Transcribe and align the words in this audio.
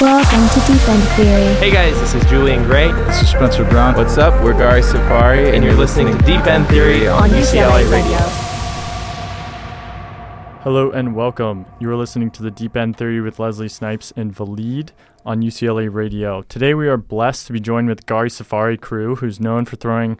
Welcome 0.00 0.48
to 0.48 0.66
Deep 0.66 0.88
End 0.88 1.02
Theory. 1.10 1.54
Hey 1.60 1.70
guys, 1.70 1.96
this 2.00 2.16
is 2.16 2.24
Julian 2.28 2.64
Gray. 2.64 2.90
This 2.90 3.22
is 3.22 3.30
Spencer 3.30 3.64
Brown. 3.64 3.94
What's 3.94 4.18
up? 4.18 4.42
We're 4.42 4.52
Gari 4.52 4.82
Safari, 4.82 5.54
and 5.54 5.62
you're 5.62 5.72
listening 5.74 6.18
to 6.18 6.24
Deep 6.24 6.44
End 6.48 6.66
Theory 6.66 7.06
on 7.06 7.30
UCLA 7.30 7.88
Radio. 7.88 8.18
Hello 10.62 10.90
and 10.90 11.14
welcome. 11.14 11.64
You 11.78 11.88
are 11.90 11.96
listening 11.96 12.32
to 12.32 12.42
the 12.42 12.50
Deep 12.50 12.76
End 12.76 12.96
Theory 12.96 13.20
with 13.20 13.38
Leslie 13.38 13.68
Snipes 13.68 14.12
and 14.16 14.34
Valid 14.34 14.90
on 15.24 15.42
UCLA 15.42 15.88
Radio. 15.94 16.42
Today 16.42 16.74
we 16.74 16.88
are 16.88 16.96
blessed 16.96 17.46
to 17.46 17.52
be 17.52 17.60
joined 17.60 17.86
with 17.86 18.04
Gari 18.04 18.32
Safari 18.32 18.76
crew, 18.76 19.14
who's 19.14 19.38
known 19.38 19.64
for 19.64 19.76
throwing 19.76 20.18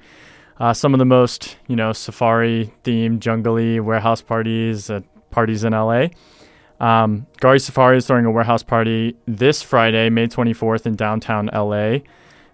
uh, 0.61 0.73
some 0.73 0.95
of 0.95 0.99
the 0.99 1.05
most, 1.05 1.57
you 1.67 1.75
know, 1.75 1.93
safari 1.93 2.73
themed, 2.85 3.19
jungly 3.19 3.81
warehouse 3.81 4.23
parties 4.23 4.89
at 4.89 5.03
parties 5.33 5.65
in 5.65 5.73
LA. 5.73 6.11
Um, 6.85 7.27
Gari 7.41 7.63
Safari 7.63 7.97
is 7.97 8.07
throwing 8.07 8.27
a 8.27 8.31
warehouse 8.31 8.63
party 8.63 9.17
this 9.27 9.63
Friday, 9.63 10.11
May 10.11 10.27
24th, 10.27 10.85
in 10.85 10.97
downtown 10.97 11.49
LA. 11.55 12.01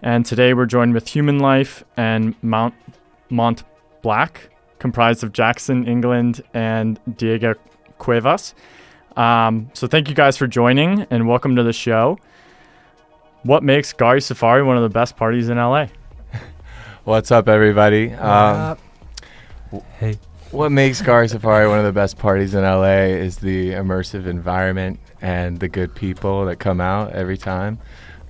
And 0.02 0.24
today 0.24 0.54
we're 0.54 0.66
joined 0.66 0.94
with 0.94 1.08
Human 1.08 1.40
Life 1.40 1.82
and 1.96 2.36
Mount 2.40 2.74
Mont 3.28 3.64
Black, 4.02 4.50
comprised 4.78 5.24
of 5.24 5.32
Jackson 5.32 5.84
England 5.84 6.44
and 6.54 7.00
Diego 7.16 7.54
Cuevas. 7.98 8.54
Um, 9.16 9.68
so 9.72 9.88
thank 9.88 10.08
you 10.08 10.14
guys 10.14 10.36
for 10.36 10.46
joining 10.46 11.08
and 11.10 11.26
welcome 11.26 11.56
to 11.56 11.64
the 11.64 11.72
show. 11.72 12.16
What 13.42 13.64
makes 13.64 13.92
Gari 13.92 14.22
Safari 14.22 14.62
one 14.62 14.76
of 14.76 14.84
the 14.84 14.90
best 14.90 15.16
parties 15.16 15.48
in 15.48 15.56
LA? 15.58 15.86
What's 17.04 17.32
up, 17.32 17.48
everybody? 17.48 18.12
Um, 18.12 18.78
Hey. 19.98 20.18
What 20.50 20.72
makes 20.72 21.00
Gari 21.00 21.28
Safari 21.30 21.68
one 21.68 21.78
of 21.78 21.84
the 21.84 21.92
best 21.92 22.18
parties 22.18 22.54
in 22.54 22.62
LA 22.64 23.04
is 23.04 23.36
the 23.38 23.70
immersive 23.70 24.26
environment 24.26 24.98
and 25.20 25.60
the 25.60 25.68
good 25.68 25.95
people 25.95 26.45
that 26.46 26.56
come 26.56 26.80
out 26.80 27.12
every 27.12 27.38
time. 27.38 27.79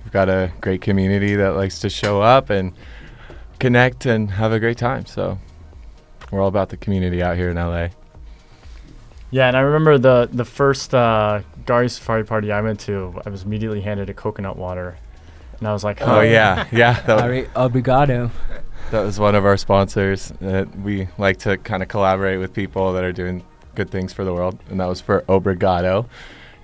We've 0.03 0.11
got 0.13 0.29
a 0.29 0.51
great 0.61 0.81
community 0.81 1.35
that 1.35 1.49
likes 1.55 1.79
to 1.79 1.89
show 1.89 2.21
up 2.21 2.49
and 2.49 2.73
connect 3.59 4.05
and 4.05 4.29
have 4.31 4.51
a 4.51 4.59
great 4.59 4.77
time. 4.77 5.05
So 5.05 5.39
we're 6.31 6.41
all 6.41 6.47
about 6.47 6.69
the 6.69 6.77
community 6.77 7.23
out 7.23 7.37
here 7.37 7.49
in 7.49 7.55
LA. 7.57 7.87
Yeah, 9.31 9.47
and 9.47 9.55
I 9.55 9.61
remember 9.61 9.97
the 9.97 10.27
the 10.31 10.43
first 10.45 10.93
uh, 10.93 11.41
Gari 11.65 11.89
Safari 11.89 12.25
party 12.25 12.51
I 12.51 12.59
went 12.61 12.81
to. 12.81 13.19
I 13.25 13.29
was 13.29 13.43
immediately 13.43 13.79
handed 13.79 14.09
a 14.09 14.13
coconut 14.13 14.57
water, 14.57 14.97
and 15.57 15.67
I 15.67 15.71
was 15.71 15.85
like, 15.85 16.01
Oh 16.01 16.19
yeah, 16.19 16.67
yeah. 16.71 16.99
That, 17.01 17.13
was- 17.15 17.21
Ari 17.23 17.43
obrigado. 17.55 18.29
That 18.91 19.01
was 19.03 19.19
one 19.19 19.35
of 19.35 19.45
our 19.45 19.57
sponsors. 19.57 20.31
Uh, 20.41 20.65
we 20.83 21.07
like 21.17 21.37
to 21.39 21.57
kind 21.57 21.81
of 21.81 21.89
collaborate 21.89 22.39
with 22.39 22.53
people 22.53 22.93
that 22.93 23.03
are 23.03 23.11
doing 23.11 23.43
good 23.75 23.89
things 23.89 24.13
for 24.13 24.23
the 24.23 24.33
world, 24.33 24.59
and 24.69 24.79
that 24.79 24.85
was 24.87 25.01
for 25.01 25.21
Obrigado. 25.27 26.05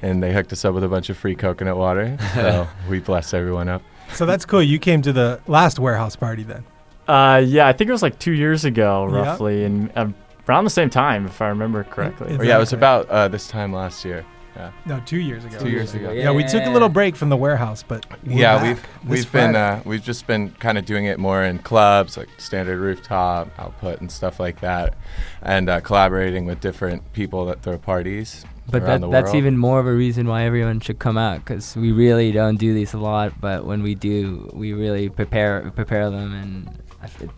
And 0.01 0.21
they 0.21 0.31
hooked 0.31 0.53
us 0.53 0.63
up 0.63 0.75
with 0.75 0.83
a 0.83 0.87
bunch 0.87 1.09
of 1.09 1.17
free 1.17 1.35
coconut 1.35 1.75
water. 1.77 2.17
So 2.35 2.67
we 2.89 2.99
blessed 2.99 3.33
everyone 3.33 3.67
up. 3.67 3.81
So 4.13 4.25
that's 4.25 4.45
cool. 4.45 4.61
You 4.61 4.77
came 4.77 5.01
to 5.01 5.11
the 5.11 5.39
last 5.47 5.79
warehouse 5.79 6.15
party 6.15 6.43
then. 6.43 6.63
Uh, 7.07 7.41
yeah, 7.43 7.67
I 7.67 7.73
think 7.73 7.89
it 7.89 7.93
was 7.93 8.03
like 8.03 8.19
two 8.19 8.33
years 8.33 8.63
ago, 8.65 9.09
Yeah. 9.11 9.17
roughly, 9.21 9.63
and 9.63 9.91
uh, 9.95 10.07
around 10.47 10.65
the 10.65 10.69
same 10.69 10.89
time, 10.89 11.25
if 11.25 11.41
I 11.41 11.47
remember 11.47 11.83
correctly. 11.83 12.33
Is 12.33 12.39
Or, 12.39 12.43
yeah, 12.45 12.57
it 12.57 12.59
was 12.59 12.73
about 12.73 13.09
uh, 13.09 13.27
this 13.27 13.47
time 13.47 13.73
last 13.73 14.05
year. 14.05 14.23
Yeah, 14.57 14.71
No, 14.87 14.99
two 15.05 15.19
years 15.19 15.45
ago. 15.45 15.59
two 15.59 15.69
years 15.69 15.93
ago. 15.93 16.11
Yeah, 16.11 16.31
we 16.31 16.43
took 16.43 16.65
a 16.65 16.69
little 16.69 16.89
break 16.89 17.15
from 17.15 17.29
the 17.29 17.37
warehouse, 17.37 17.83
but 17.83 18.05
we're 18.25 18.39
yeah, 18.39 18.55
back 18.57 18.63
we've 18.63 18.81
this 19.09 19.25
we've 19.25 19.31
been 19.31 19.55
uh, 19.55 19.81
we've 19.85 20.03
just 20.03 20.25
been 20.25 20.49
kind 20.51 20.79
of 20.79 20.85
doing 20.85 21.05
it 21.05 21.19
more 21.19 21.43
in 21.43 21.59
clubs, 21.59 22.17
like 22.17 22.27
standard 22.37 22.79
rooftop 22.79 23.49
output 23.59 24.01
and 24.01 24.11
stuff 24.11 24.39
like 24.39 24.59
that, 24.61 24.95
and 25.43 25.69
uh, 25.69 25.79
collaborating 25.81 26.45
with 26.45 26.59
different 26.59 27.13
people 27.13 27.45
that 27.45 27.61
throw 27.61 27.77
parties. 27.77 28.45
But 28.69 28.85
that, 28.85 28.99
the 29.01 29.09
that's 29.09 29.33
even 29.35 29.57
more 29.57 29.79
of 29.79 29.85
a 29.85 29.93
reason 29.93 30.27
why 30.27 30.43
everyone 30.43 30.79
should 30.79 30.99
come 30.99 31.17
out 31.17 31.37
because 31.45 31.75
we 31.75 31.91
really 31.91 32.31
don't 32.31 32.57
do 32.57 32.73
these 32.73 32.93
a 32.93 32.97
lot. 32.97 33.39
But 33.39 33.63
when 33.65 33.83
we 33.83 33.93
do, 33.95 34.49
we 34.53 34.73
really 34.73 35.07
prepare 35.07 35.71
prepare 35.75 36.09
them, 36.09 36.33
and 36.33 36.81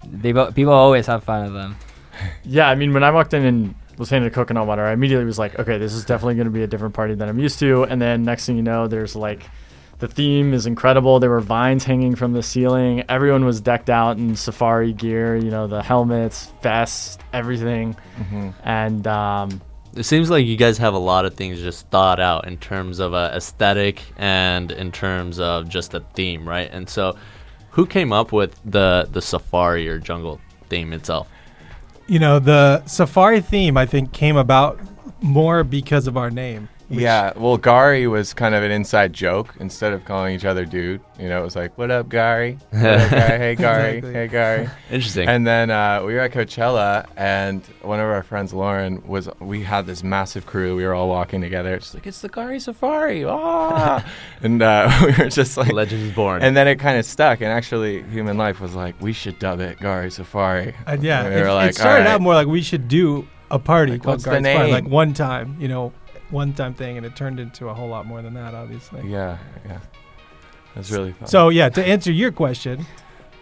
they 0.06 0.32
bo- 0.32 0.52
people 0.54 0.74
always 0.74 1.06
have 1.08 1.24
fun 1.24 1.44
with 1.46 1.54
them. 1.54 1.76
Yeah, 2.44 2.68
I 2.70 2.76
mean, 2.76 2.92
when 2.94 3.02
I 3.04 3.12
walked 3.12 3.34
in 3.34 3.46
and 3.46 3.76
was 4.00 4.10
handed 4.10 4.32
a 4.32 4.34
coconut 4.34 4.66
water, 4.66 4.84
I 4.84 4.94
immediately 4.94 5.26
was 5.26 5.38
like, 5.38 5.60
okay, 5.60 5.78
this 5.78 5.94
is 5.94 6.06
definitely 6.06 6.36
going 6.36 6.46
to 6.46 6.52
be 6.52 6.64
a 6.64 6.68
different 6.68 6.96
party 6.96 7.14
than 7.14 7.30
I'm 7.30 7.38
used 7.38 7.60
to. 7.60 7.84
And 7.84 8.02
then 8.02 8.24
next 8.24 8.48
thing 8.48 8.56
you 8.56 8.64
know, 8.64 8.88
there's 8.88 9.16
like, 9.16 9.44
the 10.00 10.08
theme 10.08 10.54
is 10.54 10.66
incredible. 10.66 11.20
There 11.20 11.30
were 11.30 11.42
vines 11.42 11.84
hanging 11.84 12.16
from 12.16 12.32
the 12.32 12.42
ceiling. 12.42 13.04
Everyone 13.10 13.44
was 13.44 13.60
decked 13.60 13.90
out 13.90 14.18
in 14.18 14.38
safari 14.38 14.94
gear, 14.94 15.36
you 15.36 15.52
know, 15.52 15.68
the 15.68 15.84
helmets, 15.84 16.50
vests, 16.64 17.18
everything. 17.34 17.98
Mhm. 18.18 18.54
And 18.64 19.06
um, 19.06 19.62
It 19.98 20.04
seems 20.04 20.30
like 20.30 20.46
you 20.46 20.56
guys 20.56 20.78
have 20.78 20.94
a 20.94 21.00
lot 21.00 21.26
of 21.26 21.34
things 21.34 21.60
just 21.60 21.90
thought 21.90 22.22
out 22.22 22.48
in 22.48 22.56
terms 22.58 23.00
of 23.00 23.14
uh, 23.14 23.32
aesthetic 23.34 24.02
and 24.18 24.72
in 24.72 24.94
terms 24.94 25.40
of 25.42 25.68
just 25.68 25.94
a 25.94 26.00
theme, 26.14 26.48
right? 26.48 26.70
And 26.72 26.88
so, 26.90 27.18
who 27.72 27.86
came 27.86 28.14
up 28.14 28.32
with 28.32 28.58
the 28.64 29.10
the 29.12 29.22
safari 29.22 29.90
or 29.90 30.00
jungle 30.00 30.40
theme 30.70 30.94
itself? 30.94 31.28
You 32.10 32.18
know, 32.18 32.40
the 32.40 32.84
safari 32.88 33.40
theme 33.40 33.78
I 33.78 33.86
think 33.86 34.12
came 34.14 34.36
about 34.36 34.80
more 35.22 35.64
because 35.64 36.08
of 36.08 36.18
our 36.18 36.32
name. 36.32 36.68
Which- 36.90 37.00
Yeah, 37.02 37.34
well, 37.36 37.58
Gary 37.58 38.08
was 38.08 38.34
kind 38.34 38.56
of 38.56 38.64
an 38.64 38.72
inside 38.72 39.14
joke. 39.14 39.54
Instead 39.60 39.94
of 39.94 40.06
calling 40.06 40.34
each 40.36 40.44
other 40.46 40.66
dude, 40.66 41.02
you 41.20 41.30
know, 41.30 41.40
it 41.40 41.44
was 41.44 41.56
like, 41.56 41.78
"What 41.78 41.92
up, 41.92 42.10
Gary? 42.10 42.58
What 42.72 42.84
up, 42.86 43.10
Gary? 43.12 43.38
Hey, 43.40 43.56
Gary? 43.56 43.98
Exactly. 43.98 44.14
Hey, 44.14 44.28
Gary." 44.28 44.70
Interesting. 44.90 45.30
And 45.30 45.46
then 45.46 45.70
uh, 45.70 46.02
we 46.04 46.14
were 46.16 46.22
at 46.22 46.32
Coachella, 46.32 47.06
and 47.16 47.62
one 47.84 48.00
of 48.00 48.08
our 48.08 48.24
friends, 48.24 48.54
Lauren, 48.54 49.06
was. 49.08 49.30
We 49.40 49.62
had 49.64 49.86
this 49.86 50.04
massive 50.04 50.46
crew. 50.48 50.76
We 50.76 50.84
were 50.86 50.96
all 50.96 51.10
walking 51.10 51.42
together. 51.42 51.76
It's 51.76 51.94
like 51.94 52.08
it's 52.08 52.22
the 52.22 52.30
Gari 52.30 52.60
Safari, 52.60 53.24
ah! 53.24 54.04
and 54.42 54.62
uh, 54.62 54.92
we 55.06 55.12
were 55.24 55.30
just 55.30 55.58
like, 55.58 55.72
Legend 55.72 56.02
is 56.04 56.12
born. 56.14 56.42
and 56.42 56.58
then 56.58 56.68
it 56.68 56.78
kind 56.80 56.98
of 56.98 57.06
stuck. 57.06 57.42
And 57.42 57.50
actually, 57.52 58.02
Human 58.04 58.38
Life 58.38 58.60
was 58.60 58.74
like, 58.74 59.00
we 59.00 59.14
should 59.14 59.38
dub 59.38 59.60
it 59.60 59.78
Gari 59.78 60.12
Safari. 60.12 60.74
And 60.88 61.04
yeah, 61.04 61.24
And 61.26 61.34
it, 61.34 61.38
we 61.38 61.42
were 61.44 61.50
it 61.50 61.54
like, 61.54 61.74
started 61.76 62.08
"All 62.08 62.14
out 62.16 62.22
more 62.22 62.34
like 62.34 62.48
we 62.48 62.62
should 62.64 62.88
do 62.88 63.28
a 63.52 63.58
party 63.60 63.94
Like, 63.94 64.04
called 64.04 64.14
what's 64.16 64.24
the 64.26 64.30
Guards 64.32 64.48
Party, 64.48 64.72
like 64.72 64.86
one 64.88 65.14
time, 65.14 65.56
you 65.60 65.68
know, 65.68 65.92
one 66.32 66.54
time 66.54 66.74
thing, 66.74 66.98
and 66.98 67.06
it 67.06 67.16
turned 67.16 67.40
into 67.40 67.70
a 67.70 67.74
whole 67.74 67.90
lot 67.90 68.06
more 68.06 68.22
than 68.22 68.34
that, 68.36 68.54
obviously. 68.54 69.08
Yeah, 69.10 69.38
yeah. 69.66 69.80
It 70.76 70.78
was 70.78 70.92
really 70.92 71.14
fun. 71.14 71.28
So 71.28 71.50
yeah, 71.50 71.70
to 71.70 71.84
answer 71.86 72.12
your 72.12 72.32
question, 72.32 72.86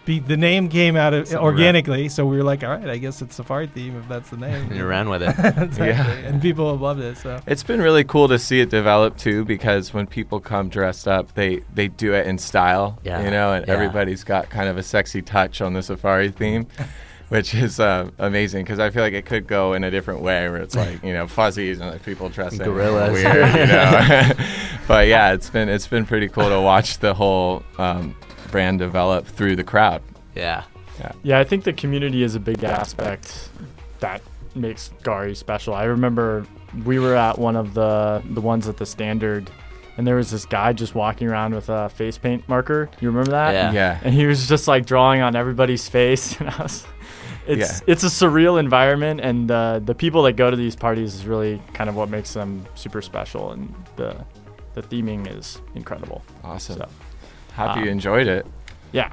be, 0.06 0.18
the 0.20 0.38
name 0.38 0.70
came 0.70 0.96
out 0.96 1.12
of 1.12 1.28
Somewhere. 1.28 1.52
organically, 1.52 2.08
so 2.08 2.24
we 2.24 2.38
were 2.38 2.42
like, 2.42 2.64
all 2.64 2.70
right, 2.70 2.88
I 2.88 2.96
guess 2.96 3.20
it's 3.20 3.36
Safari 3.36 3.66
theme 3.66 3.94
if 3.98 4.08
that's 4.08 4.30
the 4.30 4.36
name. 4.46 4.54
and 4.68 4.74
you 4.76 4.86
ran 4.86 5.10
with 5.10 5.22
it. 5.22 5.28
exactly. 5.38 5.86
Yeah. 5.88 6.10
and 6.28 6.40
people 6.40 6.70
have 6.72 6.80
loved 6.80 7.00
it. 7.00 7.18
So 7.18 7.38
It's 7.46 7.62
been 7.62 7.82
really 7.82 8.04
cool 8.04 8.26
to 8.28 8.38
see 8.38 8.60
it 8.60 8.70
develop 8.70 9.18
too, 9.18 9.44
because 9.44 9.92
when 9.92 10.06
people 10.06 10.40
come 10.40 10.70
dressed 10.70 11.06
up, 11.06 11.34
they 11.34 11.60
they 11.74 11.88
do 11.88 12.14
it 12.14 12.26
in 12.26 12.38
style, 12.38 12.98
Yeah, 13.04 13.22
you 13.22 13.30
know, 13.30 13.52
and 13.52 13.66
yeah. 13.66 13.74
everybody's 13.74 14.24
got 14.24 14.48
kind 14.48 14.68
of 14.70 14.78
a 14.78 14.82
sexy 14.82 15.20
touch 15.20 15.60
on 15.60 15.74
the 15.74 15.82
safari 15.82 16.30
theme, 16.30 16.66
which 17.28 17.54
is 17.54 17.78
uh, 17.80 18.10
amazing 18.18 18.64
because 18.64 18.78
I 18.78 18.90
feel 18.90 19.02
like 19.02 19.12
it 19.12 19.26
could 19.26 19.46
go 19.46 19.74
in 19.74 19.84
a 19.84 19.90
different 19.90 20.20
way 20.20 20.48
where 20.48 20.62
it's 20.62 20.74
like 20.74 21.02
you 21.02 21.12
know 21.12 21.26
fuzzies 21.26 21.80
and 21.80 21.90
like 21.90 22.04
people 22.04 22.28
dressing 22.28 22.58
Gorillas. 22.60 23.12
weird, 23.12 23.54
you 23.54 23.66
know. 23.66 24.30
but 24.88 25.06
yeah, 25.08 25.32
it's 25.32 25.50
been 25.50 25.68
it's 25.68 25.86
been 25.86 26.06
pretty 26.06 26.28
cool 26.28 26.48
to 26.48 26.60
watch 26.60 26.98
the 26.98 27.14
whole 27.14 27.62
um, 27.78 28.14
brand 28.50 28.78
develop 28.78 29.26
through 29.26 29.56
the 29.56 29.64
crowd. 29.64 30.02
yeah. 30.34 30.64
Yeah, 30.98 31.12
yeah. 31.22 31.38
I 31.38 31.44
think 31.44 31.62
the 31.62 31.72
community 31.72 32.24
is 32.24 32.34
a 32.34 32.40
big 32.40 32.64
aspect 32.64 33.50
that 34.00 34.20
makes 34.56 34.90
Gari 35.04 35.36
special. 35.36 35.72
I 35.72 35.84
remember 35.84 36.44
we 36.84 36.98
were 36.98 37.14
at 37.14 37.38
one 37.38 37.54
of 37.54 37.74
the 37.74 38.20
the 38.30 38.40
ones 38.40 38.66
at 38.66 38.78
the 38.78 38.86
standard 38.86 39.48
and 39.96 40.06
there 40.06 40.16
was 40.16 40.30
this 40.30 40.44
guy 40.44 40.72
just 40.72 40.94
walking 40.94 41.28
around 41.28 41.54
with 41.54 41.68
a 41.68 41.88
face 41.88 42.18
paint 42.18 42.48
marker. 42.48 42.88
You 43.00 43.08
remember 43.10 43.32
that? 43.32 43.52
Yeah. 43.52 43.72
Yeah, 43.72 44.00
And 44.02 44.14
he 44.14 44.26
was 44.26 44.48
just 44.48 44.68
like 44.68 44.86
drawing 44.86 45.20
on 45.22 45.34
everybody's 45.36 45.88
face 45.88 46.36
and 46.40 46.48
I 46.50 46.62
was 46.62 46.86
it's 47.48 47.80
Yeah. 47.80 47.92
it's 47.92 48.04
a 48.04 48.08
surreal 48.08 48.60
environment 48.60 49.20
and 49.20 49.50
uh, 49.50 49.78
the 49.80 49.94
people 49.94 50.22
that 50.24 50.34
go 50.34 50.50
to 50.50 50.56
these 50.56 50.76
parties 50.76 51.14
is 51.14 51.26
really 51.26 51.60
kind 51.74 51.88
of 51.90 51.96
what 51.96 52.08
makes 52.10 52.32
them 52.34 52.64
super 52.74 53.02
special 53.02 53.52
and 53.52 53.74
the 53.96 54.16
the 54.74 54.82
theming 54.82 55.26
is 55.36 55.60
incredible. 55.74 56.22
awesome. 56.44 56.76
So, 56.76 56.88
Happy 57.54 57.80
you 57.80 57.86
um, 57.86 57.92
enjoyed 57.92 58.28
it. 58.28 58.46
yeah. 58.92 59.12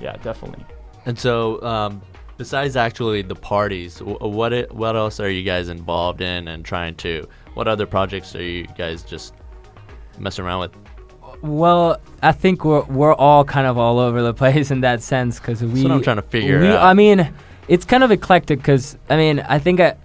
Yeah, 0.00 0.16
definitely. 0.22 0.64
And 1.06 1.18
so, 1.18 1.60
um, 1.62 2.02
besides 2.36 2.76
actually 2.76 3.22
the 3.22 3.34
parties, 3.34 3.98
what 4.02 4.52
it, 4.52 4.72
what 4.72 4.94
else 4.94 5.18
are 5.18 5.30
you 5.30 5.42
guys 5.42 5.68
involved 5.70 6.20
in 6.20 6.46
and 6.48 6.64
trying 6.64 6.94
to? 6.96 7.26
What 7.54 7.66
other 7.66 7.86
projects 7.86 8.36
are 8.36 8.42
you 8.42 8.66
guys 8.76 9.02
just 9.02 9.34
messing 10.18 10.44
around 10.44 10.60
with? 10.60 10.72
Well, 11.42 12.00
I 12.22 12.32
think 12.32 12.64
we're 12.64 12.84
we're 12.84 13.14
all 13.14 13.44
kind 13.44 13.66
of 13.66 13.78
all 13.78 13.98
over 13.98 14.22
the 14.22 14.34
place 14.42 14.70
in 14.70 14.82
that 14.82 15.02
sense 15.02 15.38
because 15.40 15.62
we. 15.62 15.82
what 15.82 15.90
I'm 15.92 16.02
trying 16.02 16.16
to 16.16 16.22
figure 16.22 16.60
we, 16.60 16.68
out. 16.68 16.82
I 16.84 16.94
mean, 16.94 17.32
it's 17.68 17.84
kind 17.84 18.02
of 18.02 18.10
eclectic 18.10 18.58
because 18.58 18.96
I 19.08 19.16
mean 19.16 19.40
I 19.40 19.58
think 19.58 19.80
I, 19.80 19.96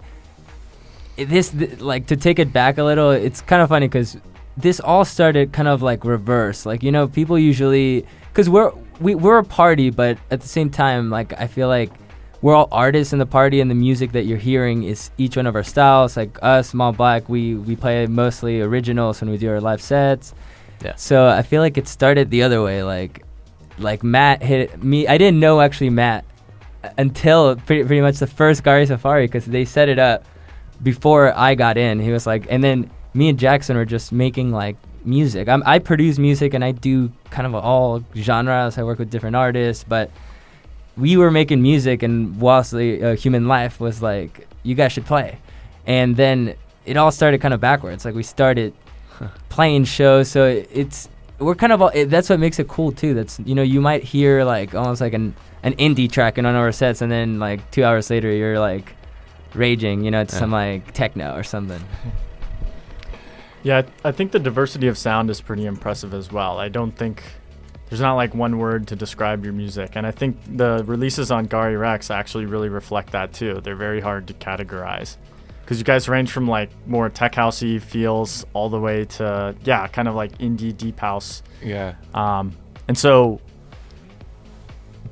this 1.18 1.50
th- 1.50 1.80
like 1.80 2.07
to 2.07 2.18
take 2.18 2.39
it 2.39 2.51
back 2.51 2.77
a 2.77 2.83
little. 2.83 3.12
It's 3.12 3.42
kind 3.42 3.62
of 3.62 3.69
funny 3.69 3.88
because 3.88 4.18
this 4.57 4.80
all 4.80 5.06
started 5.06 5.54
kind 5.54 5.68
of 5.68 5.81
like 5.81 6.06
reverse. 6.06 6.65
Like 6.65 6.83
you 6.83 6.92
know, 6.92 7.07
people 7.07 7.38
usually 7.38 8.06
because 8.30 8.50
we're 8.50 8.71
we 9.00 9.15
we're 9.15 9.39
a 9.39 9.44
party, 9.44 9.89
but 9.89 10.18
at 10.31 10.42
the 10.42 10.48
same 10.48 10.69
time, 10.69 11.10
like 11.10 11.33
I 11.39 11.48
feel 11.48 11.68
like 11.68 11.92
we're 12.42 12.56
all 12.56 12.68
artists 12.71 13.13
in 13.13 13.19
the 13.19 13.25
party, 13.25 13.62
and 13.62 13.71
the 13.71 13.75
music 13.75 14.12
that 14.12 14.25
you're 14.25 14.38
hearing 14.38 14.83
is 14.83 15.12
each 15.18 15.38
one 15.38 15.48
of 15.48 15.56
our 15.56 15.63
styles. 15.63 16.18
Like 16.18 16.38
us, 16.42 16.69
Small 16.69 16.92
Black, 16.92 17.30
we 17.30 17.56
we 17.56 17.75
play 17.75 18.06
mostly 18.07 18.62
originals 18.62 19.21
when 19.21 19.30
we 19.30 19.38
do 19.38 19.50
our 19.50 19.62
live 19.62 19.81
sets. 19.81 20.33
Yeah. 20.83 20.95
So 20.95 21.27
I 21.27 21.44
feel 21.44 21.62
like 21.62 21.77
it 21.77 21.88
started 21.88 22.30
the 22.30 22.44
other 22.44 22.62
way. 22.62 22.83
Like, 22.83 23.24
like 23.77 24.04
Matt 24.04 24.44
hit 24.44 24.83
me. 24.83 25.07
I 25.07 25.18
didn't 25.18 25.39
know 25.39 25.62
actually 25.62 25.89
Matt 25.92 26.25
until 26.97 27.56
pretty, 27.56 27.83
pretty 27.83 28.01
much 28.01 28.18
the 28.18 28.27
first 28.27 28.63
Gari 28.63 28.88
Safari 28.88 29.25
because 29.25 29.45
they 29.45 29.65
set 29.65 29.89
it 29.89 30.00
up 30.00 30.25
before 30.81 31.33
I 31.38 31.56
got 31.56 31.77
in. 31.77 32.00
He 32.00 32.12
was 32.12 32.27
like, 32.27 32.45
and 32.50 32.63
then 32.63 32.89
me 33.13 33.30
and 33.30 33.39
Jackson 33.39 33.77
were 33.77 33.85
just 33.85 34.12
making 34.12 34.51
like 34.51 34.75
music. 35.06 35.47
I'm, 35.47 35.63
I 35.65 35.80
produce 35.80 36.18
music 36.18 36.53
and 36.53 36.63
I 36.63 36.71
do 36.71 37.12
kind 37.30 37.47
of 37.47 37.56
all 37.56 38.03
genres. 38.15 38.77
I 38.77 38.83
work 38.83 39.00
with 39.00 39.09
different 39.09 39.35
artists, 39.35 39.83
but 39.83 40.12
we 40.97 41.18
were 41.18 41.31
making 41.31 41.62
music, 41.62 42.03
and 42.03 42.39
whilst 42.39 42.71
the 42.71 43.03
uh, 43.03 43.15
Human 43.15 43.47
Life 43.47 43.79
was 43.79 44.01
like, 44.01 44.47
you 44.62 44.75
guys 44.75 44.91
should 44.91 45.06
play, 45.06 45.39
and 45.88 46.15
then 46.15 46.56
it 46.86 46.97
all 46.97 47.12
started 47.12 47.41
kind 47.41 47.53
of 47.53 47.59
backwards. 47.59 48.06
Like 48.06 48.15
we 48.15 48.24
started 48.24 48.74
playing 49.50 49.86
shows, 49.86 50.29
so 50.29 50.45
it, 50.45 50.69
it's 50.71 51.09
we're 51.39 51.56
kind 51.56 51.74
of 51.74 51.81
all, 51.81 51.89
it, 51.89 52.06
that's 52.06 52.29
what 52.29 52.39
makes 52.39 52.59
it 52.59 52.68
cool 52.68 52.91
too. 52.91 53.13
That's 53.13 53.39
you 53.39 53.56
know 53.56 53.63
you 53.63 53.81
might 53.81 54.03
hear 54.03 54.44
like 54.44 54.75
almost 54.75 55.01
like 55.01 55.13
an 55.13 55.36
an 55.63 55.74
indie 55.75 56.12
track 56.12 56.38
in 56.38 56.45
one 56.45 56.56
of 56.56 56.62
our 56.62 56.71
sets, 56.71 57.01
and 57.01 57.12
then 57.12 57.39
like 57.39 57.71
two 57.71 57.83
hours 57.83 58.10
later 58.10 58.31
you're 58.31 58.60
like 58.60 58.95
raging, 59.54 60.04
you 60.04 60.12
know, 60.12 60.21
it's 60.21 60.33
Yeah. 60.33 60.39
some 60.39 60.51
like 60.51 60.94
techno 60.94 61.36
or 61.36 61.44
something. 61.44 61.81
Yeah, 63.63 63.83
I 64.04 64.10
I 64.10 64.12
think 64.12 64.31
the 64.33 64.39
diversity 64.39 64.88
of 64.88 64.98
sound 64.98 65.30
is 65.30 65.39
pretty 65.39 65.65
impressive 65.65 66.13
as 66.13 66.31
well. 66.31 66.60
I 66.60 66.68
don't 66.68 66.92
think 66.92 67.24
there's 67.89 68.01
not 68.01 68.15
like 68.15 68.36
one 68.36 68.57
word 68.57 68.88
to 68.88 68.95
describe 68.95 69.44
your 69.45 69.54
music, 69.54 69.92
and 69.95 70.06
I 70.06 70.12
think 70.12 70.38
the 70.57 70.83
releases 70.86 71.31
on 71.31 71.48
Gari 71.48 71.80
Rex 71.80 72.12
actually 72.12 72.45
really 72.45 72.68
reflect 72.69 73.12
that 73.13 73.31
too. 73.31 73.62
They're 73.63 73.77
very 73.77 74.01
hard 74.01 74.27
to 74.27 74.33
categorize 74.33 75.15
because 75.62 75.77
you 75.80 75.86
guys 75.86 76.10
range 76.10 76.30
from 76.31 76.45
like 76.45 76.71
more 76.88 77.07
tech 77.10 77.36
housey 77.36 77.81
feels 77.81 78.45
all 78.51 78.68
the 78.68 78.80
way 78.81 79.06
to 79.06 79.56
yeah, 79.63 79.88
kind 79.88 80.10
of 80.10 80.15
like 80.15 80.38
indie 80.39 80.75
deep 80.75 81.00
house. 81.00 81.42
Yeah. 81.63 81.95
Um, 82.13 82.57
and 82.89 82.98
so, 82.98 83.39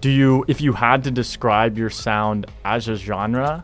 do 0.02 0.10
you, 0.10 0.44
if 0.48 0.60
you 0.62 0.74
had 0.74 1.04
to 1.06 1.12
describe 1.12 1.78
your 1.78 1.90
sound 1.90 2.48
as 2.66 2.88
a 2.88 2.96
genre, 2.96 3.64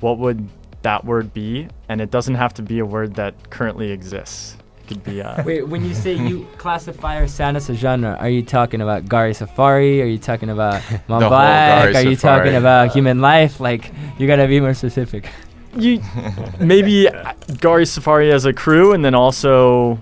what 0.00 0.18
would 0.18 0.48
that 0.82 1.04
word 1.04 1.32
be? 1.32 1.68
And 1.88 2.00
it 2.00 2.10
doesn't 2.10 2.34
have 2.34 2.54
to 2.54 2.62
be 2.62 2.78
a 2.78 2.86
word 2.86 3.14
that 3.14 3.50
currently 3.50 3.90
exists. 3.90 4.56
It 4.80 4.88
could 4.88 5.04
be 5.04 5.22
uh, 5.22 5.42
Wait, 5.46 5.68
when 5.68 5.84
you 5.84 5.94
say 5.94 6.14
you 6.14 6.46
classify 6.56 7.16
our 7.16 7.28
sound 7.28 7.58
as 7.58 7.68
a 7.68 7.74
genre, 7.74 8.16
are 8.18 8.28
you 8.30 8.42
talking 8.42 8.80
about 8.80 9.04
Gari 9.04 9.36
Safari? 9.36 10.00
Are 10.02 10.06
you 10.06 10.18
talking 10.18 10.48
about 10.50 10.82
Mont 11.08 11.22
whole 11.22 11.30
Black? 11.30 11.90
Gari 11.90 11.94
Are 11.94 12.10
you 12.10 12.16
talking 12.16 12.54
about 12.54 12.92
Human 12.92 13.20
Life? 13.20 13.60
Like, 13.60 13.92
you 14.18 14.26
gotta 14.26 14.48
be 14.48 14.60
more 14.60 14.74
specific. 14.74 15.28
you 15.76 16.00
maybe 16.60 17.04
Gari 17.60 17.86
Safari 17.86 18.32
as 18.32 18.46
a 18.46 18.52
crew, 18.52 18.92
and 18.92 19.04
then 19.04 19.14
also 19.14 19.98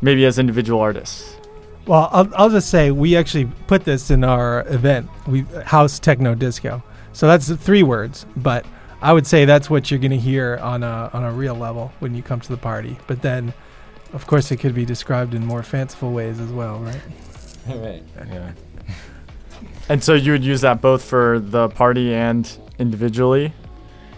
maybe 0.00 0.24
as 0.24 0.38
individual 0.38 0.80
artists. 0.80 1.36
Well, 1.90 2.08
I'll, 2.12 2.30
I'll 2.36 2.50
just 2.50 2.70
say 2.70 2.92
we 2.92 3.16
actually 3.16 3.46
put 3.66 3.82
this 3.82 4.12
in 4.12 4.22
our 4.22 4.64
event, 4.68 5.10
we 5.26 5.40
house 5.64 5.98
techno 5.98 6.36
disco. 6.36 6.84
So 7.12 7.26
that's 7.26 7.50
three 7.50 7.82
words, 7.82 8.26
but 8.36 8.64
I 9.02 9.12
would 9.12 9.26
say 9.26 9.44
that's 9.44 9.68
what 9.68 9.90
you're 9.90 9.98
going 9.98 10.12
to 10.12 10.16
hear 10.16 10.56
on 10.62 10.84
a 10.84 11.10
on 11.12 11.24
a 11.24 11.32
real 11.32 11.56
level 11.56 11.92
when 11.98 12.14
you 12.14 12.22
come 12.22 12.38
to 12.42 12.48
the 12.48 12.56
party. 12.56 12.96
But 13.08 13.22
then, 13.22 13.52
of 14.12 14.24
course, 14.28 14.52
it 14.52 14.58
could 14.58 14.72
be 14.72 14.84
described 14.84 15.34
in 15.34 15.44
more 15.44 15.64
fanciful 15.64 16.12
ways 16.12 16.38
as 16.38 16.52
well, 16.52 16.78
right? 16.78 17.02
right. 17.66 18.04
Yeah. 18.28 18.52
And 19.88 20.04
so 20.04 20.14
you 20.14 20.30
would 20.30 20.44
use 20.44 20.60
that 20.60 20.80
both 20.80 21.02
for 21.02 21.40
the 21.40 21.70
party 21.70 22.14
and 22.14 22.48
individually. 22.78 23.52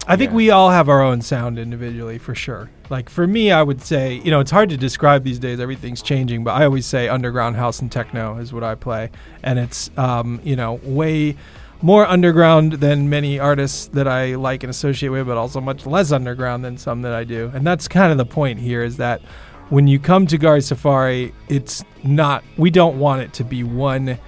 I 0.09 0.17
think 0.17 0.31
Yeah. 0.31 0.37
we 0.37 0.51
all 0.51 0.71
have 0.71 0.89
our 0.89 1.01
own 1.01 1.21
sound 1.23 1.59
individually 1.59 2.19
for 2.19 2.35
sure. 2.35 2.71
Like 2.91 3.09
for 3.09 3.27
me, 3.27 3.53
I 3.53 3.63
would 3.63 3.81
say, 3.81 4.21
you 4.25 4.31
know, 4.31 4.41
it's 4.41 4.51
hard 4.51 4.69
to 4.71 4.77
describe 4.77 5.23
these 5.25 5.39
days. 5.39 5.61
Everything's 5.61 6.03
changing, 6.03 6.45
but 6.45 6.53
I 6.53 6.65
always 6.65 6.87
say 6.87 7.09
underground 7.09 7.57
house 7.57 7.81
and 7.81 7.91
techno 7.91 8.37
is 8.39 8.53
what 8.53 8.65
I 8.65 8.75
play, 8.75 9.11
and 9.43 9.59
it's, 9.59 9.91
um, 9.97 10.41
you 10.43 10.57
know, 10.57 10.81
way 10.83 11.37
more 11.81 12.07
underground 12.07 12.75
than 12.75 13.09
many 13.11 13.39
artists 13.41 13.87
that 13.89 14.07
I 14.07 14.35
like 14.37 14.63
and 14.63 14.71
associate 14.71 15.09
with, 15.09 15.27
but 15.27 15.37
also 15.37 15.61
much 15.61 15.87
less 15.87 16.13
underground 16.13 16.65
than 16.65 16.77
some 16.77 17.03
that 17.03 17.13
I 17.13 17.25
do. 17.25 17.51
And 17.55 17.67
that's 17.67 17.89
kind 17.89 18.13
of 18.13 18.19
the 18.19 18.25
point 18.27 18.61
here 18.61 18.83
is 18.85 18.99
that 18.99 19.21
when 19.69 19.87
you 19.89 19.99
come 19.99 20.27
to 20.29 20.39
Gari 20.39 20.63
Safari, 20.63 21.33
it's 21.49 21.83
not. 22.05 22.45
We 22.57 22.71
don't 22.71 22.99
want 22.99 23.23
it 23.23 23.33
to 23.35 23.45
be 23.45 23.65
one 23.65 24.19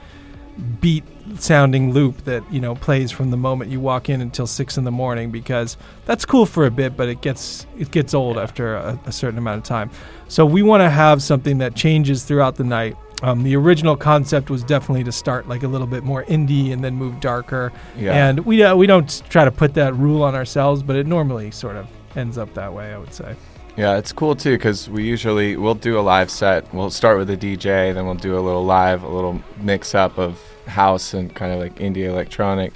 beat 0.80 1.04
sounding 1.38 1.92
loop 1.92 2.24
that 2.24 2.42
you 2.52 2.60
know 2.60 2.74
plays 2.74 3.10
from 3.10 3.30
the 3.30 3.36
moment 3.36 3.70
you 3.70 3.80
walk 3.80 4.08
in 4.08 4.20
until 4.20 4.46
six 4.46 4.76
in 4.76 4.84
the 4.84 4.90
morning 4.90 5.30
because 5.30 5.76
that's 6.04 6.24
cool 6.24 6.46
for 6.46 6.66
a 6.66 6.70
bit 6.70 6.96
but 6.96 7.08
it 7.08 7.20
gets 7.20 7.66
it 7.78 7.90
gets 7.90 8.14
old 8.14 8.38
after 8.38 8.76
a, 8.76 8.98
a 9.06 9.12
certain 9.12 9.38
amount 9.38 9.58
of 9.58 9.64
time. 9.64 9.90
So 10.28 10.44
we 10.44 10.62
want 10.62 10.82
to 10.82 10.90
have 10.90 11.22
something 11.22 11.58
that 11.58 11.74
changes 11.74 12.24
throughout 12.24 12.56
the 12.56 12.64
night. 12.64 12.96
Um, 13.22 13.42
the 13.42 13.56
original 13.56 13.96
concept 13.96 14.50
was 14.50 14.62
definitely 14.64 15.04
to 15.04 15.12
start 15.12 15.48
like 15.48 15.62
a 15.62 15.68
little 15.68 15.86
bit 15.86 16.02
more 16.02 16.24
indie 16.24 16.72
and 16.72 16.82
then 16.82 16.94
move 16.94 17.20
darker. 17.20 17.72
Yeah. 17.96 18.28
and 18.28 18.40
we 18.40 18.62
uh, 18.62 18.76
we 18.76 18.86
don't 18.86 19.22
try 19.30 19.44
to 19.44 19.52
put 19.52 19.74
that 19.74 19.94
rule 19.94 20.22
on 20.22 20.34
ourselves 20.34 20.82
but 20.82 20.96
it 20.96 21.06
normally 21.06 21.50
sort 21.50 21.76
of 21.76 21.88
ends 22.16 22.38
up 22.38 22.52
that 22.54 22.72
way 22.72 22.92
i 22.92 22.98
would 22.98 23.12
say. 23.12 23.34
Yeah, 23.76 23.96
it's 23.96 24.12
cool 24.12 24.36
too 24.36 24.52
because 24.52 24.88
we 24.88 25.02
usually 25.04 25.56
we'll 25.56 25.74
do 25.74 25.98
a 25.98 26.00
live 26.00 26.30
set. 26.30 26.72
We'll 26.72 26.90
start 26.90 27.18
with 27.18 27.28
a 27.30 27.36
DJ, 27.36 27.92
then 27.92 28.06
we'll 28.06 28.14
do 28.14 28.38
a 28.38 28.40
little 28.40 28.64
live, 28.64 29.02
a 29.02 29.08
little 29.08 29.42
mix 29.58 29.96
up 29.96 30.16
of 30.16 30.40
house 30.66 31.14
and 31.14 31.34
kind 31.34 31.52
of 31.52 31.58
like 31.58 31.76
indie 31.76 32.04
electronic, 32.04 32.72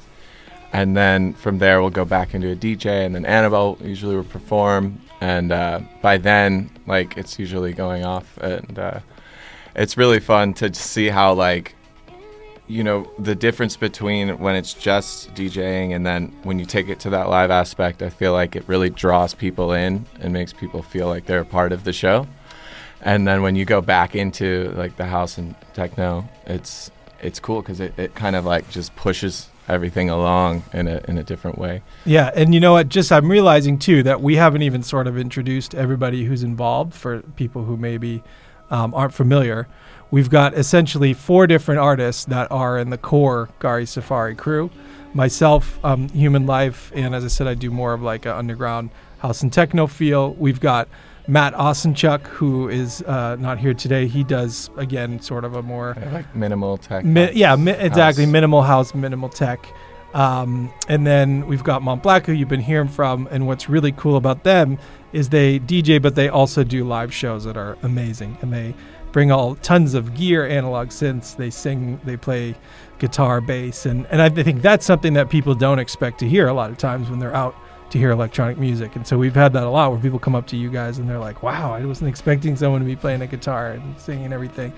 and 0.73 0.97
then 0.97 1.35
from 1.35 1.59
there 1.59 1.81
we'll 1.81 1.91
go 1.91 2.05
back 2.05 2.35
into 2.35 2.51
a 2.51 2.57
DJ, 2.57 3.05
and 3.07 3.15
then 3.15 3.25
Annabelle 3.25 3.79
usually 3.83 4.17
will 4.17 4.25
perform, 4.25 5.01
and 5.21 5.53
uh, 5.53 5.81
by 6.03 6.19
then 6.19 6.71
like 6.87 7.17
it's 7.17 7.39
usually 7.39 7.73
going 7.73 8.05
off, 8.05 8.37
and 8.39 8.79
uh, 8.79 9.01
it's 9.75 9.97
really 9.97 10.21
fun 10.21 10.55
to 10.55 10.73
see 10.75 11.09
how 11.09 11.33
like 11.33 11.75
you 12.69 12.85
know 12.85 13.11
the 13.19 13.35
difference 13.35 13.77
between 13.77 14.39
when 14.39 14.55
it's 14.55 14.75
just 14.75 15.35
DJing 15.35 15.97
and 15.97 16.05
then 16.05 16.37
when 16.43 16.59
you 16.59 16.67
take 16.67 16.89
it 16.89 17.01
to 17.01 17.11
that 17.11 17.29
live 17.29 17.51
aspect, 17.51 18.03
I 18.03 18.11
feel 18.11 18.33
like 18.33 18.55
it 18.55 18.65
really 18.67 18.91
draws 18.91 19.35
people 19.35 19.73
in 19.73 20.05
and 20.21 20.33
makes 20.33 20.53
people 20.53 20.83
feel 20.83 21.09
like 21.09 21.25
they're 21.25 21.41
a 21.41 21.47
part 21.47 21.73
of 21.73 21.85
the 21.85 21.93
show. 21.93 22.27
And 23.01 23.27
then 23.27 23.43
when 23.43 23.57
you 23.57 23.65
go 23.65 23.81
back 23.81 24.15
into 24.15 24.73
like 24.77 24.97
the 24.97 25.07
house 25.07 25.39
and 25.39 25.55
techno, 25.73 26.29
it's 26.47 26.91
it's 27.21 27.41
cool 27.41 27.63
because 27.63 27.81
it, 27.81 27.99
it 27.99 28.15
kind 28.15 28.37
of 28.37 28.45
like 28.45 28.71
just 28.71 28.95
pushes 28.97 29.49
everything 29.69 30.09
along 30.09 30.63
in 30.73 30.89
a 30.89 31.01
in 31.09 31.19
a 31.19 31.23
different 31.23 31.59
way. 31.59 31.83
Yeah, 32.05 32.31
and 32.35 32.55
you 32.55 32.61
know 32.61 32.73
what? 32.73 32.89
Just 32.89 33.13
I'm 33.13 33.31
realizing 33.31 33.79
too 33.79 34.03
that 34.05 34.21
we 34.21 34.37
haven't 34.37 34.63
even 34.63 34.83
sort 34.83 35.07
of 35.07 35.19
introduced 35.19 35.75
everybody 35.75 36.25
who's 36.25 36.43
involved 36.43 36.95
for 36.95 37.21
people 37.37 37.65
who 37.65 37.77
maybe 37.77 38.23
um, 38.71 38.95
aren't 38.95 39.15
familiar. 39.15 39.69
We've 40.11 40.31
got 40.31 40.55
essentially 40.55 41.13
four 41.13 41.47
different 41.47 41.81
artists 41.81 42.25
that 42.27 42.51
are 42.51 42.79
in 42.79 42.91
the 42.91 42.99
core 42.99 43.51
Gari 43.61 43.87
Safari 43.87 44.35
crew. 44.35 44.71
Myself, 45.15 45.83
um, 45.85 46.09
Human 46.11 46.47
Life, 46.47 46.93
and 46.95 47.15
as 47.15 47.25
I 47.25 47.29
said, 47.29 47.47
I 47.47 47.55
do 47.55 47.71
more 47.71 47.93
of 47.93 48.03
like 48.03 48.27
an 48.27 48.33
underground 48.33 48.91
house 49.19 49.43
and 49.43 49.53
techno 49.53 49.87
feel. 49.87 50.35
We've 50.35 50.61
got 50.61 50.89
Matt 51.29 51.53
Osenchuk, 51.53 52.23
who 52.27 52.69
is 52.71 53.03
uh, 53.03 53.37
not 53.39 53.59
here 53.59 53.75
today. 53.75 54.07
He 54.07 54.25
does 54.25 54.71
again 54.79 55.21
sort 55.21 55.45
of 55.45 55.55
a 55.55 55.63
more 55.63 55.91
of 55.91 56.13
like 56.13 56.35
minimal 56.35 56.79
tech. 56.79 57.05
Mi- 57.05 57.33
yeah, 57.33 57.55
mi- 57.55 57.73
exactly. 57.73 58.25
Minimal 58.25 58.63
house, 58.63 58.95
minimal 58.95 59.29
tech. 59.29 59.69
Um, 60.15 60.73
and 60.89 61.07
then 61.07 61.47
we've 61.47 61.63
got 61.63 61.83
Mont 61.83 62.03
Black, 62.03 62.25
who 62.25 62.33
you've 62.33 62.49
been 62.49 62.61
hearing 62.61 62.89
from. 62.89 63.29
And 63.31 63.47
what's 63.47 63.69
really 63.69 63.93
cool 63.93 64.17
about 64.17 64.43
them 64.43 64.79
is 65.13 65.29
they 65.29 65.61
DJ, 65.61 66.01
but 66.01 66.15
they 66.15 66.31
also 66.31 66.65
do 66.65 66.83
live 66.85 67.13
shows 67.13 67.45
that 67.45 67.59
are 67.59 67.77
amazing. 67.83 68.39
And 68.41 68.51
they 68.51 68.75
bring 69.13 69.31
all 69.31 69.55
tons 69.57 69.93
of 69.93 70.15
gear, 70.15 70.47
analog 70.47 70.89
synths. 70.89 71.37
They 71.37 71.51
sing, 71.51 72.01
they 72.05 72.17
play 72.17 72.55
guitar, 72.99 73.43
bass, 73.43 73.85
and 73.85 74.07
and 74.07 74.23
I 74.23 74.31
think 74.31 74.63
that's 74.63 74.87
something 74.87 75.13
that 75.13 75.29
people 75.29 75.55
don't 75.55 75.79
expect 75.79 76.21
to 76.21 76.29
hear 76.29 76.49
a 76.49 76.55
lot 76.55 76.71
of 76.71 76.79
times 76.79 77.11
when 77.11 77.19
they're 77.19 77.37
out 77.37 77.55
to 77.91 77.99
hear 77.99 78.11
electronic 78.11 78.59
music. 78.59 78.97
And 78.97 79.07
so 79.07 79.19
we've 79.19 79.35
had 79.35 79.53
that 79.55 79.65
a 79.65 79.71
lot 79.71 79.91
where 79.91 80.01
people 80.01 80.19
come 80.19 80.35
up 80.35 80.47
to 80.49 80.57
you 80.57 80.71
guys 80.71 80.99
and 80.99 81.09
they're 81.09 81.19
like, 81.19 81.43
"Wow, 81.43 81.73
I 81.73 81.85
wasn't 81.85 82.09
expecting 82.09 82.57
someone 82.57 82.81
to 82.81 82.87
be 82.87 82.97
playing 82.97 83.23
a 83.23 83.27
guitar 83.27 83.73
and 83.73 83.99
singing 83.99 84.27
and 84.27 84.35
everything." 84.35 84.73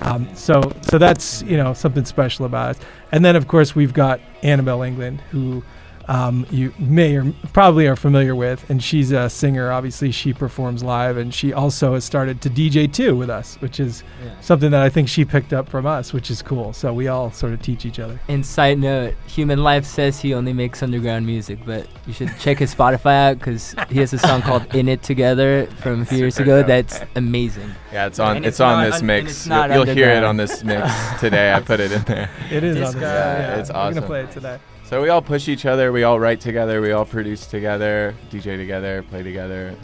Um, 0.00 0.28
so 0.34 0.72
so 0.82 0.98
that's 0.98 1.42
you 1.42 1.56
know 1.56 1.74
something 1.74 2.04
special 2.04 2.44
about 2.44 2.76
it. 2.76 2.82
And 3.12 3.24
then 3.24 3.36
of 3.36 3.46
course 3.48 3.74
we've 3.74 3.92
got 3.92 4.20
Annabelle 4.42 4.82
England, 4.82 5.20
who 5.30 5.62
um, 6.08 6.46
you 6.50 6.72
may 6.78 7.16
or 7.16 7.32
probably 7.52 7.86
are 7.86 7.96
familiar 7.96 8.34
with, 8.34 8.68
and 8.70 8.82
she's 8.82 9.12
a 9.12 9.28
singer. 9.30 9.70
Obviously, 9.70 10.10
she 10.10 10.32
performs 10.32 10.82
live, 10.82 11.16
and 11.16 11.32
she 11.34 11.52
also 11.52 11.94
has 11.94 12.04
started 12.04 12.40
to 12.42 12.50
DJ 12.50 12.92
too 12.92 13.16
with 13.16 13.30
us, 13.30 13.56
which 13.60 13.78
is 13.80 14.02
something 14.40 14.70
that 14.72 14.82
I 14.82 14.88
think 14.88 15.08
she 15.08 15.24
picked 15.24 15.52
up 15.52 15.68
from 15.68 15.86
us, 15.86 16.12
which 16.12 16.30
is 16.30 16.42
cool. 16.42 16.72
So 16.72 16.92
we 16.92 17.08
all 17.08 17.30
sort 17.30 17.52
of 17.52 17.62
teach 17.62 17.84
each 17.86 17.98
other. 17.98 18.20
And 18.28 18.44
side 18.44 18.78
note, 18.78 19.14
Human 19.26 19.62
Life 19.62 19.84
says 19.86 20.20
he 20.20 20.34
only 20.34 20.52
makes 20.52 20.82
underground 20.82 21.26
music, 21.26 21.58
but 21.64 21.86
you 22.06 22.12
should 22.12 22.30
check 22.38 22.58
his 22.58 22.74
Spotify 22.74 23.30
out 23.30 23.38
because 23.38 23.74
he 23.88 23.98
has 24.00 24.12
a 24.12 24.18
song 24.18 24.42
called 24.48 24.74
"In 24.74 24.88
It 24.88 25.02
Together" 25.02 25.66
from 25.80 26.02
a 26.02 26.04
few 26.04 26.18
years 26.18 26.38
ago. 26.38 26.58
dope. 26.58 26.66
That's 26.68 27.00
amazing. 27.16 27.70
Yeah, 27.92 28.06
it's 28.06 28.18
on. 28.18 28.38
It's, 28.38 28.46
it's 28.46 28.60
on 28.60 28.84
this 28.84 29.00
un- 29.00 29.06
mix. 29.06 29.30
it's 29.30 29.46
You'll, 29.46 29.86
you'll 29.86 29.94
hear 29.94 30.08
it 30.10 30.24
on 30.24 30.36
this 30.36 30.64
mix 30.64 30.90
today. 31.20 31.52
I 31.52 31.60
put 31.60 31.80
it 31.80 31.92
in 31.92 32.02
there. 32.04 32.30
It 32.50 32.64
is 32.64 32.76
on 32.76 32.82
Disco. 32.82 33.00
this. 33.00 33.02
Yeah, 33.02 33.56
It's 33.60 33.70
We're 33.70 33.76
awesome. 33.76 33.94
gonna 33.94 34.06
play 34.06 34.20
it 34.22 34.30
today. 34.32 34.58
So 34.92 35.00
we 35.00 35.08
all 35.08 35.22
push 35.22 35.48
each 35.48 35.64
other. 35.64 35.90
We 35.90 36.02
all 36.02 36.20
write 36.20 36.38
together. 36.42 36.82
We 36.82 36.92
all 36.92 37.06
produce 37.06 37.46
together. 37.46 38.14
DJ 38.30 38.58
together. 38.58 39.02
Play 39.04 39.22
together. 39.22 39.74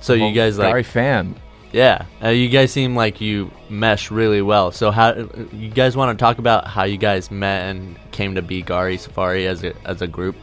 So 0.00 0.12
you 0.12 0.24
Well, 0.24 0.34
guys 0.34 0.58
like 0.58 0.74
Gari 0.74 0.84
fam. 0.84 1.36
Yeah, 1.72 2.04
uh, 2.22 2.28
you 2.28 2.50
guys 2.50 2.70
seem 2.70 2.94
like 2.94 3.18
you 3.18 3.50
mesh 3.70 4.10
really 4.10 4.42
well. 4.42 4.70
So 4.70 4.90
how 4.90 5.14
you 5.54 5.70
guys 5.70 5.96
want 5.96 6.18
to 6.18 6.22
talk 6.22 6.36
about 6.36 6.66
how 6.66 6.84
you 6.84 6.98
guys 6.98 7.30
met 7.30 7.62
and 7.70 7.96
came 8.10 8.34
to 8.34 8.42
be 8.42 8.62
Gari 8.62 8.98
Safari 8.98 9.46
as 9.46 9.64
a 9.64 9.72
as 9.86 10.02
a 10.02 10.06
group? 10.06 10.36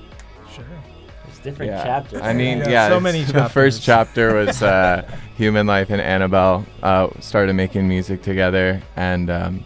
Sure. 0.56 0.66
There's 1.26 1.38
different 1.38 1.74
Yeah. 1.74 1.84
chapters. 1.84 2.22
I 2.24 2.34
mean, 2.34 2.62
Yeah, 2.62 2.70
yeah. 2.70 2.88
so 2.88 2.98
it's- 2.98 3.04
many 3.04 3.24
The 3.44 3.48
first 3.50 3.84
chapter 3.84 4.34
was 4.44 4.64
uh, 4.64 5.08
Human 5.38 5.68
Life 5.68 5.92
and 5.92 6.02
Annabelle 6.02 6.66
uh, 6.82 7.10
started 7.20 7.54
making 7.54 7.88
music 7.88 8.24
together, 8.24 8.82
and 8.96 9.30
um, 9.30 9.64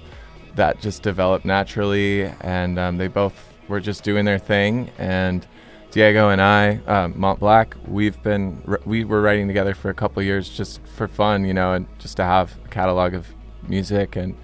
that 0.55 0.81
just 0.81 1.01
developed 1.01 1.45
naturally. 1.45 2.23
And 2.41 2.77
um, 2.77 2.97
they 2.97 3.07
both 3.07 3.52
were 3.73 3.81
just 3.81 4.03
doing 4.03 4.23
their 4.23 4.37
thing. 4.37 4.89
And 4.97 5.45
Diego 5.91 6.29
and 6.29 6.41
I, 6.41 6.77
uh, 6.87 7.09
Mont 7.09 7.39
Black, 7.39 7.75
we've 7.87 8.21
been 8.23 8.61
we 8.85 9.03
were 9.03 9.21
writing 9.21 9.47
together 9.47 9.73
for 9.73 9.89
a 9.89 9.93
couple 9.93 10.21
years 10.23 10.47
just 10.47 10.79
for 10.95 11.07
fun, 11.07 11.43
you 11.43 11.53
know, 11.53 11.73
and 11.73 11.87
just 11.99 12.17
to 12.17 12.23
have 12.23 12.55
a 12.63 12.69
catalog 12.69 13.13
of 13.13 13.27
music 13.67 14.15
and. 14.15 14.37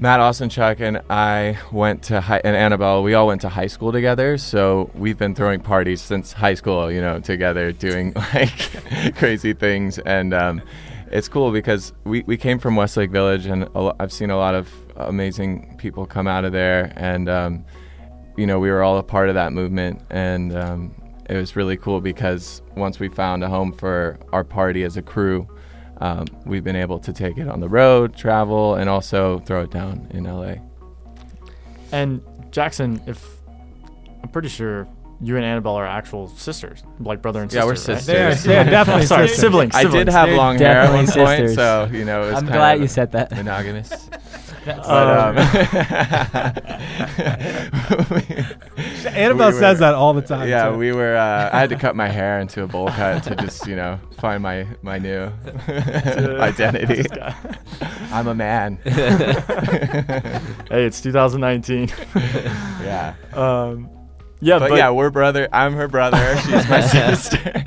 Matt 0.00 0.20
Osenchuk 0.20 0.78
and 0.78 1.02
I 1.10 1.58
went 1.72 2.04
to 2.04 2.20
high, 2.20 2.40
and 2.44 2.54
Annabelle. 2.54 3.02
We 3.02 3.14
all 3.14 3.26
went 3.26 3.40
to 3.40 3.48
high 3.48 3.66
school 3.66 3.90
together, 3.90 4.38
so 4.38 4.92
we've 4.94 5.18
been 5.18 5.34
throwing 5.34 5.58
parties 5.58 6.00
since 6.00 6.32
high 6.32 6.54
school. 6.54 6.88
You 6.88 7.00
know, 7.00 7.18
together 7.18 7.72
doing 7.72 8.12
like 8.32 9.16
crazy 9.16 9.54
things, 9.54 9.98
and 9.98 10.32
um, 10.32 10.62
it's 11.10 11.28
cool 11.28 11.50
because 11.50 11.92
we, 12.04 12.22
we 12.28 12.36
came 12.36 12.60
from 12.60 12.76
Westlake 12.76 13.10
Village, 13.10 13.46
and 13.46 13.68
I've 13.98 14.12
seen 14.12 14.30
a 14.30 14.36
lot 14.36 14.54
of 14.54 14.70
amazing 14.94 15.74
people 15.78 16.06
come 16.06 16.28
out 16.28 16.44
of 16.44 16.52
there, 16.52 16.92
and 16.94 17.28
um, 17.28 17.64
you 18.38 18.46
know, 18.46 18.58
we 18.58 18.70
were 18.70 18.82
all 18.82 18.96
a 18.98 19.02
part 19.02 19.28
of 19.28 19.34
that 19.34 19.52
movement, 19.52 20.00
and 20.10 20.56
um, 20.56 20.94
it 21.28 21.36
was 21.36 21.56
really 21.56 21.76
cool 21.76 22.00
because 22.00 22.62
once 22.76 22.98
we 22.98 23.08
found 23.08 23.44
a 23.44 23.48
home 23.48 23.72
for 23.72 24.18
our 24.32 24.44
party 24.44 24.84
as 24.84 24.96
a 24.96 25.02
crew 25.02 25.48
um, 26.00 26.26
we've 26.46 26.64
been 26.64 26.76
able 26.76 26.98
to 27.00 27.12
take 27.12 27.38
it 27.38 27.48
on 27.48 27.60
the 27.60 27.68
road, 27.68 28.16
travel, 28.16 28.76
and 28.76 28.88
also 28.88 29.40
throw 29.40 29.62
it 29.62 29.70
down 29.70 30.06
in 30.10 30.24
LA. 30.24 30.54
And 31.90 32.22
Jackson, 32.50 33.00
if 33.06 33.24
I'm 34.22 34.28
pretty 34.28 34.48
sure 34.48 34.86
you 35.20 35.36
and 35.36 35.44
Annabelle 35.44 35.74
are 35.74 35.86
actual 35.86 36.28
sisters, 36.28 36.84
like 37.00 37.20
brother 37.20 37.42
and 37.42 37.50
sister. 37.50 37.58
Yeah, 37.60 37.64
we're 37.64 37.70
right? 37.70 37.78
sisters. 37.78 38.44
They 38.44 38.56
are, 38.56 38.64
definitely 38.64 39.06
Sorry, 39.06 39.26
sisters. 39.26 39.40
siblings. 39.40 39.74
I 39.74 39.84
did 39.84 40.08
have 40.08 40.28
They're 40.28 40.36
long 40.36 40.58
hair 40.58 40.82
at 40.82 40.92
one 40.92 41.06
definitely 41.06 41.46
point, 41.46 41.56
so 41.56 41.88
you 41.92 42.04
know 42.04 42.22
it 42.22 42.26
was 42.26 42.34
I'm 42.34 42.46
kind 42.46 42.54
glad 42.54 42.76
of 42.76 42.82
you 42.82 42.88
said 42.88 43.12
that. 43.12 43.32
monogamous. 43.32 44.08
That's- 44.64 44.86
but 44.86 45.08
um, 45.08 45.36
Annabelle 49.14 49.52
we 49.52 49.58
says 49.58 49.76
were- 49.76 49.80
that 49.80 49.94
all 49.94 50.12
the 50.14 50.22
time. 50.22 50.48
yeah, 50.48 50.70
too. 50.70 50.76
we 50.76 50.92
were. 50.92 51.16
Uh, 51.16 51.50
I 51.52 51.60
had 51.60 51.70
to 51.70 51.76
cut 51.76 51.96
my 51.96 52.08
hair 52.08 52.40
into 52.40 52.62
a 52.62 52.66
bowl 52.66 52.88
cut 52.88 53.22
to 53.24 53.34
just 53.36 53.66
you 53.66 53.76
know 53.76 53.98
find 54.18 54.42
my 54.42 54.66
my 54.82 54.98
new 54.98 55.30
identity. 55.78 57.04
I'm 58.12 58.26
a 58.28 58.34
man. 58.34 58.78
Hey, 58.84 60.84
it's 60.84 61.00
2019. 61.00 61.88
yeah. 62.82 63.14
um, 63.32 63.88
yeah, 64.40 64.58
but, 64.58 64.70
but, 64.70 64.78
yeah, 64.78 64.90
we're 64.90 65.10
brother. 65.10 65.48
I'm 65.52 65.72
her 65.74 65.88
brother. 65.88 66.36
She's 66.42 66.68
my 66.68 66.80
sister. 66.80 67.64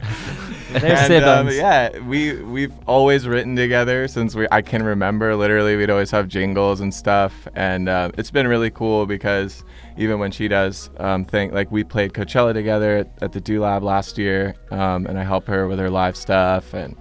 They're 0.73 0.95
and, 0.95 1.25
um, 1.25 1.49
yeah, 1.49 1.99
we 1.99 2.41
we've 2.43 2.73
always 2.87 3.27
written 3.27 3.55
together 3.55 4.07
since 4.07 4.35
we 4.35 4.47
I 4.51 4.61
can 4.61 4.83
remember. 4.83 5.35
Literally, 5.35 5.75
we'd 5.75 5.89
always 5.89 6.11
have 6.11 6.27
jingles 6.27 6.79
and 6.79 6.93
stuff, 6.93 7.47
and 7.55 7.89
uh, 7.89 8.11
it's 8.17 8.31
been 8.31 8.47
really 8.47 8.69
cool 8.69 9.05
because 9.05 9.63
even 9.97 10.19
when 10.19 10.31
she 10.31 10.47
does 10.47 10.89
um, 10.97 11.25
thing 11.25 11.53
like 11.53 11.71
we 11.71 11.83
played 11.83 12.13
Coachella 12.13 12.53
together 12.53 12.97
at, 12.97 13.09
at 13.21 13.31
the 13.33 13.41
Do 13.41 13.61
Lab 13.61 13.83
last 13.83 14.17
year, 14.17 14.55
um, 14.71 15.05
and 15.07 15.19
I 15.19 15.23
help 15.23 15.47
her 15.47 15.67
with 15.67 15.79
her 15.79 15.89
live 15.89 16.15
stuff, 16.15 16.73
and 16.73 16.95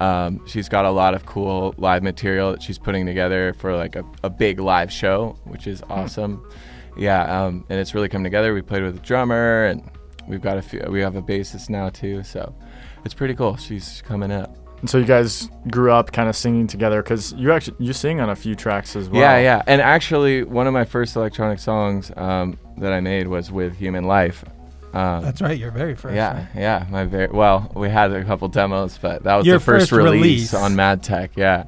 um, 0.00 0.46
she's 0.46 0.68
got 0.68 0.84
a 0.84 0.90
lot 0.90 1.14
of 1.14 1.24
cool 1.26 1.74
live 1.78 2.02
material 2.02 2.52
that 2.52 2.62
she's 2.62 2.78
putting 2.78 3.06
together 3.06 3.54
for 3.54 3.74
like 3.74 3.96
a, 3.96 4.04
a 4.22 4.30
big 4.30 4.60
live 4.60 4.92
show, 4.92 5.38
which 5.44 5.66
is 5.66 5.82
awesome. 5.88 6.46
Yeah, 6.96 7.44
um, 7.44 7.64
and 7.68 7.78
it's 7.78 7.94
really 7.94 8.08
come 8.08 8.24
together. 8.24 8.54
We 8.54 8.62
played 8.62 8.82
with 8.82 8.96
a 8.96 9.00
drummer, 9.00 9.66
and 9.66 9.82
we've 10.26 10.40
got 10.40 10.58
a 10.58 10.62
few. 10.62 10.82
We 10.88 11.00
have 11.00 11.16
a 11.16 11.22
bassist 11.22 11.70
now 11.70 11.88
too, 11.88 12.22
so 12.22 12.54
it's 13.06 13.14
pretty 13.14 13.34
cool. 13.34 13.56
She's 13.56 14.02
coming 14.06 14.30
up. 14.30 14.54
And 14.80 14.90
so 14.90 14.98
you 14.98 15.06
guys 15.06 15.48
grew 15.70 15.90
up 15.90 16.12
kind 16.12 16.28
of 16.28 16.36
singing 16.36 16.66
together 16.66 17.02
because 17.02 17.32
you 17.32 17.50
actually 17.52 17.76
you 17.78 17.94
sing 17.94 18.20
on 18.20 18.28
a 18.28 18.36
few 18.36 18.54
tracks 18.54 18.94
as 18.94 19.08
well. 19.08 19.22
Yeah, 19.22 19.38
yeah. 19.38 19.62
And 19.66 19.80
actually, 19.80 20.42
one 20.42 20.66
of 20.66 20.74
my 20.74 20.84
first 20.84 21.16
electronic 21.16 21.58
songs 21.58 22.12
um, 22.16 22.58
that 22.76 22.92
I 22.92 23.00
made 23.00 23.26
was 23.26 23.50
with 23.50 23.74
Human 23.76 24.04
Life. 24.04 24.44
Um, 24.92 25.22
That's 25.22 25.40
right. 25.40 25.58
You're 25.58 25.70
very 25.70 25.94
first. 25.94 26.14
yeah, 26.14 26.34
right? 26.34 26.48
yeah. 26.54 26.86
My 26.90 27.04
very 27.04 27.28
well, 27.28 27.72
we 27.74 27.88
had 27.88 28.12
a 28.12 28.22
couple 28.24 28.48
demos, 28.48 28.98
but 28.98 29.22
that 29.24 29.36
was 29.36 29.46
Your 29.46 29.58
the 29.58 29.64
first, 29.64 29.90
first 29.90 29.92
release, 29.92 30.12
release. 30.12 30.54
on 30.54 30.76
Mad 30.76 31.02
Tech. 31.02 31.32
Yeah. 31.36 31.64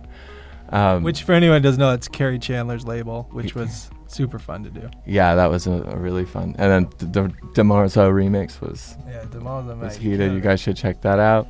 Um, 0.70 1.02
Which, 1.02 1.22
for 1.22 1.32
anyone 1.32 1.62
who 1.62 1.62
doesn't 1.62 1.80
know, 1.80 1.94
it's 1.94 2.08
Kerri 2.08 2.38
Chandler's 2.38 2.86
label, 2.86 3.26
which 3.32 3.54
was 3.54 3.90
super 4.08 4.38
fun 4.38 4.64
to 4.64 4.70
do. 4.70 4.88
yeah, 5.06 5.34
that 5.34 5.46
was 5.50 5.66
a, 5.66 5.72
a 5.72 5.96
really 5.96 6.24
fun. 6.24 6.54
And 6.58 6.70
then 6.70 6.90
the, 6.98 7.06
the 7.06 7.28
Demarzo 7.54 8.10
remix 8.12 8.60
was 8.60 8.96
Yeah, 9.08 9.24
Demarzo 9.24 9.78
was 9.78 9.96
heated. 9.96 10.32
You 10.32 10.40
guys 10.40 10.60
should 10.60 10.76
check 10.76 11.00
that 11.02 11.18
out. 11.18 11.46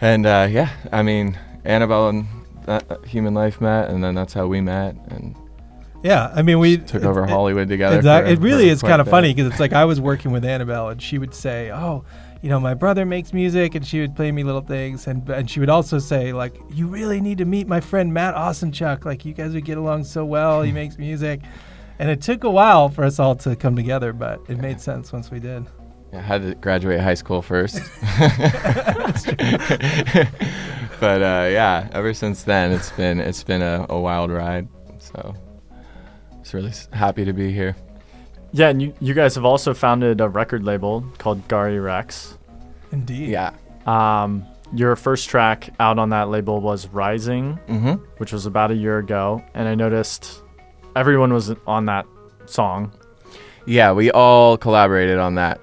And 0.00 0.26
uh, 0.26 0.46
yeah, 0.50 0.70
I 0.92 1.02
mean, 1.02 1.38
Annabelle 1.64 2.08
and 2.08 2.26
uh, 2.66 2.80
Human 3.06 3.34
Life 3.34 3.60
met, 3.60 3.90
and 3.90 4.02
then 4.02 4.14
that's 4.14 4.32
how 4.32 4.46
we 4.46 4.60
met, 4.60 4.96
and 5.08 5.34
Yeah, 6.02 6.30
I 6.34 6.42
mean, 6.42 6.58
we 6.58 6.78
took 6.78 7.02
it- 7.02 7.06
over 7.06 7.24
it- 7.24 7.30
Hollywood 7.30 7.68
together. 7.68 7.96
Exactly. 7.96 8.34
for- 8.36 8.40
It 8.40 8.44
really 8.44 8.66
for 8.66 8.72
is 8.72 8.82
kind 8.82 9.00
of 9.00 9.08
funny 9.08 9.32
because 9.32 9.50
it's 9.50 9.60
like 9.60 9.72
I 9.72 9.84
was 9.84 10.00
working 10.00 10.32
with 10.32 10.44
Annabelle 10.44 10.88
and 10.90 11.00
she 11.00 11.18
would 11.18 11.34
say, 11.34 11.70
"Oh, 11.70 12.04
you 12.44 12.50
know, 12.50 12.60
my 12.60 12.74
brother 12.74 13.06
makes 13.06 13.32
music," 13.32 13.74
and 13.74 13.86
she 13.86 14.02
would 14.02 14.14
play 14.14 14.30
me 14.30 14.44
little 14.44 14.60
things, 14.60 15.06
and 15.06 15.26
and 15.30 15.50
she 15.50 15.60
would 15.60 15.70
also 15.70 15.98
say 15.98 16.34
like, 16.34 16.54
"You 16.68 16.86
really 16.86 17.18
need 17.18 17.38
to 17.38 17.46
meet 17.46 17.66
my 17.66 17.80
friend 17.80 18.12
Matt 18.12 18.34
Osenchuk. 18.34 19.06
Like, 19.06 19.24
you 19.24 19.32
guys 19.32 19.54
would 19.54 19.64
get 19.64 19.78
along 19.78 20.04
so 20.04 20.26
well. 20.26 20.60
He 20.60 20.70
makes 20.82 20.98
music." 20.98 21.40
And 21.98 22.10
it 22.10 22.20
took 22.20 22.44
a 22.44 22.50
while 22.50 22.90
for 22.90 23.02
us 23.02 23.18
all 23.18 23.34
to 23.36 23.56
come 23.56 23.76
together, 23.76 24.12
but 24.12 24.40
it 24.48 24.58
made 24.58 24.78
sense 24.78 25.10
once 25.10 25.30
we 25.30 25.40
did. 25.40 25.64
I 26.12 26.20
had 26.20 26.42
to 26.42 26.54
graduate 26.56 27.00
high 27.00 27.14
school 27.14 27.40
first. 27.40 27.76
but 31.00 31.22
uh, 31.22 31.48
yeah, 31.50 31.88
ever 31.92 32.12
since 32.12 32.42
then, 32.42 32.72
it's 32.72 32.90
been 32.90 33.20
it's 33.20 33.42
been 33.42 33.62
a, 33.62 33.86
a 33.88 33.98
wild 33.98 34.30
ride. 34.30 34.68
So, 34.98 35.34
just 36.40 36.52
really 36.52 36.68
s- 36.68 36.88
happy 36.92 37.24
to 37.24 37.32
be 37.32 37.52
here. 37.52 37.74
Yeah, 38.56 38.68
and 38.68 38.80
you, 38.80 38.94
you 39.00 39.14
guys 39.14 39.34
have 39.34 39.44
also 39.44 39.74
founded 39.74 40.20
a 40.20 40.28
record 40.28 40.62
label 40.62 41.04
called 41.18 41.46
Gari 41.48 41.82
Rex. 41.82 42.38
Indeed. 42.92 43.30
Yeah. 43.30 43.52
Um, 43.84 44.46
your 44.72 44.94
first 44.96 45.28
track 45.28 45.70
out 45.80 45.98
on 45.98 46.10
that 46.10 46.28
label 46.28 46.60
was 46.60 46.86
Rising, 46.88 47.58
Mm-hmm. 47.68 47.94
which 48.18 48.32
was 48.32 48.46
about 48.46 48.70
a 48.70 48.74
year 48.74 48.98
ago, 48.98 49.42
and 49.54 49.66
I 49.68 49.74
noticed 49.74 50.40
everyone 50.94 51.32
was 51.32 51.52
on 51.66 51.86
that 51.86 52.06
song, 52.46 52.92
Yeah, 53.66 53.90
we 53.92 54.10
all 54.12 54.56
collaborated 54.56 55.18
on 55.18 55.34
that. 55.34 55.60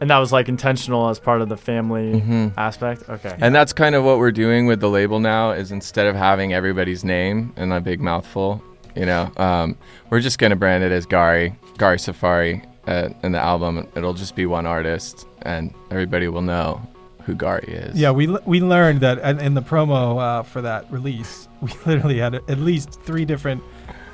and 0.00 0.10
that 0.10 0.18
was 0.18 0.30
like 0.32 0.48
intentional 0.50 1.08
as 1.08 1.18
part 1.18 1.40
of 1.40 1.48
the 1.48 1.56
family 1.56 2.12
Mm-hmm. 2.20 2.48
aspect. 2.58 3.08
Okay. 3.08 3.34
And 3.40 3.54
that's 3.54 3.72
kind 3.72 3.94
of 3.94 4.04
what 4.04 4.18
we're 4.18 4.32
doing 4.32 4.66
with 4.66 4.80
the 4.80 4.90
label 4.90 5.18
now. 5.18 5.52
Is 5.52 5.72
instead 5.72 6.06
of 6.06 6.14
having 6.14 6.52
everybody's 6.52 7.04
name 7.04 7.54
in 7.56 7.72
a 7.72 7.80
big 7.80 8.00
mouthful, 8.02 8.62
you 8.94 9.06
know, 9.06 9.32
um, 9.38 9.76
we're 10.10 10.20
just 10.20 10.38
gonna 10.38 10.56
brand 10.56 10.84
it 10.84 10.92
as 10.92 11.06
Gari, 11.06 11.54
Gari 11.78 11.98
Safari, 12.00 12.62
uh, 12.86 13.08
in 13.22 13.32
the 13.32 13.38
album. 13.40 13.86
It'll 13.96 14.14
just 14.14 14.34
be 14.36 14.44
one 14.46 14.66
artist, 14.66 15.26
and 15.42 15.72
everybody 15.90 16.28
will 16.28 16.42
know 16.42 16.80
who 17.22 17.34
Gari 17.34 17.68
is. 17.68 17.96
Yeah, 17.96 18.10
we 18.10 18.26
l- 18.28 18.40
we 18.46 18.60
learned 18.60 19.00
that 19.00 19.18
in, 19.18 19.38
in 19.40 19.54
the 19.54 19.62
promo 19.62 20.18
uh, 20.20 20.42
for 20.42 20.60
that 20.62 20.90
release, 20.90 21.48
we 21.60 21.70
literally 21.86 22.18
had 22.18 22.34
at 22.34 22.58
least 22.58 23.00
three 23.02 23.24
different 23.24 23.62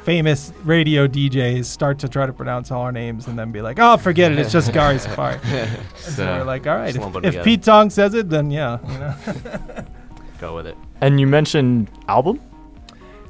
famous 0.04 0.52
radio 0.64 1.06
DJs 1.09 1.64
start 1.64 1.99
to 2.00 2.09
try 2.11 2.26
to 2.26 2.33
pronounce 2.33 2.71
all 2.71 2.83
our 2.83 2.92
names 2.92 3.26
and 3.26 3.38
then 3.38 3.50
be 3.52 3.62
like, 3.62 3.78
"Oh, 3.80 3.97
forget 3.97 4.30
it, 4.33 4.38
it's 4.38 4.52
just 4.52 4.71
Gari 4.78 5.00
Safari." 5.00 5.38
So, 5.97 6.11
So- 6.11 6.38
we're 6.38 6.44
like, 6.44 6.66
"All 6.66 6.76
right, 6.76 6.94
if, 6.94 7.25
if. 7.37 7.44
Pete 7.44 7.62
Tong 7.62 7.88
says 7.90 8.12
it, 8.14 8.28
then 8.28 8.50
yeah." 8.50 8.78
You 8.92 8.99
know? 8.99 9.85
Go 10.40 10.54
with 10.56 10.66
it. 10.66 10.76
and 11.00 11.18
you 11.21 11.26
mentioned 11.26 11.88
album. 12.09 12.40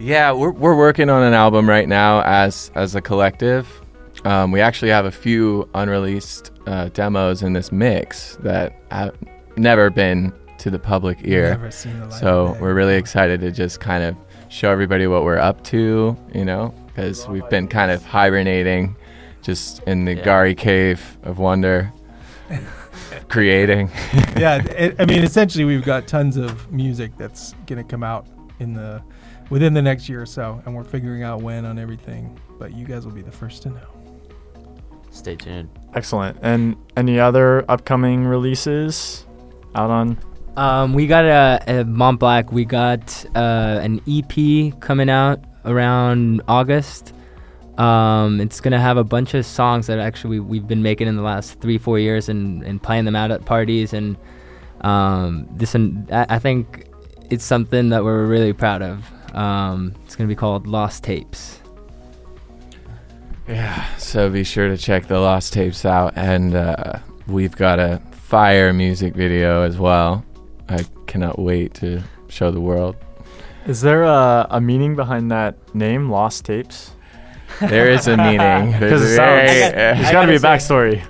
Yeah, 0.00 0.33
we're 0.33 0.50
we're 0.50 0.76
working 0.76 1.09
on 1.11 1.23
an 1.23 1.35
album 1.35 1.69
right 1.69 1.87
now 1.88 2.23
as 2.23 2.71
as 2.75 2.95
a 2.97 3.00
collective. 3.00 3.69
Um, 4.25 4.50
we 4.52 4.61
actually 4.61 4.90
have 4.90 5.04
a 5.04 5.11
few 5.12 5.69
unreleased 5.75 6.50
uh, 6.66 6.88
demos 6.90 7.43
in 7.43 7.52
this 7.52 7.71
mix 7.71 8.37
that 8.37 8.75
have 8.90 9.14
never 9.57 9.90
been 9.90 10.33
to 10.59 10.71
the 10.71 10.78
public 10.78 11.19
ear. 11.25 11.50
Never 11.50 11.71
seen 11.71 11.99
the 12.00 12.07
light 12.07 12.14
So 12.21 12.54
day. 12.54 12.61
we're 12.61 12.75
really 12.75 12.95
excited 12.97 13.40
to 13.43 13.50
just 13.50 13.81
kind 13.81 14.02
of 14.02 14.16
show 14.49 14.71
everybody 14.71 15.07
what 15.07 15.25
we're 15.25 15.38
up 15.38 15.62
to, 15.64 16.16
you 16.35 16.45
know, 16.45 16.73
because 16.87 17.28
we've 17.28 17.49
been 17.50 17.69
kind 17.69 17.90
of 17.90 18.02
hibernating 18.04 18.97
just 19.43 19.83
in 19.83 20.04
the 20.07 20.14
Yeah. 20.14 20.25
Gari 20.25 20.57
cave 20.57 21.19
of 21.25 21.38
wonder, 21.38 21.93
creating. 23.28 23.90
yeah, 24.37 24.62
it, 24.64 24.97
I 24.99 25.04
mean, 25.04 25.23
essentially, 25.23 25.64
we've 25.64 25.85
got 25.85 26.07
tons 26.07 26.37
of 26.37 26.71
music 26.73 27.12
that's 27.19 27.54
gonna 27.66 27.85
come 27.85 28.02
out 28.02 28.26
in 28.61 28.73
the 28.73 29.02
within 29.50 29.75
the 29.75 29.83
next 29.83 30.09
year 30.09 30.23
or 30.23 30.26
so, 30.26 30.62
and 30.64 30.75
we're 30.75 30.85
figuring 30.85 31.23
out 31.23 31.43
when 31.43 31.66
on 31.66 31.78
everything. 31.78 32.38
But 32.59 32.73
you 32.75 32.87
guys 32.87 33.04
will 33.04 33.12
be 33.12 33.23
the 33.23 33.33
first 33.33 33.62
to 33.64 33.71
know. 33.71 33.87
Stay 35.14 35.37
tuned. 35.37 35.68
Excellent. 35.94 36.37
And 36.42 36.76
any 36.97 37.21
other 37.21 37.64
upcoming 37.71 38.26
releases 38.26 39.25
out 39.75 39.90
on 39.90 40.18
Um, 40.56 40.92
we 40.92 41.06
got 41.06 41.25
a, 41.25 41.80
a 41.80 41.85
Mont 41.85 42.18
Black. 42.18 42.52
We 42.52 42.64
got 42.64 43.25
uh, 43.35 43.80
an 43.80 44.00
EP 44.09 44.78
coming 44.80 45.09
out 45.09 45.40
around 45.64 46.42
August. 46.49 47.12
Um, 47.78 48.40
it's 48.40 48.61
gonna 48.61 48.80
have 48.80 48.97
a 48.97 49.04
bunch 49.04 49.35
of 49.35 49.47
songs 49.47 49.87
that 49.87 49.99
actually 49.99 50.38
we, 50.38 50.59
we've 50.59 50.68
been 50.68 50.83
making 50.83 51.09
in 51.09 51.16
the 51.16 51.23
last 51.23 51.61
three, 51.61 51.78
four 51.78 51.99
years, 51.99 52.28
and, 52.28 52.62
and 52.62 52.83
playing 52.83 53.04
them 53.04 53.16
out 53.16 53.30
at 53.30 53.44
parties. 53.44 53.92
And 53.92 54.16
um, 54.83 55.49
this, 55.52 55.75
and 55.75 56.11
I, 56.12 56.26
I 56.28 56.38
think 56.38 56.88
it's 57.30 57.44
something 57.44 57.88
that 57.90 58.04
we're 58.04 58.26
really 58.26 58.52
proud 58.52 58.83
of. 58.83 59.04
Um, 59.35 59.94
it's 60.04 60.16
gonna 60.16 60.28
be 60.28 60.37
called 60.37 60.66
Lost 60.66 61.02
Tapes. 61.04 61.61
Yeah, 63.48 63.84
so 63.96 64.30
be 64.30 64.42
sure 64.44 64.68
to 64.68 64.76
check 64.78 65.06
the 65.06 65.20
Lost 65.20 65.52
Tapes 65.52 65.84
out, 65.84 66.14
and 66.16 66.54
uh, 66.54 66.98
we've 67.26 67.54
got 67.54 67.78
a 67.78 68.00
fire 68.12 68.72
music 68.72 69.14
video 69.14 69.62
as 69.62 69.76
well. 69.78 70.24
I 70.68 70.84
cannot 71.06 71.38
wait 71.38 71.74
to 71.74 72.02
show 72.28 72.50
the 72.50 72.60
world. 72.60 72.96
Is 73.66 73.82
there 73.82 74.02
a, 74.04 74.46
a 74.50 74.60
meaning 74.60 74.96
behind 74.96 75.30
that 75.30 75.74
name, 75.74 76.10
Lost 76.10 76.46
Tapes? 76.46 76.92
There 77.60 77.90
is 77.90 78.08
a 78.08 78.16
meaning. 78.16 78.72
Because 78.80 79.02
There's 79.02 79.12
it 79.12 79.16
sounds. 79.16 79.50
very- 79.50 79.72
There's 79.74 80.06
I 80.06 80.12
got 80.12 80.20
to 80.22 80.26
be 80.28 80.34
a 80.36 80.38
gotta 80.40 80.60
say- 80.60 80.66
backstory. 80.74 81.06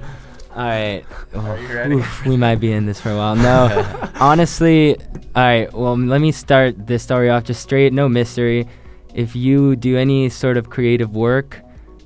All 0.56 0.62
right. 0.62 1.04
Are 1.34 1.58
you 1.58 1.68
ready? 1.74 1.94
Oof, 1.96 2.26
we 2.26 2.36
might 2.36 2.56
be 2.60 2.70
in 2.72 2.86
this 2.86 3.00
for 3.00 3.10
a 3.10 3.16
while. 3.16 3.34
No, 3.34 4.08
honestly, 4.20 4.96
all 5.34 5.42
right. 5.42 5.72
Well, 5.72 5.96
let 5.96 6.20
me 6.20 6.30
start 6.30 6.86
this 6.86 7.02
story 7.02 7.28
off 7.30 7.42
just 7.44 7.60
straight, 7.62 7.92
no 7.92 8.08
mystery. 8.08 8.68
If 9.14 9.34
you 9.34 9.74
do 9.74 9.96
any 9.96 10.28
sort 10.28 10.56
of 10.56 10.70
creative 10.70 11.16
work, 11.16 11.60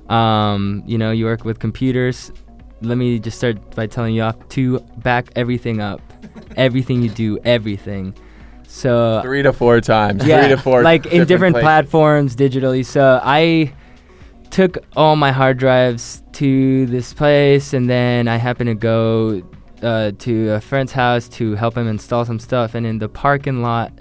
um, 0.09 0.83
you 0.87 0.99
know, 0.99 1.11
you 1.11 1.25
work 1.25 1.45
with 1.45 1.59
computers. 1.59 2.33
Let 2.81 2.97
me 2.97 3.19
just 3.19 3.39
start 3.39 3.75
by 3.75 3.87
telling 3.87 4.15
you 4.15 4.23
off 4.23 4.37
to 4.51 4.81
back 4.99 5.31
everything 5.37 5.81
up, 5.81 6.01
everything 6.57 7.03
you 7.03 7.11
do, 7.11 7.39
everything. 7.45 8.15
So 8.67 9.21
Three 9.23 9.43
to 9.43 9.53
four 9.53 9.81
times. 9.81 10.25
yeah, 10.25 10.41
Three 10.43 10.51
to 10.51 10.59
four. 10.63 10.83
like 10.83 11.07
in 11.07 11.27
different 11.27 11.55
places. 11.55 11.65
platforms 11.65 12.37
digitally. 12.37 12.85
So 12.85 13.21
I 13.23 13.73
took 14.51 14.79
all 14.97 15.17
my 15.17 15.33
hard 15.33 15.59
drives 15.59 16.23
to 16.35 16.87
this 16.87 17.13
place, 17.15 17.73
and 17.73 17.89
then 17.89 18.29
I 18.29 18.37
happened 18.37 18.69
to 18.69 18.75
go 18.75 19.43
uh, 19.83 20.13
to 20.19 20.51
a 20.51 20.61
friend's 20.61 20.93
house 20.93 21.29
to 21.31 21.55
help 21.55 21.77
him 21.77 21.87
install 21.89 22.25
some 22.25 22.39
stuff. 22.39 22.75
And 22.75 22.87
in 22.87 22.99
the 22.99 23.09
parking 23.09 23.63
lot, 23.63 23.93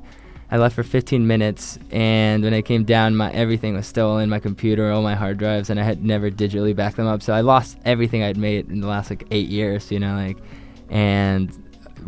I 0.50 0.58
left 0.58 0.76
for 0.76 0.84
15 0.84 1.28
minutes, 1.28 1.78
and 1.92 2.42
when 2.44 2.54
I 2.54 2.62
came 2.62 2.86
down, 2.86 3.16
my 3.18 3.32
everything 3.34 3.76
was 3.76 3.86
still 3.86 4.18
in 4.20 4.30
my 4.30 4.40
computer, 4.40 4.92
all 4.92 5.02
my 5.02 5.16
hard 5.16 5.38
drives, 5.38 5.70
and 5.70 5.78
I 5.80 5.84
had 5.84 6.04
never 6.06 6.32
digitally 6.32 6.74
backed 6.76 6.96
them 6.96 7.06
up. 7.08 7.22
So 7.22 7.34
I 7.34 7.42
lost 7.42 7.78
everything 7.84 8.24
I'd 8.24 8.38
made 8.38 8.70
in 8.70 8.80
the 8.80 8.88
last 8.88 9.10
like 9.10 9.26
eight 9.32 9.50
years, 9.50 9.92
you 9.92 10.00
know, 10.00 10.16
like, 10.16 10.38
and 10.90 11.52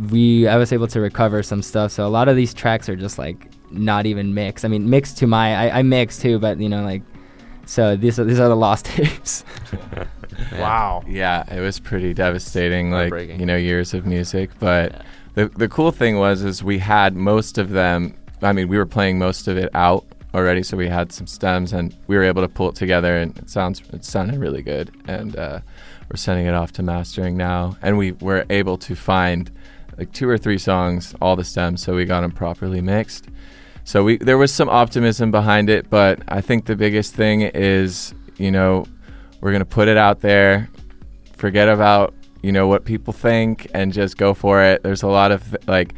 we 0.10 0.48
I 0.48 0.56
was 0.56 0.72
able 0.72 0.88
to 0.88 1.02
recover 1.02 1.44
some 1.44 1.62
stuff. 1.62 1.92
So 1.92 2.06
a 2.06 2.10
lot 2.10 2.30
of 2.30 2.36
these 2.38 2.54
tracks 2.54 2.88
are 2.88 2.96
just 2.96 3.18
like 3.20 3.52
not 3.72 4.06
even 4.06 4.34
mixed. 4.34 4.64
I 4.64 4.70
mean, 4.70 4.90
mixed 4.90 5.18
to 5.18 5.28
my 5.28 5.70
I, 5.70 5.80
I 5.80 5.82
mix 5.84 6.18
too, 6.20 6.40
but 6.40 6.60
you 6.60 6.70
know, 6.70 6.84
like, 6.84 7.02
so 7.66 7.98
these 7.98 8.20
are 8.20 8.24
these 8.24 8.40
are 8.40 8.48
the 8.48 8.56
lost 8.56 8.86
tapes. 8.96 9.44
Wow. 10.54 11.04
Yeah, 11.08 11.44
it 11.54 11.60
was 11.60 11.80
pretty 11.80 12.14
devastating. 12.14 12.92
Like 12.92 13.12
you 13.38 13.46
know, 13.46 13.58
years 13.58 13.94
of 13.94 14.06
music. 14.06 14.52
But 14.60 14.94
Yeah. 14.94 15.02
the 15.36 15.46
the 15.50 15.68
cool 15.68 15.92
thing 15.92 16.18
was 16.18 16.44
is 16.44 16.64
we 16.64 16.78
had 16.80 17.16
most 17.16 17.58
of 17.58 17.70
them. 17.72 18.16
I 18.42 18.54
mean, 18.54 18.68
we 18.68 18.78
were 18.78 18.86
playing 18.86 19.20
most 19.20 19.48
of 19.48 19.58
it 19.58 19.70
out 19.74 20.06
already, 20.34 20.64
so 20.64 20.78
we 20.78 20.88
had 20.88 21.12
some 21.12 21.28
stems, 21.28 21.74
and 21.74 21.96
we 22.08 22.16
were 22.16 22.24
able 22.24 22.42
to 22.42 22.48
pull 22.48 22.70
it 22.70 22.76
together, 22.76 23.18
and 23.18 23.38
it 23.38 23.50
sounds 23.50 23.82
it 23.94 24.06
sounded 24.06 24.40
really 24.40 24.62
good. 24.62 24.92
And 25.08 25.36
uh, 25.36 25.60
we're 26.10 26.18
sending 26.18 26.46
it 26.46 26.54
off 26.54 26.72
to 26.74 26.84
mastering 26.84 27.38
now, 27.38 27.78
and 27.82 27.98
we 27.98 28.14
were 28.14 28.46
able 28.50 28.78
to 28.78 28.96
find 28.96 29.52
like 29.98 30.12
two 30.14 30.30
or 30.30 30.38
three 30.38 30.58
songs, 30.58 31.14
all 31.22 31.36
the 31.36 31.44
stems, 31.44 31.84
so 31.84 31.96
we 31.96 32.06
got 32.06 32.22
them 32.22 32.32
properly 32.32 32.82
mixed. 32.82 33.28
So 33.84 34.04
we 34.04 34.18
there 34.18 34.38
was 34.38 34.54
some 34.54 34.70
optimism 34.70 35.32
behind 35.32 35.70
it, 35.70 35.90
but 35.90 36.22
I 36.28 36.42
think 36.42 36.66
the 36.66 36.76
biggest 36.76 37.16
thing 37.16 37.42
is 37.42 38.14
you 38.38 38.52
know 38.52 38.86
we're 39.42 39.52
gonna 39.52 39.66
put 39.66 39.88
it 39.88 39.98
out 39.98 40.22
there, 40.22 40.70
forget 41.36 41.68
about 41.68 42.14
you 42.42 42.52
know 42.52 42.68
what 42.68 42.86
people 42.86 43.14
think, 43.14 43.68
and 43.74 43.92
just 43.92 44.18
go 44.18 44.34
for 44.34 44.64
it. 44.64 44.84
There's 44.84 45.04
a 45.04 45.08
lot 45.08 45.32
of 45.32 45.58
like 45.68 45.94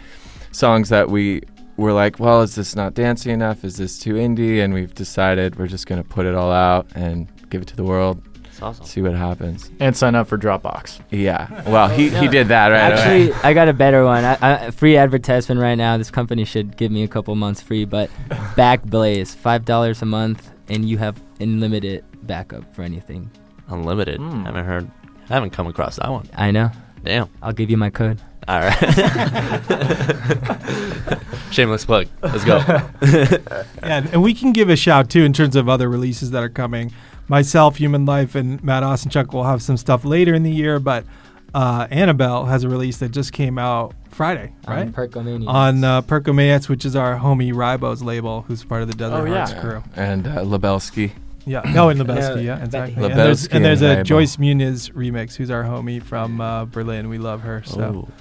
songs 0.51 0.89
that 0.89 1.09
we 1.09 1.41
were 1.77 1.93
like, 1.93 2.19
well, 2.19 2.41
is 2.41 2.55
this 2.55 2.75
not 2.75 2.93
dancey 2.93 3.31
enough? 3.31 3.63
Is 3.63 3.77
this 3.77 3.97
too 3.99 4.15
indie? 4.15 4.63
And 4.63 4.73
we've 4.73 4.93
decided 4.93 5.57
we're 5.57 5.67
just 5.67 5.87
gonna 5.87 6.03
put 6.03 6.25
it 6.25 6.35
all 6.35 6.51
out 6.51 6.87
and 6.95 7.27
give 7.49 7.61
it 7.61 7.67
to 7.67 7.75
the 7.75 7.83
world, 7.83 8.21
awesome. 8.61 8.85
see 8.85 9.01
what 9.01 9.13
happens. 9.15 9.69
And 9.79 9.95
sign 9.95 10.15
up 10.15 10.27
for 10.27 10.37
Dropbox. 10.37 11.01
Yeah, 11.11 11.69
well, 11.69 11.87
he, 11.89 12.09
he 12.09 12.27
did 12.27 12.47
that 12.49 12.69
right 12.69 12.93
away. 12.93 13.27
Actually, 13.29 13.33
I 13.49 13.53
got 13.53 13.67
a 13.67 13.73
better 13.73 14.03
one. 14.05 14.23
I, 14.23 14.37
I, 14.41 14.71
free 14.71 14.97
advertisement 14.97 15.59
right 15.59 15.75
now. 15.75 15.97
This 15.97 16.11
company 16.11 16.45
should 16.45 16.77
give 16.77 16.91
me 16.91 17.03
a 17.03 17.07
couple 17.07 17.35
months 17.35 17.61
free, 17.61 17.85
but 17.85 18.09
Backblaze, 18.55 19.35
five 19.35 19.65
dollars 19.65 20.01
a 20.01 20.05
month, 20.05 20.51
and 20.69 20.87
you 20.87 20.97
have 20.97 21.21
unlimited 21.39 22.05
backup 22.23 22.73
for 22.73 22.83
anything. 22.83 23.29
Unlimited. 23.67 24.19
I 24.19 24.43
Haven't 24.43 24.65
heard. 24.65 24.91
I 25.29 25.33
haven't 25.33 25.51
come 25.51 25.67
across 25.67 25.95
that 25.95 26.09
one. 26.09 26.29
I 26.35 26.51
know. 26.51 26.71
Damn. 27.03 27.29
I'll 27.41 27.53
give 27.53 27.69
you 27.69 27.77
my 27.77 27.89
code. 27.89 28.21
All 28.47 28.59
right. 28.59 28.77
Shameless 31.51 31.85
plug. 31.85 32.07
Let's 32.21 32.45
go. 32.45 32.57
Yeah, 33.01 33.97
and- 33.97 34.09
and 34.13 34.23
we 34.23 34.33
can 34.33 34.53
give 34.53 34.69
a 34.69 34.75
shout 34.75 35.09
too 35.09 35.23
in 35.23 35.33
terms 35.33 35.55
of 35.55 35.67
other 35.67 35.89
releases 35.89 36.31
that 36.31 36.43
are 36.43 36.49
coming. 36.49 36.91
Myself, 37.27 37.77
Human 37.77 38.05
Life, 38.05 38.35
and 38.35 38.63
Matt 38.63 38.83
Osenchuk 38.83 39.33
will 39.33 39.43
have 39.43 39.61
some 39.61 39.77
stuff 39.77 40.05
later 40.05 40.33
in 40.33 40.43
the 40.43 40.51
year, 40.51 40.79
but 40.79 41.05
uh, 41.53 41.87
Annabelle 41.91 42.45
has 42.45 42.63
a 42.63 42.69
release 42.69 42.97
that 42.97 43.09
just 43.09 43.33
came 43.33 43.57
out 43.57 43.93
Friday, 44.09 44.53
right? 44.67 44.87
On 44.87 44.93
Percomania. 44.93 45.47
On 45.47 45.83
uh, 45.83 46.01
Percomayets, 46.03 46.69
which 46.69 46.85
is 46.85 46.95
our 46.95 47.17
homie 47.17 47.53
Rybo's 47.53 48.01
label, 48.01 48.43
who's 48.43 48.63
part 48.63 48.81
of 48.81 48.87
the 48.87 48.93
Desert 48.95 49.15
Oh, 49.21 49.25
yeah. 49.25 49.45
Hearts 49.47 49.53
crew. 49.53 49.83
And 49.95 50.27
uh, 50.27 50.37
Lubelski. 50.43 51.11
Yeah. 51.45 51.61
Oh, 51.75 51.89
and 51.89 51.99
Lebowski, 52.01 52.43
Yeah, 52.43 52.59
yeah, 52.59 52.65
Betty. 52.65 52.91
exactly. 52.91 53.03
And 53.05 53.19
there's, 53.19 53.47
and 53.47 53.65
there's 53.65 53.81
and 53.81 53.99
a 53.99 54.03
Rybo. 54.03 54.05
Joyce 54.05 54.35
Muniz 54.37 54.91
remix, 54.93 55.35
who's 55.35 55.49
our 55.51 55.63
homie 55.63 56.01
from 56.03 56.39
uh, 56.39 56.65
Berlin. 56.65 57.09
We 57.09 57.17
love 57.17 57.41
her, 57.41 57.63
so 57.65 58.07
Ooh. 58.07 58.11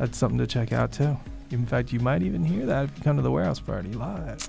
That's 0.00 0.16
something 0.16 0.38
to 0.38 0.46
check 0.46 0.72
out 0.72 0.92
too. 0.92 1.14
In 1.50 1.66
fact, 1.66 1.92
you 1.92 2.00
might 2.00 2.22
even 2.22 2.42
hear 2.42 2.64
that 2.64 2.84
if 2.84 2.96
you 2.96 3.04
come 3.04 3.16
to 3.16 3.22
the 3.22 3.30
warehouse 3.30 3.60
party 3.60 3.92
live. 3.92 4.48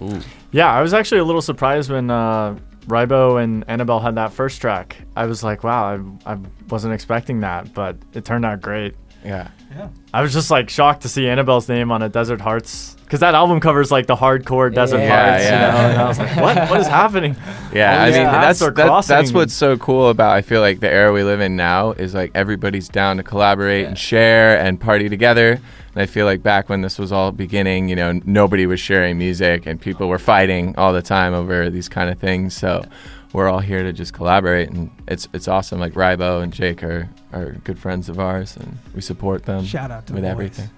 Ooh. 0.00 0.20
Yeah, 0.52 0.72
I 0.72 0.80
was 0.80 0.94
actually 0.94 1.18
a 1.18 1.24
little 1.24 1.42
surprised 1.42 1.90
when 1.90 2.08
uh, 2.08 2.56
Rybo 2.86 3.42
and 3.42 3.64
Annabelle 3.66 3.98
had 3.98 4.14
that 4.14 4.32
first 4.32 4.60
track. 4.60 4.96
I 5.16 5.26
was 5.26 5.42
like, 5.42 5.64
wow, 5.64 6.16
I, 6.24 6.34
I 6.34 6.38
wasn't 6.68 6.94
expecting 6.94 7.40
that, 7.40 7.74
but 7.74 7.96
it 8.12 8.24
turned 8.24 8.46
out 8.46 8.60
great. 8.60 8.94
Yeah. 9.24 9.48
Yeah. 9.76 9.88
I 10.12 10.22
was 10.22 10.32
just 10.32 10.50
like 10.50 10.68
shocked 10.70 11.02
to 11.02 11.08
see 11.08 11.26
Annabelle's 11.28 11.68
name 11.68 11.90
on 11.90 12.02
a 12.02 12.08
Desert 12.08 12.40
Hearts 12.40 12.94
because 13.04 13.20
that 13.20 13.34
album 13.34 13.60
covers 13.60 13.90
like 13.90 14.06
the 14.06 14.16
hardcore 14.16 14.74
Desert 14.74 14.98
Yeah, 14.98 15.28
Hearts, 15.30 15.44
yeah. 15.44 15.66
you 15.66 15.72
know. 15.72 15.90
And 15.92 16.00
I 16.02 16.08
was 16.08 16.18
like, 16.18 16.36
what? 16.36 16.70
What 16.70 16.80
is 16.80 16.86
happening? 16.86 17.36
Yeah, 17.74 17.94
All 17.94 18.00
I 18.00 18.04
mean 18.10 18.24
that's 18.24 18.58
that, 18.58 19.04
that's 19.08 19.32
what's 19.32 19.54
so 19.54 19.78
cool 19.78 20.10
about 20.10 20.32
I 20.32 20.42
feel 20.42 20.60
like 20.60 20.80
the 20.80 20.92
era 20.92 21.10
we 21.10 21.22
live 21.24 21.40
in 21.40 21.56
now 21.56 21.92
is 21.92 22.12
like 22.12 22.30
everybody's 22.34 22.86
down 22.86 23.16
to 23.16 23.22
collaborate 23.22 23.82
Yeah. 23.84 23.88
and 23.88 23.98
share 23.98 24.58
and 24.58 24.78
party 24.78 25.08
together. 25.08 25.52
And 25.94 26.02
I 26.02 26.04
feel 26.04 26.26
like 26.26 26.42
back 26.42 26.68
when 26.68 26.82
this 26.82 26.98
was 26.98 27.12
all 27.12 27.32
beginning, 27.32 27.88
you 27.88 27.96
know, 27.96 28.12
nobody 28.26 28.66
was 28.66 28.78
sharing 28.78 29.16
music 29.16 29.64
and 29.66 29.80
people 29.80 30.08
were 30.08 30.18
fighting 30.18 30.74
all 30.76 30.92
the 30.92 31.00
time 31.00 31.32
over 31.32 31.70
these 31.70 31.88
kind 31.88 32.10
of 32.10 32.18
things. 32.18 32.54
So 32.54 32.84
we're 33.32 33.48
all 33.48 33.60
here 33.60 33.82
to 33.82 33.92
just 33.94 34.12
collaborate 34.12 34.68
and 34.68 34.90
it's 35.08 35.26
it's 35.32 35.48
awesome. 35.48 35.80
Like 35.80 35.94
Rybo 35.94 36.42
and 36.42 36.52
Jake 36.52 36.82
are 36.82 37.08
are 37.32 37.52
good 37.64 37.78
friends 37.78 38.10
of 38.10 38.18
ours 38.18 38.54
and 38.58 38.76
we 38.94 39.00
support 39.00 39.44
them 39.46 39.61
Shout 39.64 39.90
out 39.90 40.06
to 40.06 40.12
with 40.14 40.22
the 40.22 40.28
boys. 40.28 40.32
everything. 40.32 40.70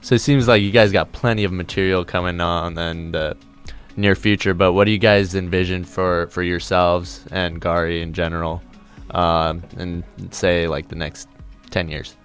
So 0.00 0.14
it 0.14 0.20
seems 0.20 0.48
like 0.48 0.62
you 0.62 0.70
guys 0.70 0.92
got 0.92 1.12
plenty 1.12 1.44
of 1.44 1.52
material 1.52 2.04
coming 2.04 2.40
on 2.40 2.76
in 2.78 3.12
the 3.12 3.36
near 3.96 4.14
future. 4.14 4.54
But 4.54 4.72
what 4.72 4.84
do 4.84 4.90
you 4.90 4.98
guys 4.98 5.34
envision 5.34 5.84
for 5.84 6.26
for 6.28 6.42
yourselves 6.42 7.24
and 7.30 7.60
Gari 7.60 8.02
in 8.02 8.12
general, 8.12 8.62
um, 9.10 9.62
and 9.78 10.02
say 10.30 10.66
like 10.68 10.88
the 10.88 10.96
next 10.96 11.28
ten 11.70 11.88
years? 11.88 12.16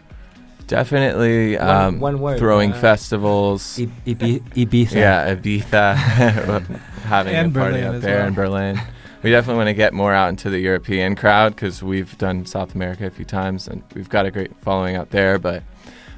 Definitely 0.67 1.56
One- 1.58 1.67
um, 1.69 2.00
one 2.00 2.19
word, 2.19 2.39
throwing 2.39 2.73
uh, 2.73 2.80
festivals. 2.80 3.80
I- 3.80 3.89
Ibi- 4.06 4.39
Ibiza. 4.56 4.91
Yeah, 4.95 5.34
Ibiza, 5.36 5.95
having 7.04 7.34
And 7.36 7.56
a 7.56 7.60
party 7.60 7.78
Berlin 7.82 7.95
up 7.95 8.02
there 8.02 8.17
well. 8.19 8.28
in 8.28 8.34
Berlin. 8.34 8.82
We 9.23 9.32
definitely 9.32 9.58
want 9.58 9.67
to 9.69 9.73
get 9.73 9.93
more 9.93 10.13
out 10.13 10.30
into 10.30 10.50
the 10.50 10.60
European 10.60 11.15
crowd 11.15 11.56
because 11.56 11.82
we've 11.82 12.17
done 12.17 12.45
South 12.45 12.76
America 12.76 13.06
a 13.08 13.10
few 13.10 13.26
times 13.26 13.67
and 13.67 13.82
we've 13.95 14.10
got 14.10 14.26
a 14.26 14.32
great 14.32 14.52
following 14.62 14.95
out 14.95 15.10
there. 15.10 15.39
But 15.39 15.63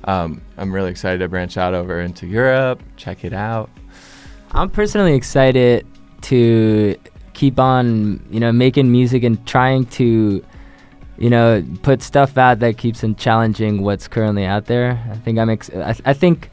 um, 0.06 0.42
I'm 0.58 0.74
really 0.74 0.92
excited 0.92 1.20
to 1.20 1.28
branch 1.28 1.58
out 1.58 1.74
over 1.74 2.00
into 2.02 2.26
Europe, 2.28 2.82
check 2.98 3.24
it 3.26 3.34
out. 3.34 3.70
I'm 4.52 4.70
personally 4.70 5.14
excited 5.14 5.86
to 6.24 6.96
keep 7.34 7.60
on, 7.60 8.26
you 8.32 8.40
know, 8.40 8.52
making 8.52 8.92
music 8.92 9.24
and 9.24 9.46
trying 9.48 9.86
to, 9.86 10.44
you 11.18 11.30
know, 11.30 11.64
put 11.84 12.02
stuff 12.02 12.38
out 12.38 12.60
that 12.60 12.78
keeps 12.78 13.04
on 13.04 13.16
challenging 13.16 13.82
what's 13.84 14.08
currently 14.08 14.46
out 14.46 14.66
there. 14.66 15.02
I 15.12 15.16
think 15.18 15.38
I'm. 15.38 15.50
Ex- 15.50 15.70
I, 15.70 15.96
I 16.06 16.14
think 16.14 16.50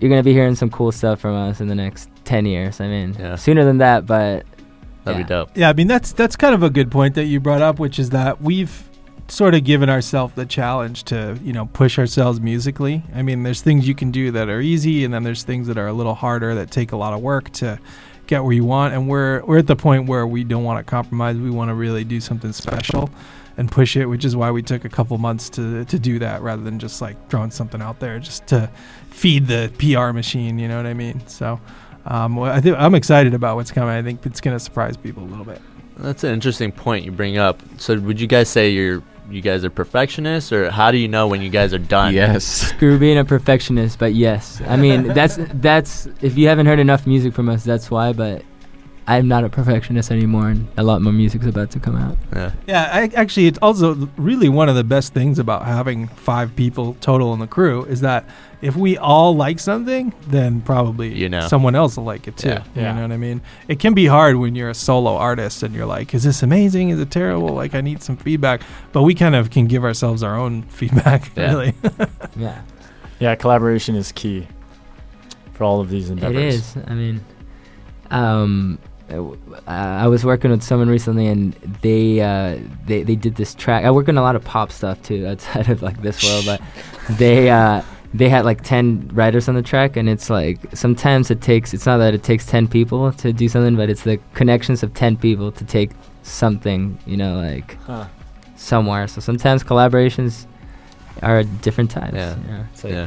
you're 0.00 0.10
gonna 0.10 0.22
be 0.22 0.32
hearing 0.32 0.54
some 0.56 0.70
cool 0.70 0.92
stuff 0.92 1.20
from 1.20 1.34
us 1.34 1.60
in 1.60 1.68
the 1.68 1.74
next 1.74 2.10
ten 2.24 2.44
years. 2.46 2.80
I 2.80 2.88
mean, 2.88 3.16
Yeah. 3.18 3.36
sooner 3.36 3.64
than 3.64 3.78
that, 3.78 4.06
but 4.06 4.44
That'd 5.04 5.20
Yeah. 5.20 5.24
be 5.24 5.28
dope. 5.28 5.50
Yeah, 5.54 5.68
I 5.68 5.72
mean 5.72 5.86
that's 5.86 6.12
that's 6.12 6.34
kind 6.36 6.52
of 6.54 6.62
a 6.64 6.70
good 6.70 6.90
point 6.90 7.14
that 7.14 7.24
you 7.26 7.38
brought 7.40 7.62
up, 7.62 7.78
which 7.78 7.98
is 8.00 8.10
that 8.10 8.42
we've 8.42 8.82
sort 9.28 9.54
of 9.54 9.64
given 9.64 9.90
ourselves 9.90 10.34
the 10.34 10.46
challenge 10.46 11.04
to 11.04 11.38
you 11.42 11.52
know 11.52 11.66
push 11.66 11.98
ourselves 11.98 12.40
musically. 12.40 13.02
I 13.14 13.22
mean, 13.22 13.42
there's 13.42 13.62
things 13.62 13.88
you 13.88 13.94
can 13.94 14.10
do 14.10 14.30
that 14.32 14.48
are 14.48 14.60
easy, 14.60 15.04
and 15.04 15.12
then 15.12 15.22
there's 15.22 15.42
things 15.42 15.66
that 15.66 15.78
are 15.78 15.88
a 15.88 15.92
little 15.92 16.14
harder 16.14 16.54
that 16.54 16.70
take 16.70 16.92
a 16.92 16.96
lot 16.96 17.12
of 17.12 17.20
work 17.20 17.50
to 17.54 17.78
get 18.26 18.42
where 18.44 18.52
you 18.52 18.64
want. 18.64 18.94
And 18.94 19.08
we're 19.08 19.44
we're 19.44 19.58
at 19.58 19.66
the 19.66 19.76
point 19.76 20.08
where 20.08 20.26
we 20.26 20.44
don't 20.44 20.64
want 20.64 20.84
to 20.84 20.88
compromise. 20.88 21.36
We 21.36 21.50
want 21.50 21.70
to 21.70 21.74
really 21.74 22.04
do 22.04 22.20
something 22.20 22.52
special 22.52 23.10
and 23.56 23.70
push 23.70 23.96
it, 23.96 24.06
which 24.06 24.24
is 24.24 24.36
why 24.36 24.50
we 24.50 24.62
took 24.62 24.84
a 24.84 24.88
couple 24.88 25.16
months 25.18 25.48
to 25.50 25.84
to 25.84 25.98
do 25.98 26.18
that 26.20 26.42
rather 26.42 26.62
than 26.62 26.78
just 26.78 27.00
like 27.00 27.28
throwing 27.28 27.50
something 27.50 27.82
out 27.82 28.00
there 28.00 28.18
just 28.18 28.46
to 28.48 28.70
feed 29.10 29.46
the 29.46 29.72
PR 29.78 30.12
machine. 30.12 30.58
You 30.58 30.68
know 30.68 30.76
what 30.76 30.86
I 30.86 30.94
mean? 30.94 31.26
So. 31.26 31.60
Um, 32.08 32.38
I 32.38 32.60
think 32.60 32.76
I'm 32.78 32.94
excited 32.94 33.34
about 33.34 33.56
what's 33.56 33.72
coming. 33.72 33.90
I 33.90 34.00
think 34.00 34.24
it's 34.24 34.40
going 34.40 34.54
to 34.54 34.60
surprise 34.60 34.96
people 34.96 35.24
a 35.24 35.26
little 35.26 35.44
bit. 35.44 35.60
That's 35.96 36.22
an 36.22 36.32
interesting 36.32 36.70
point 36.70 37.04
you 37.04 37.10
bring 37.10 37.36
up. 37.36 37.60
So, 37.78 37.98
would 37.98 38.20
you 38.20 38.28
guys 38.28 38.48
say 38.48 38.70
you're 38.70 39.02
you 39.30 39.42
guys 39.42 39.64
are 39.64 39.70
perfectionists, 39.70 40.52
or 40.52 40.70
how 40.70 40.90
do 40.90 40.98
you 40.98 41.08
know 41.08 41.26
when 41.28 41.42
you 41.42 41.50
guys 41.50 41.74
are 41.74 41.78
done? 41.78 42.14
Yes. 42.14 42.44
Screw 42.44 42.98
being 42.98 43.18
a 43.18 43.24
perfectionist, 43.24 43.98
but 43.98 44.14
yes. 44.14 44.60
I 44.66 44.76
mean, 44.76 45.08
that's 45.08 45.38
that's 45.54 46.06
if 46.20 46.36
you 46.38 46.48
haven't 46.48 46.66
heard 46.66 46.78
enough 46.78 47.06
music 47.06 47.34
from 47.34 47.48
us, 47.48 47.64
that's 47.64 47.90
why. 47.90 48.12
But 48.12 48.42
I'm 49.08 49.28
not 49.28 49.44
a 49.44 49.48
perfectionist 49.48 50.10
anymore, 50.10 50.48
and 50.48 50.66
a 50.76 50.82
lot 50.82 51.00
more 51.00 51.12
music's 51.12 51.46
about 51.46 51.70
to 51.70 51.78
come 51.80 51.94
out. 51.94 52.18
Yeah. 52.34 52.52
Yeah, 52.66 52.90
I, 52.92 53.02
actually, 53.14 53.46
it's 53.46 53.58
also 53.62 53.94
really 54.16 54.48
one 54.48 54.68
of 54.68 54.74
the 54.74 54.82
best 54.82 55.14
things 55.14 55.38
about 55.38 55.64
having 55.64 56.08
five 56.08 56.56
people 56.56 56.94
total 57.00 57.32
in 57.32 57.38
the 57.38 57.46
crew 57.46 57.84
is 57.84 58.00
that 58.00 58.28
if 58.62 58.74
we 58.74 58.98
all 58.98 59.36
like 59.36 59.60
something, 59.60 60.12
then 60.26 60.60
probably 60.60 61.14
You 61.14 61.28
know. 61.28 61.46
someone 61.46 61.76
else 61.76 61.96
will 61.96 62.02
like 62.04 62.26
it 62.26 62.36
too. 62.36 62.48
Yeah. 62.48 62.64
You 62.74 62.82
Yeah. 62.82 62.92
know 62.96 63.02
what 63.02 63.12
I 63.12 63.16
mean? 63.16 63.42
It 63.68 63.78
can 63.78 63.94
be 63.94 64.06
hard 64.06 64.36
when 64.36 64.56
you're 64.56 64.70
a 64.70 64.74
solo 64.74 65.14
artist 65.16 65.62
and 65.62 65.72
you're 65.72 65.86
like, 65.86 66.12
"Is 66.12 66.24
this 66.24 66.42
amazing? 66.42 66.88
Is 66.88 66.98
it 66.98 67.10
terrible? 67.12 67.50
Like, 67.50 67.76
I 67.76 67.82
need 67.82 68.02
some 68.02 68.16
feedback." 68.16 68.62
But 68.92 69.02
we 69.02 69.14
kind 69.14 69.36
of 69.36 69.50
can 69.50 69.66
give 69.68 69.84
ourselves 69.84 70.24
our 70.24 70.36
own 70.36 70.62
feedback, 70.68 71.30
Yeah. 71.36 71.46
really. 71.50 71.74
Yeah, 72.36 72.60
Yeah, 73.20 73.34
collaboration 73.36 73.94
is 73.94 74.10
key 74.10 74.48
for 75.54 75.62
all 75.62 75.80
of 75.80 75.90
these 75.90 76.10
endeavors. 76.10 76.54
is. 76.56 76.76
I 76.88 76.94
mean, 76.94 77.20
um, 78.10 78.78
I 79.08 79.12
w- 79.14 79.38
I 79.66 80.04
I 80.04 80.06
was 80.08 80.24
working 80.24 80.50
with 80.50 80.62
someone 80.62 80.88
recently, 80.88 81.26
and 81.26 81.52
they 81.82 82.20
uh, 82.20 82.58
they 82.86 83.02
they 83.02 83.14
did 83.16 83.36
this 83.36 83.54
track. 83.54 83.84
I 83.84 83.90
work 83.90 84.08
on 84.08 84.18
a 84.18 84.22
lot 84.22 84.36
of 84.36 84.44
pop 84.44 84.72
stuff 84.72 85.00
too, 85.02 85.26
outside 85.30 85.68
of 85.68 85.82
like 85.82 86.02
this 86.02 86.22
world, 86.24 86.44
but 86.46 86.60
they 87.18 87.48
uh, 87.50 87.82
they 88.14 88.28
had 88.28 88.44
like 88.44 88.62
ten 88.62 89.08
writers 89.12 89.48
on 89.48 89.54
the 89.54 89.62
track, 89.62 89.96
and 89.96 90.08
it's 90.08 90.28
like 90.30 90.58
sometimes 90.74 91.30
it 91.30 91.40
takes. 91.40 91.72
It's 91.74 91.86
not 91.86 91.98
that 91.98 92.14
it 92.14 92.22
takes 92.22 92.46
ten 92.46 92.66
people 92.68 93.12
to 93.12 93.32
do 93.32 93.48
something, 93.48 93.76
but 93.76 93.88
it's 93.90 94.02
the 94.02 94.18
connections 94.34 94.82
of 94.82 94.92
ten 94.94 95.16
people 95.16 95.52
to 95.52 95.64
take 95.64 95.90
something. 96.22 96.98
You 97.06 97.16
know, 97.16 97.36
like 97.40 97.76
Huh. 97.82 98.06
somewhere. 98.56 99.06
So 99.08 99.20
sometimes 99.20 99.62
collaborations 99.62 100.46
are 101.22 101.42
different 101.62 101.90
types. 101.90 102.14
Yeah. 102.14 102.36
you 102.36 102.50
know, 102.52 102.64
like- 102.82 102.92
yeah. 102.92 103.06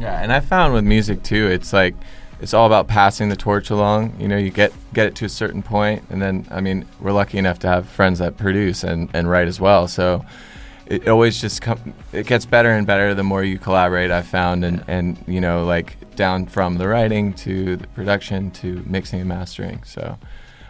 Yeah, 0.00 0.22
and 0.22 0.32
I 0.32 0.40
found 0.40 0.72
with 0.74 0.82
music 0.84 1.22
too, 1.22 1.46
it's 1.46 1.72
like 1.72 1.94
it's 2.44 2.52
all 2.52 2.66
about 2.66 2.88
passing 2.88 3.30
the 3.30 3.36
torch 3.36 3.70
along. 3.70 4.20
You 4.20 4.28
know, 4.28 4.36
you 4.36 4.50
get 4.50 4.70
get 4.92 5.06
it 5.06 5.14
to 5.16 5.24
a 5.24 5.30
certain 5.30 5.62
point, 5.62 6.04
and 6.10 6.20
then 6.20 6.46
I 6.50 6.60
mean, 6.60 6.84
we're 7.00 7.12
lucky 7.12 7.38
enough 7.38 7.58
to 7.60 7.68
have 7.68 7.88
friends 7.88 8.18
that 8.18 8.36
produce 8.36 8.84
and, 8.84 9.08
and 9.14 9.30
write 9.30 9.48
as 9.48 9.58
well. 9.58 9.88
So 9.88 10.22
it 10.84 11.08
always 11.08 11.40
just 11.40 11.62
come, 11.62 11.94
it 12.12 12.26
gets 12.26 12.44
better 12.44 12.68
and 12.70 12.86
better 12.86 13.14
the 13.14 13.22
more 13.24 13.42
you 13.42 13.58
collaborate. 13.58 14.10
i've 14.10 14.26
found, 14.26 14.62
and 14.62 14.84
and 14.88 15.16
you 15.26 15.40
know, 15.40 15.64
like 15.64 15.96
down 16.16 16.44
from 16.44 16.76
the 16.76 16.86
writing 16.86 17.32
to 17.32 17.76
the 17.76 17.86
production 17.88 18.50
to 18.50 18.84
mixing 18.86 19.20
and 19.20 19.28
mastering. 19.28 19.82
So 19.84 20.18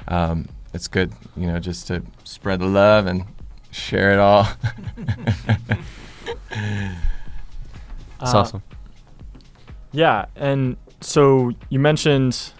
um, 0.06 0.48
it's 0.74 0.86
good, 0.86 1.12
you 1.36 1.48
know, 1.48 1.58
just 1.58 1.88
to 1.88 2.04
spread 2.22 2.60
the 2.60 2.66
love 2.66 3.06
and 3.08 3.24
share 3.72 4.12
it 4.12 4.20
all. 4.20 4.46
That's 8.20 8.32
Uh, 8.32 8.38
awesome. 8.38 8.62
Yeah, 9.90 10.26
and 10.36 10.76
so 11.04 11.52
you 11.68 11.78
mentioned 11.78 12.52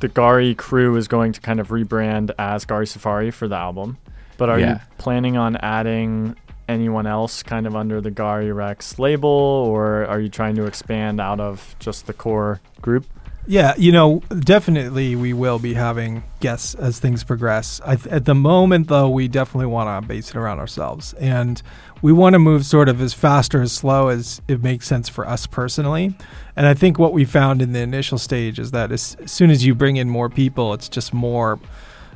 the 0.00 0.08
Gari 0.08 0.56
crew 0.56 0.96
is 0.96 1.06
going 1.08 1.32
to 1.32 1.40
kind 1.40 1.60
of 1.60 1.68
rebrand 1.68 2.30
as 2.38 2.64
Gari 2.64 2.88
Safari 2.88 3.30
for 3.30 3.46
the 3.48 3.56
album, 3.56 3.98
but 4.38 4.48
are 4.48 4.58
you 4.58 4.80
planning 4.98 5.36
on 5.36 5.56
adding 5.56 6.34
anyone 6.68 7.06
else 7.06 7.42
kind 7.42 7.66
of 7.66 7.76
under 7.76 8.00
the 8.00 8.10
Gari 8.10 8.54
Rex 8.54 8.98
label, 8.98 9.28
or 9.28 10.06
are 10.06 10.20
you 10.20 10.28
trying 10.28 10.54
to 10.56 10.64
expand 10.64 11.20
out 11.20 11.40
of 11.40 11.76
just 11.78 12.06
the 12.06 12.12
core 12.12 12.60
group? 12.80 13.06
Yeah, 13.50 13.74
you 13.76 13.90
know, 13.90 14.22
definitely 14.38 15.16
we 15.16 15.32
will 15.32 15.58
be 15.58 15.74
having 15.74 16.22
guests 16.38 16.76
as 16.76 17.00
things 17.00 17.24
progress. 17.24 17.80
I 17.84 17.96
th- 17.96 18.06
at 18.06 18.24
the 18.24 18.34
moment, 18.34 18.86
though, 18.86 19.08
we 19.10 19.26
definitely 19.26 19.66
want 19.66 19.88
to 20.04 20.06
base 20.06 20.30
it 20.30 20.36
around 20.36 20.60
ourselves, 20.60 21.14
and 21.14 21.60
we 22.00 22.12
want 22.12 22.34
to 22.34 22.38
move 22.38 22.64
sort 22.64 22.88
of 22.88 23.00
as 23.00 23.12
fast 23.12 23.52
or 23.52 23.60
as 23.60 23.72
slow 23.72 24.06
as 24.06 24.40
it 24.46 24.62
makes 24.62 24.86
sense 24.86 25.08
for 25.08 25.26
us 25.28 25.48
personally. 25.48 26.14
And 26.54 26.64
I 26.68 26.74
think 26.74 26.96
what 27.00 27.12
we 27.12 27.24
found 27.24 27.60
in 27.60 27.72
the 27.72 27.80
initial 27.80 28.18
stage 28.18 28.60
is 28.60 28.70
that 28.70 28.92
as, 28.92 29.16
as 29.20 29.32
soon 29.32 29.50
as 29.50 29.66
you 29.66 29.74
bring 29.74 29.96
in 29.96 30.08
more 30.08 30.28
people, 30.30 30.72
it's 30.72 30.88
just 30.88 31.12
more, 31.12 31.58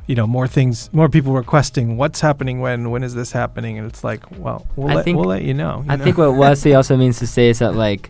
you 0.07 0.15
know, 0.15 0.25
more 0.25 0.47
things, 0.47 0.89
more 0.93 1.09
people 1.09 1.33
requesting 1.33 1.97
what's 1.97 2.21
happening 2.21 2.61
when, 2.61 2.91
when 2.91 3.03
is 3.03 3.13
this 3.13 3.33
happening, 3.33 3.77
and 3.77 3.85
it's 3.85 4.05
like, 4.05 4.23
well, 4.39 4.65
we'll, 4.77 4.89
I 4.89 4.93
let, 4.95 5.03
think- 5.03 5.17
we'll 5.17 5.27
let 5.27 5.41
you 5.43 5.53
know. 5.53 5.83
you 5.85 5.91
I 5.91 5.95
know? 5.97 6.03
think 6.05 6.17
what 6.17 6.33
Wesley 6.37 6.73
also 6.75 6.95
means 6.95 7.19
to 7.19 7.27
say 7.27 7.49
is 7.49 7.59
that 7.59 7.75
like 7.75 8.09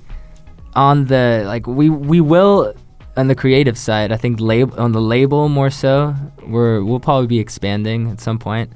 on 0.76 1.06
the 1.06 1.42
like 1.48 1.66
we 1.66 1.90
we 1.90 2.22
will 2.22 2.76
on 3.18 3.28
the 3.28 3.36
creative 3.36 3.78
side. 3.78 4.12
I 4.12 4.18
think 4.18 4.40
lab- 4.40 4.78
on 4.78 4.92
the 4.92 5.02
label 5.02 5.50
more 5.50 5.70
so. 5.70 6.16
We're 6.46 6.84
we'll 6.84 7.00
probably 7.00 7.28
be 7.28 7.40
expanding 7.40 8.10
at 8.12 8.20
some 8.22 8.40
point. 8.40 8.72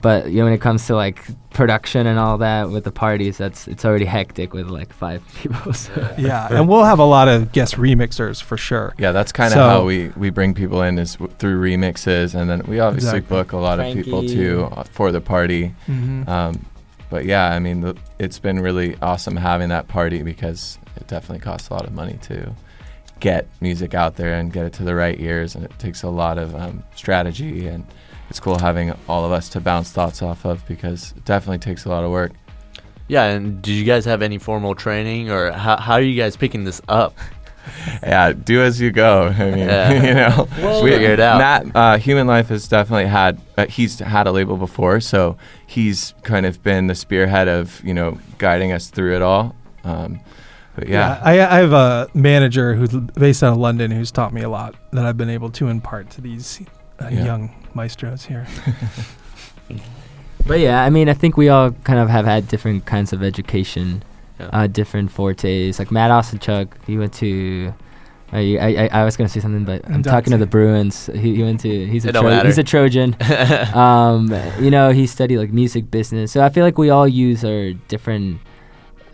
But 0.00 0.30
you 0.30 0.38
know, 0.38 0.44
when 0.44 0.54
it 0.54 0.60
comes 0.62 0.86
to 0.86 0.96
like 0.96 1.22
production 1.50 2.06
and 2.06 2.18
all 2.18 2.38
that 2.38 2.70
with 2.70 2.84
the 2.84 2.90
parties, 2.90 3.36
that's 3.36 3.68
it's 3.68 3.84
already 3.84 4.06
hectic 4.06 4.54
with 4.54 4.68
like 4.68 4.90
five 4.92 5.22
people. 5.36 5.74
So. 5.74 6.14
yeah, 6.18 6.48
and 6.50 6.66
we'll 6.66 6.84
have 6.84 6.98
a 6.98 7.04
lot 7.04 7.28
of 7.28 7.52
guest 7.52 7.74
remixers 7.76 8.42
for 8.42 8.56
sure. 8.56 8.94
Yeah, 8.98 9.12
that's 9.12 9.32
kind 9.32 9.48
of 9.48 9.52
So- 9.54 9.68
how 9.68 9.84
we, 9.84 10.08
we 10.16 10.30
bring 10.30 10.54
people 10.54 10.80
in 10.82 10.98
is 10.98 11.16
w- 11.16 11.30
through 11.38 11.60
remixes, 11.62 12.34
and 12.34 12.48
then 12.48 12.62
we 12.66 12.80
obviously 12.80 13.18
Exactly. 13.18 13.36
book 13.36 13.52
a 13.52 13.58
lot 13.58 13.78
of 13.80 13.92
people 13.94 14.22
too 14.26 14.68
uh, 14.72 14.84
for 14.84 15.12
the 15.12 15.20
party. 15.20 15.74
Mm-hmm. 15.86 16.26
Um, 16.28 16.64
but 17.10 17.26
yeah, 17.26 17.50
I 17.52 17.58
mean, 17.58 17.82
the, 17.82 17.94
it's 18.18 18.38
been 18.38 18.60
really 18.60 18.96
awesome 19.02 19.36
having 19.36 19.68
that 19.68 19.88
party 19.88 20.22
because 20.22 20.78
it 20.96 21.06
definitely 21.06 21.40
costs 21.44 21.68
a 21.68 21.74
lot 21.74 21.84
of 21.86 21.92
money 21.92 22.18
to 22.22 22.54
get 23.22 23.46
music 23.60 23.94
out 23.94 24.16
there 24.16 24.34
and 24.34 24.52
get 24.52 24.66
it 24.66 24.72
to 24.74 24.82
the 24.82 24.94
right 24.94 25.18
ears, 25.20 25.54
and 25.54 25.64
it 25.64 25.72
takes 25.78 26.02
a 26.02 26.08
lot 26.08 26.36
of 26.36 26.54
um, 26.54 26.82
strategy. 26.94 27.66
And 27.68 27.86
it's 28.28 28.40
cool 28.40 28.58
having 28.58 28.92
all 29.08 29.24
of 29.24 29.30
us 29.32 29.48
to 29.50 29.60
bounce 29.60 29.92
thoughts 29.92 30.20
off 30.22 30.44
of 30.44 30.66
because 30.66 31.14
it 31.16 31.24
definitely 31.24 31.58
takes 31.58 31.84
a 31.86 31.88
lot 31.88 32.04
of 32.04 32.10
work. 32.10 32.32
Yeah, 33.08 33.24
and 33.24 33.62
did 33.62 33.72
you 33.72 33.84
guys 33.84 34.04
have 34.06 34.22
any 34.22 34.38
formal 34.38 34.74
training, 34.74 35.30
or 35.30 35.52
how, 35.52 35.76
how 35.76 35.94
are 35.94 36.02
you 36.02 36.20
guys 36.20 36.36
picking 36.36 36.64
this 36.64 36.80
up? 36.88 37.16
yeah, 38.02 38.32
do 38.32 38.60
as 38.60 38.80
you 38.80 38.90
go. 38.90 39.26
I 39.28 39.50
mean, 39.50 39.58
Yeah. 39.68 39.92
you 40.02 40.14
know, 40.14 40.48
Well, 40.58 40.82
Figure 40.82 41.10
it 41.12 41.20
out. 41.20 41.38
Matt, 41.38 41.76
uh, 41.76 41.98
Human 41.98 42.26
Life 42.26 42.48
has 42.48 42.66
definitely 42.66 43.06
had. 43.06 43.40
Uh, 43.56 43.66
he's 43.66 43.98
had 44.00 44.26
a 44.26 44.32
label 44.32 44.56
before, 44.56 45.00
so 45.00 45.36
he's 45.66 46.12
kind 46.22 46.44
of 46.44 46.60
been 46.62 46.88
the 46.88 46.94
spearhead 46.96 47.46
of 47.48 47.80
you 47.84 47.94
know 47.94 48.18
guiding 48.38 48.72
us 48.72 48.88
through 48.88 49.14
it 49.14 49.22
all. 49.22 49.54
Um, 49.84 50.18
but 50.76 50.88
yeah, 50.88 51.20
I, 51.22 51.32
I 51.40 51.58
have 51.58 51.72
a 51.72 52.08
manager 52.14 52.74
who's 52.74 52.90
based 52.94 53.42
out 53.42 53.52
of 53.52 53.58
London 53.58 53.90
who's 53.90 54.10
taught 54.10 54.32
me 54.32 54.42
a 54.42 54.48
lot 54.48 54.74
that 54.92 55.04
I've 55.04 55.16
been 55.16 55.30
able 55.30 55.50
to 55.50 55.68
impart 55.68 56.10
to 56.10 56.20
these 56.20 56.60
uh, 57.00 57.08
Yeah. 57.10 57.24
young 57.24 57.54
maestros 57.74 58.24
here. 58.24 58.46
But 60.44 60.58
yeah, 60.58 60.82
I 60.82 60.90
mean, 60.90 61.08
I 61.08 61.14
think 61.14 61.36
we 61.36 61.48
all 61.48 61.70
kind 61.84 62.00
of 62.00 62.08
have 62.08 62.24
had 62.24 62.48
different 62.48 62.84
kinds 62.84 63.12
of 63.12 63.22
education, 63.22 64.02
Yeah. 64.40 64.46
uh, 64.52 64.66
different 64.66 65.12
fortes. 65.12 65.78
Like 65.78 65.92
Matt 65.92 66.10
Osenchuk, 66.10 66.68
he 66.84 66.98
went 66.98 67.12
to. 67.14 67.72
I, 68.32 68.56
I, 68.56 69.00
I 69.00 69.04
was 69.04 69.16
gonna 69.16 69.28
say 69.28 69.38
something, 69.40 69.64
but 69.64 69.86
I'm 69.88 70.02
talking 70.02 70.30
to 70.32 70.38
the 70.38 70.46
Bruins. 70.46 71.06
He, 71.14 71.36
he 71.36 71.42
went 71.44 71.60
to. 71.60 71.86
He's 71.86 72.04
a 72.06 72.12
Tro- 72.12 72.42
he's 72.44 72.58
a 72.58 72.64
Trojan. 72.64 73.14
um, 73.74 74.34
you 74.58 74.70
know, 74.70 74.90
he 74.90 75.06
studied 75.06 75.38
like 75.38 75.52
music 75.52 75.90
business. 75.92 76.32
So 76.32 76.42
I 76.42 76.48
feel 76.48 76.64
like 76.64 76.76
we 76.78 76.90
all 76.90 77.06
use 77.06 77.44
our 77.44 77.72
different, 77.86 78.40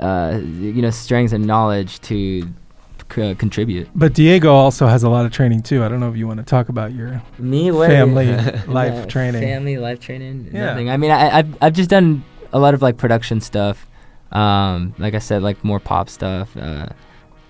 uh, 0.01 0.41
you 0.43 0.83
know, 0.83 0.91
strengths 0.91 1.33
and 1.33 1.47
knowledge 1.47 2.01
to 2.03 2.43
c- 3.13 3.35
contribute. 3.37 3.89
But 3.95 4.15
Diego 4.15 4.53
also 4.53 4.87
has 4.87 5.03
a 5.03 5.09
lot 5.09 5.27
of 5.27 5.33
training 5.33 5.63
too. 5.63 5.83
I 5.85 5.89
don't 5.89 6.01
know 6.01 6.09
if 6.11 6.17
you 6.17 6.27
want 6.27 6.39
to 6.39 6.45
talk 6.47 6.69
about 6.69 6.93
your 6.93 7.23
Me, 7.39 7.71
what 7.71 7.89
family 7.89 8.27
Yeah, 8.29 8.63
life 8.69 9.09
training. 9.09 9.43
Family 9.43 9.77
life 9.79 10.01
training. 10.01 10.51
Yeah. 10.53 10.67
Nothing. 10.67 10.91
I 10.91 10.97
mean, 10.97 11.11
I, 11.11 11.39
I've 11.39 11.63
I've 11.63 11.73
just 11.73 11.91
done 11.91 12.25
a 12.53 12.59
lot 12.59 12.75
of 12.75 12.83
like 12.83 12.97
production 12.97 13.41
stuff. 13.41 13.87
Um, 14.33 14.95
like 14.99 15.15
I 15.15 15.19
said, 15.21 15.43
like 15.43 15.65
more 15.65 15.81
pop 15.81 16.09
stuff. 16.09 16.57
Uh, 16.57 16.89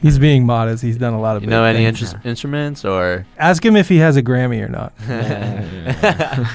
He's 0.00 0.16
being 0.16 0.46
modest. 0.46 0.80
He's 0.80 0.96
done 0.96 1.12
a 1.12 1.20
lot 1.20 1.36
of. 1.36 1.42
You 1.42 1.48
big 1.48 1.50
know 1.50 1.64
any 1.64 1.78
things. 1.84 1.88
interest 2.02 2.24
instruments 2.24 2.84
or? 2.84 3.26
Ask 3.36 3.64
him 3.64 3.74
if 3.74 3.88
he 3.88 3.96
has 3.96 4.16
a 4.16 4.22
Grammy 4.22 4.62
or 4.64 4.68
not. 4.68 4.92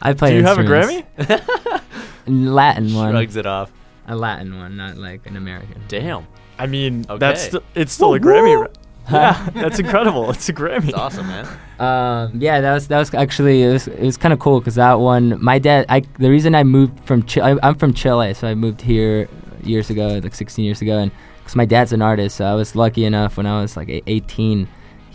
I 0.00 0.14
play. 0.14 0.30
Do 0.30 0.36
you 0.36 0.44
have 0.44 0.56
a 0.58 0.62
instruments. 0.62 1.06
Grammy? 1.18 1.82
Latin 2.26 2.94
one. 2.94 3.12
Shrugs 3.12 3.36
it 3.36 3.44
off. 3.44 3.70
A 4.08 4.16
Latin 4.16 4.58
one, 4.58 4.76
not 4.76 4.96
like 4.96 5.26
an 5.26 5.36
American. 5.36 5.80
Damn. 5.88 6.26
I 6.58 6.66
mean, 6.66 7.04
Okay. 7.08 7.18
that's 7.18 7.50
st- 7.50 7.62
it's 7.74 7.92
still 7.92 8.14
a 8.14 8.18
Grammy. 8.20 8.60
Right? 8.60 8.76
yeah, 9.10 9.48
that's 9.54 9.78
incredible. 9.78 10.28
It's 10.30 10.48
a 10.48 10.52
Grammy. 10.52 10.88
It's 10.88 10.94
awesome, 10.94 11.26
man. 11.28 11.46
Um, 11.78 12.32
yeah, 12.40 12.60
that 12.60 12.74
was 12.74 12.88
that 12.88 12.98
was 12.98 13.14
actually 13.14 13.62
it 13.62 13.72
was 13.72 13.86
it 13.86 14.00
was 14.02 14.16
kind 14.16 14.32
of 14.32 14.40
cool 14.40 14.58
because 14.58 14.74
that 14.74 14.94
one, 14.98 15.40
my 15.40 15.60
dad, 15.60 15.86
I 15.88 16.00
the 16.18 16.28
reason 16.28 16.56
I 16.56 16.64
moved 16.64 16.98
from 17.04 17.22
Chile, 17.22 17.56
I'm 17.62 17.76
from 17.76 17.94
Chile, 17.94 18.34
so 18.34 18.48
I 18.48 18.56
moved 18.56 18.80
here 18.80 19.28
years 19.62 19.88
ago, 19.88 20.18
like 20.20 20.34
16 20.34 20.64
years 20.64 20.82
ago, 20.82 20.98
and 20.98 21.12
because 21.38 21.54
my 21.54 21.64
dad's 21.64 21.92
an 21.92 22.02
artist, 22.02 22.38
so 22.38 22.46
I 22.46 22.54
was 22.54 22.74
lucky 22.74 23.04
enough 23.04 23.36
when 23.36 23.46
I 23.46 23.62
was 23.62 23.76
like 23.76 23.88
18, 24.08 24.66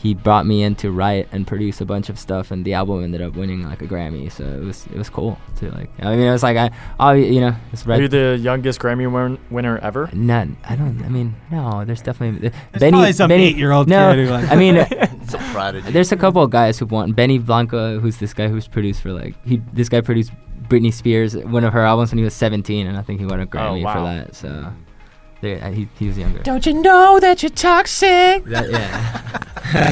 he 0.04 0.14
brought 0.14 0.46
me 0.46 0.64
in 0.64 0.76
to 0.76 0.92
write 0.92 1.30
and 1.32 1.48
produce 1.48 1.80
a 1.80 1.86
bunch 1.86 2.10
of 2.10 2.20
stuff, 2.20 2.52
and 2.52 2.66
the 2.66 2.74
album 2.74 3.06
ended 3.06 3.22
up 3.22 3.38
winning 3.38 3.64
like 3.64 3.82
a 3.82 3.88
Grammy, 3.88 4.30
so 4.30 4.44
it 4.44 4.60
was 4.60 4.86
it 4.88 4.98
was 4.98 5.10
cool 5.10 5.40
to 5.60 5.72
like. 5.72 5.90
I 6.00 6.18
mean, 6.18 6.28
it 6.28 6.32
was 6.32 6.44
like 6.44 6.58
I, 6.58 6.72
I 7.00 7.14
you 7.16 7.40
know, 7.40 7.56
it's 7.72 7.88
Are 7.88 8.02
you 8.02 8.10
the 8.10 8.38
youngest 8.38 8.82
Grammy 8.82 9.10
win- 9.10 9.40
winner 9.50 9.78
ever? 9.78 10.10
None. 10.12 10.58
I 10.66 10.76
don't. 10.76 11.02
I 11.06 11.08
mean, 11.08 11.34
no. 11.50 11.86
There's 11.86 12.02
definitely 12.02 12.50
uh, 12.50 12.52
There's 12.74 12.92
probably 12.92 13.14
some 13.14 13.32
eight-year-old 13.32 13.88
no, 13.88 14.14
kid 14.14 14.26
who 14.26 14.32
like. 14.34 14.52
I 14.52 14.58
mean, 14.58 14.78
uh, 14.78 14.88
It's 15.22 15.36
a 15.36 15.38
prodigy. 15.38 15.90
There's 15.92 16.12
a 16.12 16.18
couple 16.18 16.44
of 16.44 16.52
guys 16.52 16.80
who've 16.80 16.92
won. 16.92 17.14
Benny 17.14 17.38
Blanco, 17.38 18.02
who's 18.02 18.18
this 18.18 18.34
guy 18.34 18.50
who's 18.50 18.68
produced 18.68 19.02
for 19.02 19.14
like 19.14 19.42
he. 19.46 19.62
This 19.72 19.88
guy 19.88 20.02
produced 20.02 20.34
Britney 20.68 20.92
Spears, 20.92 21.38
one 21.38 21.64
of 21.64 21.72
her 21.72 21.86
albums 21.86 22.12
when 22.12 22.18
he 22.18 22.26
was 22.26 22.34
17, 22.34 22.88
and 22.88 22.98
I 22.98 23.04
think 23.04 23.22
he 23.22 23.26
won 23.26 23.40
a 23.40 23.48
Grammy 23.48 23.88
oh, 23.88 23.94
for 23.94 24.00
wow. 24.00 24.04
that. 24.04 24.36
So, 24.36 24.74
there, 25.44 25.64
uh, 25.64 25.72
he 25.72 25.88
he 26.00 26.08
was 26.08 26.18
younger. 26.18 26.42
Don't 26.42 26.66
you 26.66 26.74
know 26.74 27.20
that 27.20 27.44
you're 27.44 27.50
toxic? 27.50 28.44
That, 28.46 28.70
yeah. 28.70 29.44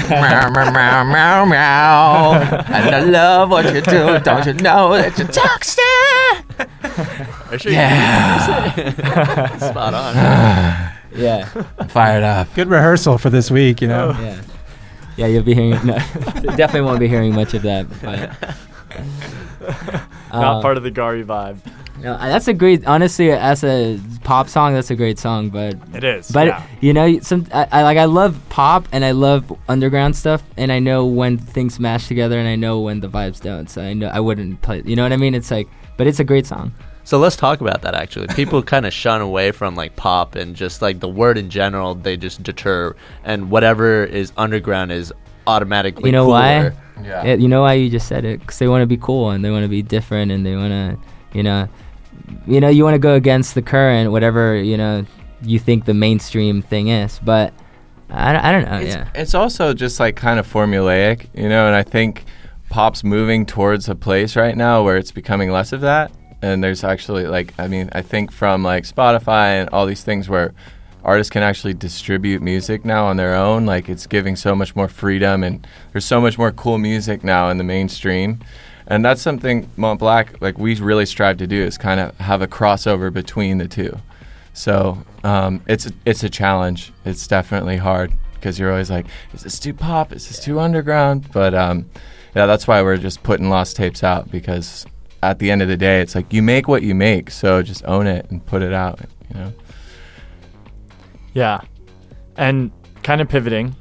meow, 0.10 0.50
meow, 0.50 0.72
meow, 0.72 1.04
meow, 1.04 1.46
meow. 1.46 2.64
And 2.68 2.96
I 2.96 3.00
love 3.02 3.50
what 3.52 3.74
you 3.74 3.82
do. 3.82 4.20
Don't 4.20 4.46
you 4.46 4.54
know 4.54 4.94
that 4.94 5.18
you're 5.18 5.28
toxic? 5.28 5.82
Are 7.50 7.54
you 7.54 7.60
sure 7.60 7.72
Yeah. 7.72 9.58
Spot 9.58 9.94
on. 9.94 10.16
yeah. 11.16 11.46
Fired 11.90 12.24
up. 12.24 12.54
Good 12.56 12.68
rehearsal 12.68 13.18
for 13.18 13.30
this 13.30 13.52
week, 13.52 13.82
you 13.82 13.88
know. 13.88 14.16
Yeah. 14.20 14.42
Yeah, 15.18 15.28
you'll 15.28 15.44
be 15.44 15.54
hearing. 15.54 15.86
No, 15.86 15.94
definitely 16.56 16.82
won't 16.82 17.00
be 17.00 17.08
hearing 17.08 17.36
much 17.36 17.54
of 17.54 17.62
that. 17.64 17.86
But, 18.02 18.56
Not 20.34 20.58
uh, 20.58 20.62
part 20.62 20.78
of 20.78 20.84
the 20.84 20.92
Gari 20.92 21.24
vibe. 21.24 21.58
No, 22.02 22.14
uh, 22.14 22.28
that's 22.28 22.48
a 22.48 22.54
great. 22.54 22.86
Honestly, 22.86 23.32
as 23.32 23.64
a 23.64 24.00
pop 24.24 24.50
song, 24.50 24.74
that's 24.74 24.92
a 24.92 24.96
great 24.96 25.20
song. 25.20 25.50
But 25.50 25.76
It 25.94 26.04
is. 26.04 26.32
But 26.32 26.48
yeah. 26.48 26.68
you 26.80 26.94
know, 26.94 27.20
some 27.20 27.48
I, 27.54 27.68
I 27.72 27.84
like 27.84 27.98
I 27.98 28.06
love 28.06 28.40
pop 28.50 28.88
and 28.92 29.06
I 29.06 29.12
love 29.12 29.52
underground 29.70 30.16
stuff, 30.16 30.44
and 30.58 30.72
I 30.72 30.80
know 30.80 31.06
when 31.06 31.38
things 31.38 31.80
mash 31.80 32.08
together, 32.08 32.38
and 32.40 32.48
I 32.48 32.56
know 32.56 32.80
when 32.80 33.00
the 33.00 33.10
vibes 33.10 33.40
don't. 33.42 33.70
So 33.70 33.82
I 33.82 33.94
know 33.94 34.08
I 34.08 34.20
wouldn't 34.20 34.62
play. 34.62 34.82
You 34.86 34.96
know 34.96 35.04
what 35.04 35.14
I 35.14 35.18
mean? 35.18 35.36
It's 35.36 35.52
like, 35.52 35.68
but 35.98 36.08
it's 36.08 36.20
a 36.20 36.24
great 36.26 36.46
song. 36.46 36.74
So 37.04 37.18
let's 37.18 37.36
talk 37.36 37.62
about 37.62 37.82
that 37.82 37.96
actually. 37.96 38.28
People 38.28 38.62
kind 38.74 38.86
of 38.86 38.94
shun 38.94 39.22
away 39.22 39.52
from 39.52 39.76
like 39.76 39.96
pop 39.96 40.36
and 40.36 40.56
just 40.56 40.82
like 40.82 41.00
the 41.00 41.10
word 41.10 41.38
in 41.38 41.50
general, 41.50 41.96
they 41.96 42.18
just 42.18 42.44
deter 42.44 42.96
and 43.24 43.50
whatever 43.50 44.04
is 44.04 44.32
underground 44.38 44.92
is 44.92 45.14
automatically 45.48 46.10
You 46.10 46.12
know 46.12 46.26
cooler. 46.26 46.76
why? 46.98 47.04
Yeah, 47.04 47.34
you 47.34 47.48
know 47.48 47.62
why 47.62 47.74
you 47.74 47.90
just 47.90 48.08
said 48.08 48.26
it? 48.26 48.40
Because 48.42 48.60
they 48.60 48.68
want 48.68 48.84
to 48.84 48.86
be 48.86 48.98
cool 48.98 49.32
and 49.32 49.44
they 49.44 49.50
want 49.50 49.64
to 49.64 49.70
be 49.70 49.82
different 49.82 50.32
and 50.32 50.46
they 50.46 50.56
want 50.56 50.72
to, 50.72 50.98
you 51.34 51.42
know, 51.42 51.68
you 52.48 52.60
know, 52.60 52.70
you 52.70 52.84
want 52.84 52.96
to 52.96 53.00
go 53.00 53.16
against 53.16 53.56
the 53.56 53.62
current, 53.62 54.12
whatever 54.12 54.56
you 54.56 54.78
know 54.78 55.06
you 55.44 55.60
think 55.60 55.86
the 55.86 55.94
mainstream 55.94 56.62
thing 56.62 56.88
is. 56.90 57.20
But 57.24 57.54
I, 58.10 58.34
don't- 58.34 58.44
I 58.44 58.52
don't 58.52 58.66
know. 58.66 58.78
it's, 58.80 58.96
yeah. 58.96 59.10
it's 59.16 59.34
also 59.34 59.74
just 59.74 60.00
like 60.00 60.16
kind 60.16 60.40
of 60.40 60.52
formulaic, 60.52 61.28
you 61.34 61.50
know, 61.50 61.66
and 61.68 61.76
I 61.76 61.84
think 61.84 62.26
pop's 62.70 63.04
moving 63.04 63.46
towards 63.46 63.90
a 63.90 63.96
place 63.96 64.36
right 64.36 64.56
now 64.56 64.84
where 64.84 64.98
it's 64.98 65.12
becoming 65.12 65.52
less 65.52 65.72
of 65.74 65.82
that. 65.82 66.12
And 66.42 66.64
there's 66.64 66.84
actually 66.84 67.28
like, 67.28 67.54
I 67.60 67.68
mean, 67.68 67.90
I 67.94 68.02
think 68.02 68.32
from 68.32 68.64
like 68.64 68.84
Spotify 68.84 69.60
and 69.62 69.70
all 69.70 69.86
these 69.86 70.04
things 70.04 70.28
where 70.30 70.54
artists 71.04 71.30
can 71.30 71.44
actually 71.44 71.74
distribute 71.74 72.42
music 72.42 72.86
now 72.86 73.06
on 73.06 73.18
their 73.18 73.36
own, 73.36 73.66
like 73.66 73.90
it's 73.90 74.08
giving 74.08 74.36
so 74.36 74.56
much 74.56 74.76
more 74.76 74.88
freedom 74.88 75.44
and 75.44 75.66
there's 75.92 76.06
so 76.06 76.22
much 76.22 76.38
more 76.38 76.52
cool 76.52 76.78
music 76.78 77.24
now 77.24 77.50
in 77.50 77.58
the 77.58 77.64
mainstream. 77.64 78.40
And 78.92 79.06
that's 79.06 79.22
something 79.22 79.70
Mont 79.78 80.02
Black, 80.02 80.42
like 80.42 80.58
we 80.58 80.76
really 80.76 81.06
strive 81.06 81.38
to 81.38 81.48
do 81.48 81.64
is 81.64 81.78
kind 81.78 82.02
of 82.02 82.18
have 82.18 82.42
a 82.42 82.48
crossover 82.48 83.12
between 83.12 83.58
the 83.58 83.68
two. 83.70 83.98
So 84.52 85.02
um, 85.24 85.64
it's 85.66 85.90
it's 86.04 86.26
a 86.26 86.30
challenge. 86.30 86.92
It's 87.06 87.26
definitely 87.26 87.78
hard 87.78 88.12
because 88.34 88.60
you're 88.60 88.70
always 88.70 88.92
like, 88.92 89.06
is 89.34 89.44
this 89.44 89.60
too 89.60 89.74
pop? 89.74 90.12
Is 90.12 90.28
this 90.28 90.44
too 90.44 90.60
underground? 90.60 91.32
But 91.32 91.54
um, 91.54 91.90
yeah, 92.36 92.46
that's 92.46 92.68
why 92.68 92.82
we're 92.82 92.98
just 92.98 93.24
putting 93.24 93.50
lost 93.50 93.78
tapes 93.78 94.04
out 94.04 94.30
because 94.30 94.86
at 95.24 95.40
the 95.40 95.52
end 95.52 95.62
of 95.62 95.70
the 95.70 95.78
day, 95.78 96.02
it's 96.02 96.14
like 96.14 96.34
you 96.34 96.42
make 96.42 96.68
what 96.68 96.84
you 96.84 96.94
make, 96.94 97.32
so 97.32 97.62
just 97.62 97.86
own 97.86 98.08
it 98.08 98.30
and 98.30 98.46
put 98.46 98.62
it 98.62 98.74
out. 98.74 99.00
You 99.30 99.40
know. 99.40 99.54
Yeah. 101.34 101.62
And 102.36 102.74
kind 103.04 103.22
of 103.22 103.30
pivoting 103.30 103.74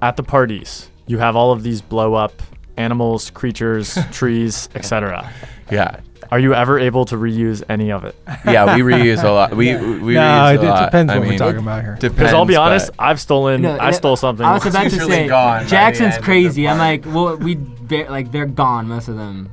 at 0.00 0.16
the 0.16 0.22
parties, 0.22 0.88
you 1.06 1.18
have 1.18 1.36
all 1.36 1.52
of 1.52 1.62
these 1.62 1.82
blow 1.82 2.14
up 2.14 2.40
animals, 2.80 3.30
creatures, 3.30 3.96
trees, 4.12 4.68
etc. 4.74 5.30
Yeah, 5.70 6.00
Are 6.30 6.38
you 6.40 6.54
ever 6.54 6.78
able 6.78 7.04
to 7.06 7.16
reuse 7.16 7.62
any 7.68 7.92
of 7.92 8.04
it? 8.04 8.14
yeah, 8.44 8.74
we 8.76 8.82
reuse 8.92 9.22
a 9.22 9.30
lot. 9.30 9.50
We 9.54 9.76
we 9.76 10.14
no, 10.14 10.20
reuse 10.20 10.54
it, 10.54 10.60
a 10.64 10.68
lot. 10.68 10.84
depends 10.86 11.12
I 11.12 11.18
what 11.18 11.28
we're 11.28 11.38
talking 11.38 11.60
about 11.60 11.82
here. 11.82 11.96
Because 12.00 12.32
I'll 12.34 12.44
be 12.44 12.56
honest, 12.56 12.90
I've 12.98 13.20
stolen, 13.20 13.62
No, 13.62 13.76
I 13.78 13.90
stole 13.92 14.16
something. 14.16 14.44
I 14.44 14.54
was 14.54 14.66
about 14.66 14.84
to 14.90 15.00
say 15.00 15.28
gone 15.28 15.58
by 15.58 15.62
the 15.64 15.70
Jackson's 15.70 16.06
end 16.06 16.14
of 16.14 16.20
the 16.20 16.24
crazy. 16.24 16.66
I'm 16.68 16.78
like, 16.78 17.04
well, 17.06 17.36
we 17.36 17.54
ba- 17.56 18.06
like 18.10 18.32
they're 18.32 18.46
gone. 18.46 18.88
Most 18.88 19.08
of 19.08 19.16
them, 19.16 19.48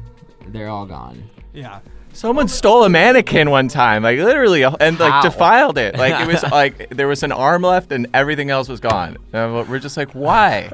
they're 0.47 0.69
all 0.69 0.85
gone. 0.85 1.23
Yeah. 1.53 1.79
Someone 2.13 2.47
stole 2.47 2.83
a 2.83 2.89
mannequin 2.89 3.51
one 3.51 3.67
time, 3.67 4.01
like 4.01 4.17
literally, 4.17 4.63
and 4.63 4.99
like 4.99 5.11
How? 5.11 5.21
defiled 5.21 5.77
it. 5.77 5.95
Like 5.97 6.19
it 6.19 6.27
was 6.27 6.41
like 6.51 6.89
there 6.89 7.07
was 7.07 7.21
an 7.21 7.31
arm 7.31 7.61
left 7.61 7.91
and 7.91 8.07
everything 8.11 8.49
else 8.49 8.67
was 8.67 8.79
gone. 8.79 9.17
And 9.33 9.69
we're 9.69 9.77
just 9.77 9.97
like, 9.97 10.13
why? 10.13 10.71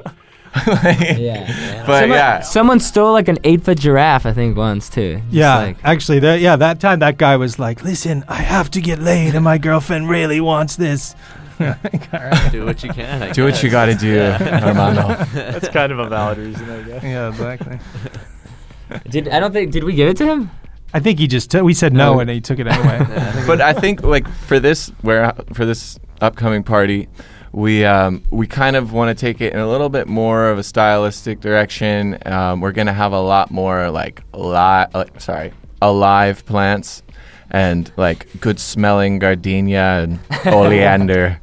Like, 0.66 1.18
Yeah. 1.18 1.84
But 1.86 2.00
Someone, 2.00 2.18
yeah, 2.18 2.40
someone 2.40 2.80
stole 2.80 3.12
like 3.12 3.28
an 3.28 3.38
eight 3.44 3.62
foot 3.64 3.78
giraffe, 3.78 4.24
I 4.26 4.32
think, 4.32 4.56
once 4.56 4.88
too. 4.88 5.16
Just 5.16 5.32
Yeah, 5.32 5.56
like- 5.56 5.76
actually, 5.84 6.20
that 6.20 6.40
yeah, 6.40 6.56
that 6.56 6.80
time 6.80 7.00
that 7.00 7.18
guy 7.18 7.36
was 7.36 7.58
like, 7.58 7.82
"Listen, 7.82 8.24
I 8.28 8.36
have 8.36 8.70
to 8.72 8.80
get 8.80 8.98
laid, 9.00 9.34
and 9.34 9.44
my 9.44 9.58
girlfriend 9.58 10.08
really 10.08 10.40
wants 10.40 10.76
this." 10.76 11.14
Do 12.50 12.64
what 12.66 12.82
you 12.82 12.90
can. 12.92 13.22
I 13.22 13.30
do 13.30 13.44
what 13.44 13.62
you 13.62 13.70
got 13.70 13.86
to 13.86 13.94
do, 13.94 14.20
Armando. 14.20 15.24
That's 15.34 15.68
kind 15.68 15.92
of 15.92 16.00
a 16.00 16.08
valid 16.08 16.38
reason, 16.38 16.68
I 16.68 16.82
guess. 16.82 17.02
Yeah, 17.04 17.28
exactly. 17.28 17.78
did 19.08 19.28
I 19.28 19.38
don't 19.40 19.52
think 19.52 19.70
did 19.72 19.84
we 19.84 19.94
give 19.94 20.08
it 20.08 20.16
to 20.18 20.26
him? 20.26 20.50
I 20.92 21.00
think 21.00 21.18
he 21.18 21.26
just 21.26 21.50
took 21.50 21.62
we 21.62 21.74
said 21.74 21.92
no, 21.92 22.14
No. 22.14 22.20
and 22.20 22.30
he 22.30 22.40
took 22.40 22.58
it 22.58 22.66
anyway. 22.66 23.44
but 23.46 23.60
I 23.60 23.72
think 23.72 24.02
like 24.02 24.28
for 24.28 24.58
this 24.60 24.88
where 25.02 25.32
for 25.52 25.64
this 25.64 25.98
upcoming 26.20 26.62
party, 26.64 27.08
we 27.54 27.84
um, 27.84 28.20
we 28.30 28.48
kind 28.48 28.74
of 28.74 28.92
want 28.92 29.16
to 29.16 29.20
take 29.20 29.40
it 29.40 29.52
in 29.52 29.60
a 29.60 29.68
little 29.70 29.88
bit 29.88 30.08
more 30.08 30.48
of 30.50 30.58
a 30.58 30.62
stylistic 30.64 31.40
direction. 31.40 32.18
Um, 32.26 32.60
we're 32.60 32.72
gonna 32.72 32.92
have 32.92 33.12
a 33.12 33.20
lot 33.20 33.52
more 33.52 33.90
like 33.90 34.22
li- 34.34 34.86
uh, 34.92 35.04
sorry 35.18 35.52
alive 35.80 36.44
plants 36.46 37.02
and 37.50 37.92
like 37.96 38.26
good 38.40 38.58
smelling 38.58 39.20
gardenia 39.20 40.02
and 40.02 40.18
oleander 40.46 41.38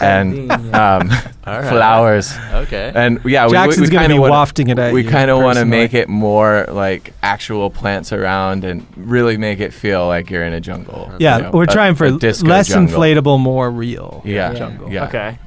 and 0.00 0.50
um, 0.74 1.10
All 1.46 1.60
right. 1.60 1.68
flowers. 1.68 2.32
Okay. 2.52 2.92
And 2.94 3.20
yeah, 3.24 3.46
we- 3.46 3.52
Jackson's 3.52 3.78
we, 3.80 3.86
we 3.86 3.90
gonna 3.90 4.02
kinda 4.04 4.14
be 4.16 4.18
wanna- 4.20 4.30
wafting 4.32 4.68
it 4.68 4.78
at 4.78 4.92
We 4.92 5.04
kind 5.04 5.30
of 5.30 5.38
want 5.42 5.58
to 5.58 5.64
make 5.64 5.94
it 5.94 6.08
more 6.08 6.66
like 6.68 7.12
actual 7.22 7.70
plants 7.70 8.12
around 8.12 8.64
and 8.64 8.86
really 8.96 9.36
make 9.36 9.60
it 9.60 9.72
feel 9.72 10.06
like 10.06 10.30
you're 10.30 10.44
in 10.44 10.52
a 10.52 10.60
jungle. 10.60 11.10
yeah, 11.18 11.36
you 11.36 11.42
know, 11.44 11.50
we're 11.52 11.64
a- 11.64 11.66
trying 11.66 11.94
for 11.94 12.10
less 12.10 12.40
jungle. 12.68 12.98
inflatable, 12.98 13.38
more 13.40 13.70
real. 13.70 14.22
Yeah, 14.24 14.52
jungle. 14.54 14.90
Yeah. 14.92 15.06
Okay. 15.06 15.38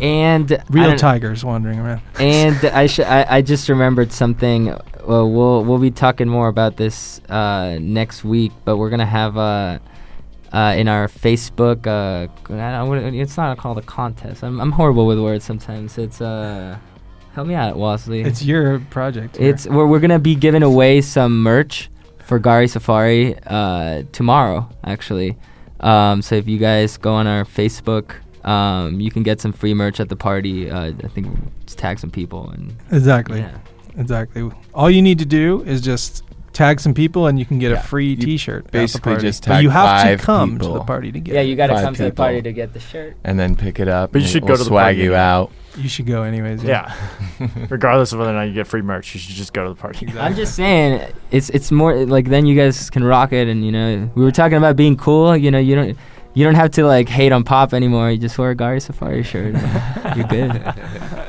And 0.00 0.62
Real 0.70 0.96
tigers 0.96 1.44
wandering 1.44 1.78
around. 1.78 2.00
And 2.18 2.56
I, 2.64 2.86
sh- 2.86 3.00
I 3.00 3.26
I 3.28 3.42
just 3.42 3.68
remembered 3.68 4.12
something. 4.12 4.74
Well, 5.06 5.30
we'll 5.30 5.62
we'll 5.64 5.78
be 5.78 5.90
talking 5.90 6.26
more 6.26 6.48
about 6.48 6.78
this 6.78 7.20
uh, 7.28 7.76
next 7.80 8.24
week, 8.24 8.52
but 8.64 8.78
we're 8.78 8.88
gonna 8.88 9.04
have 9.04 9.36
uh, 9.36 9.78
uh, 10.52 10.74
in 10.76 10.88
our 10.88 11.08
Facebook. 11.08 11.86
Uh, 11.86 12.28
I 12.52 13.08
it's 13.16 13.36
not 13.36 13.56
called 13.58 13.78
a 13.78 13.82
contest. 13.82 14.42
I'm 14.42 14.60
I'm 14.60 14.72
horrible 14.72 15.06
with 15.06 15.18
words 15.18 15.44
sometimes. 15.44 15.98
It's 15.98 16.20
uh, 16.20 16.78
help 17.34 17.46
me 17.46 17.54
out, 17.54 17.76
Wesley. 17.76 18.22
It's 18.22 18.42
your 18.42 18.80
project. 18.90 19.36
here. 19.36 19.50
It's 19.50 19.66
we're, 19.66 19.86
we're 19.86 20.00
gonna 20.00 20.18
be 20.18 20.34
giving 20.34 20.62
away 20.62 21.00
some 21.00 21.42
merch 21.42 21.90
for 22.18 22.38
Gari 22.38 22.68
Safari 22.68 23.36
uh, 23.46 24.04
tomorrow, 24.12 24.68
actually. 24.84 25.36
Um, 25.80 26.22
so 26.22 26.34
if 26.34 26.46
you 26.46 26.58
guys 26.58 26.96
go 26.96 27.14
on 27.14 27.26
our 27.26 27.44
Facebook, 27.44 28.16
um, 28.44 29.00
you 29.00 29.10
can 29.10 29.22
get 29.22 29.40
some 29.40 29.52
free 29.52 29.74
merch 29.74 30.00
at 30.00 30.08
the 30.08 30.16
party. 30.16 30.70
Uh, 30.70 30.92
I 31.02 31.08
think 31.08 31.26
just 31.64 31.78
tag 31.78 31.98
some 31.98 32.10
people 32.10 32.50
and 32.50 32.76
exactly, 32.92 33.40
yeah. 33.40 33.58
exactly. 33.96 34.50
All 34.74 34.90
you 34.90 35.02
need 35.02 35.18
to 35.18 35.24
do 35.24 35.62
is 35.62 35.80
just 35.80 36.22
tag 36.52 36.80
some 36.80 36.94
people, 36.94 37.26
and 37.26 37.38
you 37.38 37.44
can 37.46 37.58
get 37.58 37.70
Yeah, 37.70 37.78
a 37.78 37.82
free 37.82 38.10
you 38.10 38.16
T-shirt. 38.16 38.70
basically 38.70 39.12
party. 39.12 39.26
just 39.28 39.46
but 39.46 39.62
you 39.62 39.70
have 39.70 40.02
five 40.02 40.20
to 40.20 40.24
come 40.26 40.58
to 40.58 40.68
the 40.68 40.80
party 40.84 41.12
to 41.12 41.20
get. 41.20 41.34
Yeah, 41.34 41.40
you 41.42 41.56
got 41.56 41.68
to 41.68 41.74
Five 41.74 41.84
come 41.84 41.94
to 41.94 42.04
the 42.04 42.12
party 42.12 42.42
to 42.42 42.52
get 42.52 42.72
the 42.72 42.80
shirt. 42.80 43.16
And 43.24 43.38
then 43.38 43.56
pick 43.56 43.78
it 43.80 43.88
up. 43.88 44.12
But 44.12 44.22
you 44.22 44.28
should 44.28 44.42
we'll 44.42 44.48
go 44.48 44.54
to 44.56 44.64
the 44.64 44.68
swag 44.68 44.96
party 44.96 44.98
you 45.02 45.14
out. 45.14 45.50
You 45.76 45.88
should 45.88 46.06
go 46.06 46.24
anyways. 46.24 46.64
Yeah. 46.64 46.92
Regardless 47.70 48.12
of 48.12 48.18
whether 48.18 48.32
or 48.32 48.34
not 48.34 48.42
you 48.42 48.54
get 48.54 48.66
free 48.66 48.82
merch, 48.82 49.14
you 49.14 49.20
should 49.20 49.36
just 49.36 49.52
go 49.52 49.62
to 49.64 49.70
the 49.70 49.80
party. 49.80 50.08
I'm 50.18 50.34
just 50.34 50.56
saying, 50.56 51.12
it's 51.30 51.48
it's 51.50 51.70
more 51.70 52.04
like 52.06 52.28
then 52.28 52.44
you 52.46 52.56
guys 52.56 52.90
can 52.90 53.04
rock 53.04 53.32
it, 53.32 53.46
and 53.48 53.64
you 53.64 53.70
know 53.70 54.10
we 54.16 54.24
were 54.24 54.32
talking 54.32 54.58
about 54.58 54.74
being 54.76 54.96
cool. 54.96 55.36
You 55.36 55.50
know, 55.52 55.60
you 55.60 55.76
don't 55.76 55.96
you 56.34 56.44
don't 56.44 56.56
have 56.56 56.70
to 56.72 56.84
like 56.84 57.08
hate 57.08 57.30
on 57.30 57.44
pop 57.44 57.72
anymore. 57.72 58.10
You 58.10 58.18
just 58.18 58.36
wear 58.36 58.50
a 58.50 58.56
Gari 58.56 58.82
Safari 58.82 59.22
shirt. 59.22 59.54
You're 60.16 60.26
good. 60.26 60.50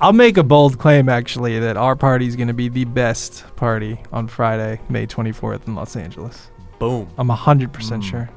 I'll 0.00 0.12
make 0.12 0.36
a 0.36 0.42
bold 0.44 0.78
claim 0.78 1.08
actually 1.08 1.58
that 1.58 1.76
our 1.76 1.96
party 1.96 2.26
is 2.26 2.36
going 2.36 2.48
to 2.48 2.54
be 2.54 2.68
the 2.68 2.84
best 2.84 3.44
party 3.56 4.00
on 4.12 4.28
Friday, 4.28 4.80
May 4.88 5.06
24th 5.06 5.66
in 5.66 5.74
Los 5.74 5.96
Angeles. 5.96 6.50
Boom. 6.78 7.08
I'm 7.18 7.28
100% 7.28 7.68
Mm. 7.70 8.02
sure. 8.02 8.30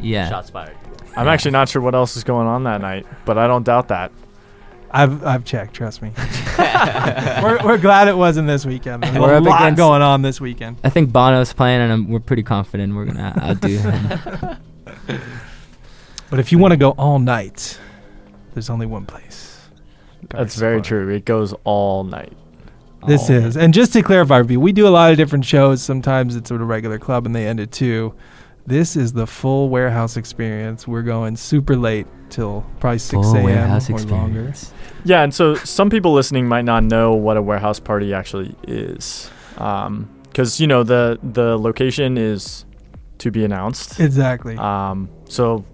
Yeah. 0.00 0.28
Shots 0.28 0.50
fired. 0.50 0.76
I'm 1.16 1.28
actually 1.28 1.52
not 1.52 1.68
sure 1.68 1.80
what 1.82 1.94
else 1.94 2.16
is 2.16 2.24
going 2.24 2.46
on 2.46 2.64
that 2.64 2.80
night, 2.80 3.06
but 3.24 3.38
I 3.38 3.46
don't 3.46 3.62
doubt 3.64 3.88
that. 3.88 4.12
I've 4.94 5.24
I've 5.24 5.44
checked, 5.44 5.72
trust 5.74 6.02
me. 6.02 6.10
we're, 6.58 7.58
we're 7.64 7.78
glad 7.78 8.08
it 8.08 8.16
wasn't 8.16 8.46
this 8.46 8.66
weekend. 8.66 9.02
There's 9.02 9.18
We're 9.18 9.34
a 9.34 9.38
up 9.38 9.44
lot 9.44 9.62
against- 9.62 9.78
going 9.78 10.02
on 10.02 10.20
this 10.20 10.38
weekend. 10.40 10.76
I 10.84 10.90
think 10.90 11.10
Bono's 11.12 11.52
playing, 11.54 11.80
and 11.80 11.92
I'm, 11.92 12.08
we're 12.10 12.20
pretty 12.20 12.42
confident 12.42 12.94
we're 12.94 13.06
gonna 13.06 13.34
outdo 13.40 13.68
him. 13.78 14.56
But 16.30 16.40
if 16.40 16.50
you 16.50 16.56
want 16.56 16.72
to 16.72 16.78
go 16.78 16.90
all 16.92 17.18
night, 17.18 17.78
there's 18.54 18.70
only 18.70 18.86
one 18.86 19.04
place. 19.04 19.51
That's 20.30 20.56
very 20.56 20.78
Safari. 20.82 21.04
true. 21.04 21.14
It 21.14 21.24
goes 21.24 21.54
all 21.64 22.04
night. 22.04 22.32
This 23.06 23.28
Oh. 23.28 23.34
is, 23.34 23.56
and 23.56 23.74
just 23.74 23.92
to 23.94 24.02
clarify, 24.02 24.42
for 24.42 24.58
we 24.58 24.70
do 24.72 24.86
a 24.86 24.90
lot 24.90 25.10
of 25.10 25.16
different 25.16 25.44
shows. 25.44 25.82
Sometimes 25.82 26.36
it's 26.36 26.50
at 26.52 26.60
a 26.60 26.64
regular 26.64 26.98
club 26.98 27.26
and 27.26 27.34
they 27.34 27.46
end 27.48 27.58
at 27.58 27.72
two. 27.72 28.14
This 28.64 28.94
is 28.94 29.12
the 29.12 29.26
full 29.26 29.68
warehouse 29.70 30.16
experience. 30.16 30.86
We're 30.86 31.02
going 31.02 31.34
super 31.34 31.74
late 31.76 32.06
till 32.30 32.64
probably 32.78 32.98
six 33.00 33.26
a.m. 33.32 33.42
warehouse 33.42 33.90
or 33.90 33.98
longer. 33.98 34.52
Yeah, 35.04 35.22
and 35.24 35.34
so 35.34 35.56
some 35.56 35.90
people 35.90 36.12
listening 36.12 36.46
might 36.46 36.64
not 36.64 36.84
know 36.84 37.12
what 37.12 37.36
a 37.36 37.42
warehouse 37.42 37.80
party 37.80 38.14
actually 38.14 38.54
is, 38.68 39.28
because 39.56 40.60
you 40.60 40.68
know 40.68 40.84
the 40.84 41.18
the 41.24 41.58
location 41.58 42.16
is 42.16 42.64
to 43.18 43.32
be 43.32 43.44
announced. 43.44 43.98
Exactly. 43.98 44.56
Um, 44.56 45.08
so 45.28 45.64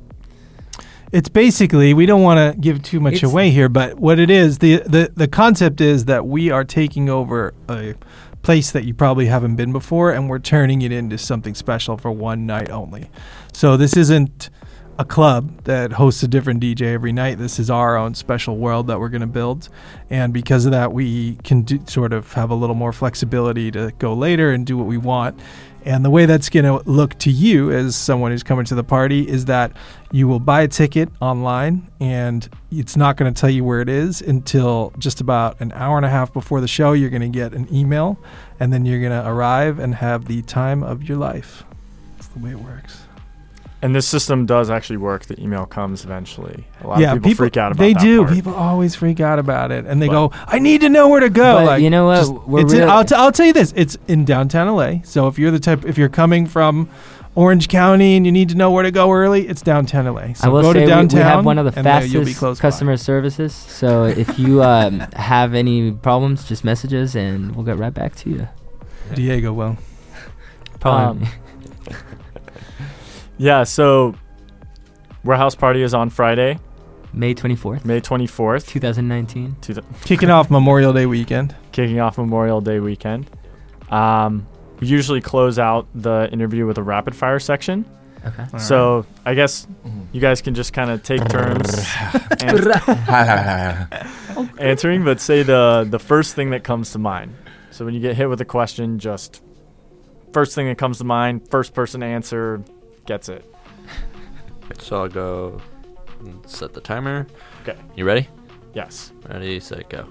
it's 1.12 1.28
basically 1.28 1.94
we 1.94 2.06
don't 2.06 2.22
want 2.22 2.38
to 2.54 2.60
give 2.60 2.82
too 2.82 3.00
much 3.00 3.14
It's- 3.14 3.30
away 3.32 3.50
here, 3.50 3.68
but 3.68 3.98
what 3.98 4.18
it 4.18 4.30
is, 4.30 4.58
the, 4.58 4.78
the 4.86 5.10
the 5.14 5.28
concept 5.28 5.80
is 5.80 6.04
that 6.06 6.26
we 6.26 6.50
are 6.50 6.64
taking 6.64 7.08
over 7.08 7.54
a 7.68 7.94
place 8.42 8.70
that 8.70 8.84
you 8.84 8.94
probably 8.94 9.26
haven't 9.26 9.56
been 9.56 9.72
before, 9.72 10.12
and 10.12 10.28
we're 10.28 10.38
turning 10.38 10.82
it 10.82 10.92
into 10.92 11.18
something 11.18 11.54
special 11.54 11.96
for 11.96 12.10
one 12.10 12.46
night 12.46 12.70
only. 12.70 13.10
So 13.52 13.76
this 13.76 13.96
isn't 13.96 14.48
a 15.00 15.04
club 15.04 15.64
that 15.64 15.92
hosts 15.92 16.22
a 16.24 16.28
different 16.28 16.60
DJ 16.60 16.92
every 16.92 17.12
night. 17.12 17.38
This 17.38 17.58
is 17.60 17.70
our 17.70 17.96
own 17.96 18.14
special 18.14 18.56
world 18.56 18.88
that 18.88 18.98
we're 18.98 19.08
going 19.10 19.20
to 19.20 19.26
build, 19.28 19.68
and 20.10 20.32
because 20.32 20.66
of 20.66 20.72
that, 20.72 20.92
we 20.92 21.36
can 21.44 21.62
do, 21.62 21.80
sort 21.86 22.12
of 22.12 22.32
have 22.32 22.50
a 22.50 22.54
little 22.54 22.74
more 22.76 22.92
flexibility 22.92 23.70
to 23.70 23.92
go 23.98 24.12
later 24.14 24.50
and 24.52 24.66
do 24.66 24.76
what 24.76 24.86
we 24.86 24.96
want. 24.98 25.38
And 25.88 26.04
the 26.04 26.10
way 26.10 26.26
that's 26.26 26.50
going 26.50 26.66
to 26.66 26.86
look 26.86 27.18
to 27.20 27.30
you 27.30 27.72
as 27.72 27.96
someone 27.96 28.30
who's 28.30 28.42
coming 28.42 28.66
to 28.66 28.74
the 28.74 28.84
party 28.84 29.26
is 29.26 29.46
that 29.46 29.72
you 30.12 30.28
will 30.28 30.38
buy 30.38 30.60
a 30.60 30.68
ticket 30.68 31.08
online 31.18 31.90
and 31.98 32.46
it's 32.70 32.94
not 32.94 33.16
going 33.16 33.32
to 33.32 33.40
tell 33.40 33.48
you 33.48 33.64
where 33.64 33.80
it 33.80 33.88
is 33.88 34.20
until 34.20 34.92
just 34.98 35.22
about 35.22 35.58
an 35.62 35.72
hour 35.72 35.96
and 35.96 36.04
a 36.04 36.10
half 36.10 36.30
before 36.30 36.60
the 36.60 36.68
show. 36.68 36.92
You're 36.92 37.08
going 37.08 37.22
to 37.22 37.28
get 37.28 37.54
an 37.54 37.74
email 37.74 38.18
and 38.60 38.70
then 38.70 38.84
you're 38.84 39.00
going 39.00 39.18
to 39.18 39.26
arrive 39.26 39.78
and 39.78 39.94
have 39.94 40.26
the 40.26 40.42
time 40.42 40.82
of 40.82 41.04
your 41.04 41.16
life. 41.16 41.64
That's 42.16 42.28
the 42.28 42.40
way 42.40 42.50
it 42.50 42.60
works. 42.60 43.07
And 43.80 43.94
this 43.94 44.06
system 44.08 44.44
does 44.46 44.70
actually 44.70 44.96
work. 44.96 45.26
The 45.26 45.40
email 45.40 45.64
comes 45.66 46.04
eventually. 46.04 46.64
A 46.82 46.86
lot 46.88 47.02
of 47.02 47.22
people, 47.22 47.34
freak 47.36 47.56
out 47.56 47.72
about 47.72 47.82
it. 47.84 47.86
They 47.86 47.92
that 47.94 48.02
do. 48.02 48.22
part. 48.24 48.34
People 48.34 48.54
always 48.54 48.94
freak 48.94 49.20
out 49.20 49.38
about 49.38 49.70
it, 49.70 49.84
and 49.86 50.02
they 50.02 50.06
But- 50.08 50.12
go, 50.12 50.32
"I 50.46 50.58
need 50.58 50.80
to 50.80 50.88
know 50.88 51.08
where 51.08 51.20
to 51.20 51.30
go." 51.30 51.54
But 51.58 51.66
like, 51.66 51.82
you 51.82 51.90
know 51.90 52.06
what? 52.06 52.16
just- 52.16 52.32
We're 52.32 52.60
it's 52.62 52.72
in- 52.72 52.88
I'll, 52.88 53.04
t- 53.04 53.14
I'll 53.14 53.32
tell 53.32 53.46
you 53.46 53.52
this: 53.52 53.72
it's 53.76 53.96
in 54.08 54.24
downtown 54.24 54.66
LA. 54.68 55.00
So 55.04 55.28
if 55.28 55.38
you're 55.38 55.50
the 55.50 55.60
type, 55.60 55.84
if 55.84 55.96
you're 55.96 56.08
coming 56.08 56.46
from 56.46 56.88
Orange 57.36 57.68
County 57.68 58.16
and 58.16 58.26
you 58.26 58.32
need 58.32 58.48
to 58.48 58.56
know 58.56 58.72
where 58.72 58.82
to 58.82 58.90
go 58.90 59.12
early, 59.12 59.46
it's 59.46 59.62
downtown 59.62 60.06
LA. 60.06 60.32
So 60.34 60.48
I 60.48 60.48
will 60.48 60.62
go 60.62 60.72
say 60.72 60.80
to 60.80 60.84
we- 60.86 60.90
downtown. 60.90 61.18
we, 61.20 61.22
have 61.24 61.44
one 61.44 61.58
of 61.58 61.64
the 61.72 61.78
and 61.78 61.86
there 61.86 62.04
you'll 62.04 62.22
be 62.22 62.32
fastest 62.32 62.38
close 62.40 62.58
by. 62.58 62.62
customer 62.62 62.96
services. 62.96 63.54
So 63.54 64.04
if 64.04 64.38
you 64.40 64.60
um, 64.74 64.98
have 65.14 65.54
any 65.54 65.92
problems, 65.92 66.48
just 66.48 66.64
message 66.64 66.92
us 66.94 67.14
and 67.14 67.54
we'll 67.54 67.64
get 67.64 67.78
right 67.78 67.94
back 67.94 68.16
to 68.16 68.30
you. 68.30 68.48
Diego 69.14 69.52
will. 69.52 69.76
Probably. 70.80 71.26
Um, 71.26 71.32
Yeah, 73.38 73.62
so 73.64 74.14
warehouse 75.24 75.54
party 75.54 75.82
is 75.82 75.94
on 75.94 76.10
Friday, 76.10 76.58
May 77.12 77.34
24th, 77.34 77.84
May 77.84 78.00
24th, 78.00 78.66
2019. 78.66 79.56
to 79.62 79.74
the, 79.74 79.84
Kicking 80.02 80.30
off 80.30 80.50
Memorial 80.50 80.92
Day 80.92 81.06
weekend. 81.06 81.54
kicking 81.72 82.00
off 82.00 82.18
Memorial 82.18 82.60
Day 82.60 82.80
weekend. 82.80 83.30
Um, 83.90 84.46
we 84.80 84.88
usually 84.88 85.20
close 85.20 85.58
out 85.58 85.86
the 85.94 86.28
interview 86.32 86.66
with 86.66 86.78
a 86.78 86.82
rapid 86.82 87.14
fire 87.14 87.38
section. 87.38 87.84
Okay. 88.26 88.44
All 88.52 88.58
so 88.58 89.06
I 89.24 89.34
guess 89.34 89.66
you 90.12 90.20
guys 90.20 90.42
can 90.42 90.54
just 90.54 90.72
kind 90.72 90.90
of 90.90 91.02
take 91.04 91.24
turns 91.28 91.86
an- 92.40 92.68
answering, 94.58 95.04
but 95.04 95.20
say 95.20 95.44
the 95.44 95.86
the 95.88 95.98
first 96.00 96.34
thing 96.34 96.50
that 96.50 96.64
comes 96.64 96.92
to 96.92 96.98
mind. 96.98 97.34
So 97.70 97.84
when 97.84 97.94
you 97.94 98.00
get 98.00 98.16
hit 98.16 98.28
with 98.28 98.40
a 98.40 98.44
question, 98.44 98.98
just 98.98 99.40
first 100.32 100.54
thing 100.56 100.66
that 100.66 100.78
comes 100.78 100.98
to 100.98 101.04
mind, 101.04 101.48
first 101.48 101.74
person 101.74 102.00
to 102.00 102.06
answer 102.06 102.62
gets 103.08 103.28
it. 103.30 103.44
So 104.78 105.02
I'll 105.02 105.08
go 105.08 105.58
and 106.20 106.46
set 106.48 106.74
the 106.74 106.80
timer. 106.80 107.26
Okay. 107.62 107.76
You 107.96 108.04
ready? 108.04 108.28
Yes. 108.74 109.12
Ready, 109.28 109.58
set, 109.60 109.88
go. 109.88 110.06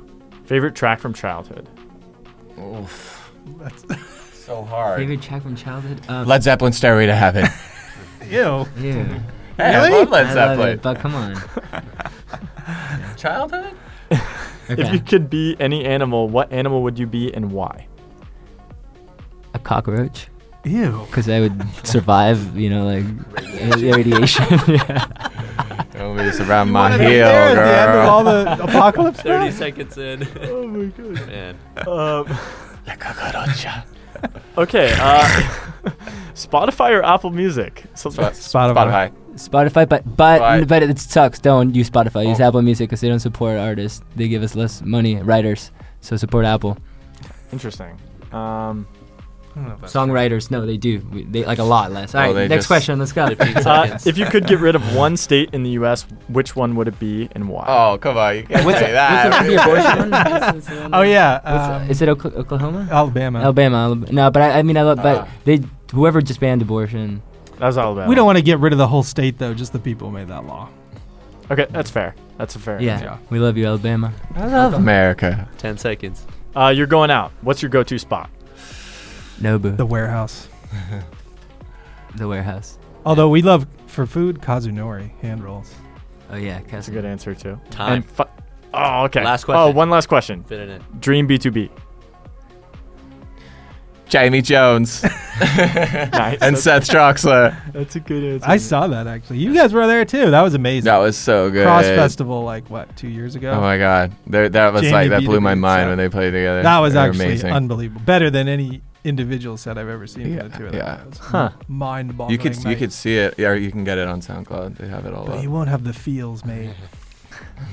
Favorite 0.46 0.74
track 0.76 1.00
from 1.00 1.14
childhood. 1.14 1.70
Oof. 2.60 3.32
That's 3.60 3.86
so 4.34 4.64
hard. 4.64 4.98
Favorite 5.00 5.22
track 5.22 5.44
from 5.44 5.56
childhood? 5.56 6.02
Um, 6.10 6.26
Led 6.28 6.42
Zeppelin 6.42 6.74
Stairway 6.74 7.06
to 7.06 7.16
Heaven. 7.16 7.46
Ew. 8.30 8.66
ew. 8.78 8.94
Hey, 9.58 9.76
I 9.76 9.88
Really? 9.88 10.00
love 10.00 10.10
Led 10.10 10.26
I 10.26 10.34
love 10.34 10.34
Zeppelin. 10.34 10.70
it, 10.70 10.82
but 10.82 11.00
come 11.00 11.14
on. 11.16 11.36
Childhood? 13.18 13.74
If 14.70 14.92
you 14.92 15.00
could 15.00 15.30
be 15.30 15.56
any 15.60 15.86
animal, 15.86 16.28
what 16.28 16.52
animal 16.52 16.84
would 16.84 17.00
you 17.00 17.08
be 17.08 17.34
and 17.34 17.52
why? 17.52 17.88
A 19.54 19.60
cockroach. 19.60 20.28
Ew. 20.65 21.04
Because 21.08 21.30
I 21.30 21.39
would 21.39 21.62
survive, 21.86 22.58
you 22.58 22.70
know, 22.70 22.86
like 22.86 23.04
radi- 23.06 23.96
radiation. 23.96 24.46
yeah. 24.67 25.06
Don't 25.93 26.17
be 26.17 26.24
just 26.24 26.41
around 26.41 26.67
You 26.67 26.74
my 26.74 26.91
heel, 26.91 27.00
there 27.00 27.26
at 27.34 27.56
the 27.56 27.82
end 27.82 27.91
of 28.00 28.10
all 28.10 28.24
the 28.24 28.63
apocalypse 28.63 29.22
30 29.22 29.52
stuff? 29.52 29.58
seconds 29.60 29.98
in. 29.98 30.28
Oh 30.50 30.67
my 30.67 30.86
god. 30.88 31.28
Man. 31.28 31.56
Um, 31.88 32.38
La 32.88 32.96
cucaracha. 32.96 33.84
okay. 34.58 34.93
Uh, 35.00 35.24
Spotify 36.34 36.91
or 36.91 37.04
Apple 37.04 37.30
Music? 37.32 37.84
So, 37.93 38.10
Spot- 38.10 38.34
Spotify. 38.34 38.74
Spotify. 38.74 39.12
Spotify, 39.38 39.88
but 39.89 40.17
but 40.17 40.41
Right. 40.41 40.67
but 40.67 40.82
it 40.84 40.98
sucks. 41.00 41.39
Don't 41.39 41.76
use 41.76 41.89
Spotify. 41.89 42.28
Use 42.28 42.41
Oh. 42.41 42.48
Apple 42.48 42.62
Music 42.63 42.89
because 42.89 43.02
they 43.02 43.08
don't 43.10 43.20
support 43.20 43.58
artists. 43.58 44.02
They 44.15 44.28
give 44.28 44.41
us 44.43 44.56
less 44.56 44.82
money, 44.82 45.15
writers. 45.22 45.72
So 46.02 46.17
support 46.17 46.46
Apple. 46.46 46.78
interesting. 47.52 47.96
Um, 48.32 48.88
Songwriters, 49.84 50.52
no, 50.52 50.65
they 50.65 50.78
do. 50.78 51.00
We, 51.12 51.24
they 51.24 51.46
like 51.46 51.60
a 51.60 51.63
lot 51.63 51.91
less. 51.91 52.13
All 52.15 52.22
Oh, 52.22 52.26
right, 52.28 52.34
they 52.34 52.48
next 52.48 52.60
just- 52.63 52.67
question. 52.67 53.00
Let's 53.00 53.12
go. 53.12 53.28
15 53.28 53.58
uh, 53.58 53.62
seconds. 53.62 54.08
if 54.08 54.17
you 54.17 54.26
could 54.26 54.46
get 54.48 54.60
rid 54.60 54.76
of 54.76 54.96
one 54.96 55.17
state 55.17 55.50
in 55.54 55.63
the 55.63 55.72
U.S., 55.72 56.04
which 56.30 56.56
one 56.56 56.76
would 56.76 56.88
it 56.88 57.00
be 57.00 57.28
and 57.34 57.50
why? 57.50 57.65
Oh, 57.67 57.98
come 57.98 58.17
on. 58.17 58.36
You 58.38 58.43
can't 58.43 58.65
What's 58.65 58.80
say 58.80 58.89
it- 58.89 58.93
that. 58.93 59.30
what's 59.32 59.43
the, 59.43 59.56
the 59.56 59.62
abortion 59.63 60.00
one? 60.00 60.12
What's- 60.12 60.54
what's 60.54 60.67
the 60.67 60.76
one? 60.82 60.93
Oh 60.93 61.02
yeah. 61.02 61.34
What's- 61.34 61.84
um, 61.84 61.89
is 61.89 62.02
it 62.02 62.10
Oka- 62.10 62.36
Oklahoma? 62.36 62.88
Alabama? 62.91 63.39
Alabama, 63.39 63.78
Alabama. 63.78 64.12
No, 64.13 64.32
but 64.32 64.41
I, 64.41 64.60
I 64.60 64.63
mean, 64.63 64.78
I 64.78 64.82
love, 64.84 64.98
but 64.98 65.17
Ah. 65.22 65.28
they 65.46 65.62
whoever 65.93 66.22
just 66.22 66.39
banned 66.39 66.62
abortion. 66.62 67.22
That 67.60 67.67
was 67.67 67.78
Alabama. 67.78 68.08
We 68.08 68.15
don't 68.15 68.26
want 68.26 68.38
to 68.38 68.43
get 68.43 68.60
rid 68.60 68.72
of 68.74 68.78
the 68.80 68.88
whole 68.88 69.04
state 69.04 69.38
though. 69.39 69.54
Just 69.54 69.74
the 69.74 69.80
people 69.80 70.10
who 70.10 70.13
made 70.13 70.28
that 70.28 70.46
law. 70.46 70.70
Okay, 71.50 71.65
that's 71.72 71.89
fair. 71.89 72.13
That's 72.38 72.56
a 72.56 72.60
fair. 72.60 72.82
Yeah, 72.82 72.93
answer. 72.96 73.20
we 73.30 73.39
love 73.39 73.58
you, 73.58 73.65
Alabama. 73.65 74.13
I 74.36 74.48
love 74.48 74.74
America. 74.74 75.48
10 75.58 75.78
seconds. 75.78 76.28
Uh, 76.56 76.70
you're 76.76 76.86
going 76.88 77.10
out. 77.10 77.32
What's 77.41 77.62
your 77.62 77.70
go-to 77.70 77.98
spot? 77.98 78.30
Nobu, 79.41 79.76
The 79.78 79.86
warehouse. 79.86 80.47
the, 82.15 82.28
warehouse. 82.28 82.78
warehouse. 82.78 82.78
Although 83.06 83.30
we 83.30 83.41
love 83.41 83.67
for 83.86 84.06
food 84.06 84.41
Kazunori 84.41 85.12
hand 85.21 85.43
rolls. 85.43 85.73
Oh 86.30 86.36
yeah, 86.36 86.60
That's 86.69 86.88
a 86.88 86.91
good 86.91 87.06
answer 87.06 87.34
too. 87.34 87.60
Time. 87.69 87.93
And 87.93 88.06
fi- 88.12 88.28
oh, 88.73 89.04
okay. 89.06 89.23
Last 89.23 89.43
Oh, 89.43 89.45
question. 89.45 89.76
one 89.76 89.89
last 89.89 90.08
question. 90.08 90.43
Fit 90.43 90.60
it 90.60 90.69
in. 90.69 91.00
Dream 91.00 91.28
B2B. 91.28 91.69
Jamie 94.09 94.41
Jones 94.41 95.03
Nice. 95.41 96.38
and 96.41 96.57
Seth 96.57 96.88
Troxler. 96.88 97.53
that's 97.74 97.97
a 97.97 97.99
good 97.99 98.24
answer. 98.36 98.49
I 98.49 98.55
saw 98.55 98.88
that 98.88 99.05
actually. 99.05 99.39
You 99.39 99.53
guys 99.53 99.74
were 99.74 99.86
there 99.86 100.05
too. 100.05 100.32
That 100.32 100.41
was 100.43 100.53
amazing. 100.53 100.86
That 100.86 100.97
was 100.99 101.18
so 101.18 101.51
good. 101.51 101.68
CRSSD 101.68 101.95
Festival 101.97 102.43
like 102.43 102.70
what 102.70 102.95
two 102.95 103.09
years 103.09 103.36
ago. 103.36 103.51
Oh 103.51 103.59
my 103.59 103.78
god, 103.78 104.14
There- 104.26 104.47
that 104.47 104.72
was 104.72 104.84
Jamie 104.84 104.93
like 104.93 105.09
that 105.09 105.24
blew 105.24 105.39
B2B 105.39 105.43
my 105.43 105.55
mind 105.55 105.82
set. 105.84 105.88
when 105.89 105.97
they 105.97 106.07
played 106.09 106.32
together. 106.32 106.64
that 106.64 106.80
was 106.80 106.93
They 106.93 106.99
were 107.01 107.05
actually 107.07 107.26
amazing. 107.26 107.51
unbelievable. 107.51 108.01
Better 108.05 108.30
than 108.30 108.47
any 108.47 108.82
individual 109.08 109.58
set 109.58 109.78
I've 109.78 109.88
ever 109.89 110.05
seen. 110.08 110.34
Yeah, 110.34 110.43
for 110.43 110.49
the 110.49 110.58
two 110.58 110.66
of 110.68 110.72
them. 110.74 110.99
It 111.01 111.08
was 111.10 111.18
Huh. 111.20 111.51
Mind-boggling. 111.68 112.32
you 112.32 112.38
could 112.38 112.64
you 112.66 112.76
could 112.76 112.91
see 112.93 113.18
it, 113.18 113.36
yeah, 113.38 113.49
or 113.49 113.55
you 113.55 113.72
can 113.72 113.84
get 113.84 113.97
it 113.97 114.08
on 114.08 114.22
SoundCloud. 114.22 114.78
They 114.78 114.88
have 114.88 115.05
it 115.05 115.14
all 115.14 115.26
but 115.26 115.38
up. 115.38 115.43
you 115.43 115.51
won't 115.51 115.70
have 115.70 115.84
the 115.84 115.93
feels 115.93 116.43
mate. 116.45 116.74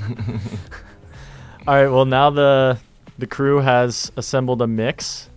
All 1.67 1.75
right. 1.75 1.89
Well, 1.89 2.05
now 2.05 2.31
the 2.31 2.79
the 3.19 3.27
crew 3.27 3.59
has 3.61 4.13
assembled 4.17 4.61
a 4.63 4.67
mix. 4.67 5.31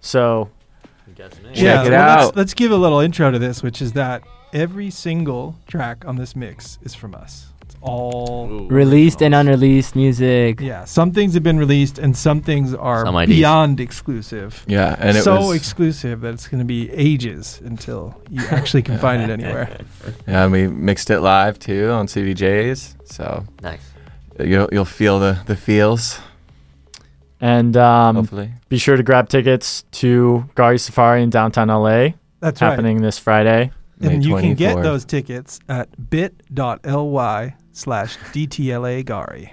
So 0.00 0.50
You 1.06 1.14
got. 1.14 1.30
Check 1.32 1.40
yeah, 1.54 1.84
it 1.84 1.90
well, 1.90 2.00
out. 2.00 2.24
Let's, 2.26 2.36
let's 2.36 2.54
give 2.54 2.72
a 2.72 2.76
little 2.76 2.98
intro 3.00 3.30
to 3.30 3.38
this, 3.38 3.62
which 3.62 3.80
is 3.80 3.92
that 3.92 4.22
every 4.52 4.90
single 4.90 5.56
track 5.68 6.04
on 6.06 6.16
this 6.16 6.34
mix 6.34 6.78
is 6.82 6.94
from 6.94 7.14
us. 7.14 7.52
It's 7.84 7.90
all 7.90 8.48
Ooh, 8.50 8.68
Released 8.68 9.22
and 9.22 9.34
unreleased 9.34 9.94
music. 9.94 10.60
yeah. 10.60 10.84
Some 10.86 11.12
things 11.12 11.34
have 11.34 11.42
been 11.42 11.58
released, 11.58 11.98
and 11.98 12.16
some 12.16 12.40
things 12.40 12.72
are 12.74 13.04
Some 13.04 13.14
IDs. 13.16 13.28
beyond 13.28 13.78
exclusive. 13.80 14.64
Yeah, 14.66 14.96
and 14.98 15.16
it 15.16 15.22
so 15.22 15.36
was 15.48 15.56
exclusive 15.56 16.22
that 16.22 16.32
it's 16.34 16.48
going 16.48 16.60
to 16.60 16.64
be 16.64 16.90
ages 16.92 17.60
until 17.64 18.14
you 18.30 18.42
actually 18.50 18.82
can 18.82 18.98
find 18.98 19.22
it 19.22 19.28
anywhere. 19.30 19.78
yeah, 20.26 20.44
and 20.44 20.52
we 20.52 20.66
mixed 20.66 21.10
it 21.10 21.20
live 21.20 21.58
too 21.58 21.90
on 21.90 22.06
CDJs, 22.06 22.94
so 23.12 23.44
Nice. 23.62 23.82
you'll 24.40 24.68
you'll 24.72 24.84
feel 24.86 25.18
the 25.18 25.38
the 25.46 25.56
feels. 25.56 26.18
And 27.40 27.76
um, 27.76 28.16
hopefully, 28.16 28.50
be 28.70 28.78
sure 28.78 28.96
to 28.96 29.02
grab 29.02 29.28
tickets 29.28 29.84
to 29.92 30.48
Gari 30.56 30.80
Safari 30.80 31.22
in 31.22 31.28
downtown 31.28 31.68
LA, 31.68 32.10
That's 32.40 32.60
happening 32.60 33.02
this 33.02 33.18
Friday. 33.18 33.70
May 33.98 34.14
And 34.14 34.24
you 34.24 34.36
can 34.38 34.54
get 34.54 34.76
24th. 34.76 34.82
those 34.82 35.04
tickets 35.04 35.60
at 35.68 35.88
bit.ly 36.10 37.54
slash 37.74 38.16
DTLA 38.32 39.04
Gari. 39.04 39.50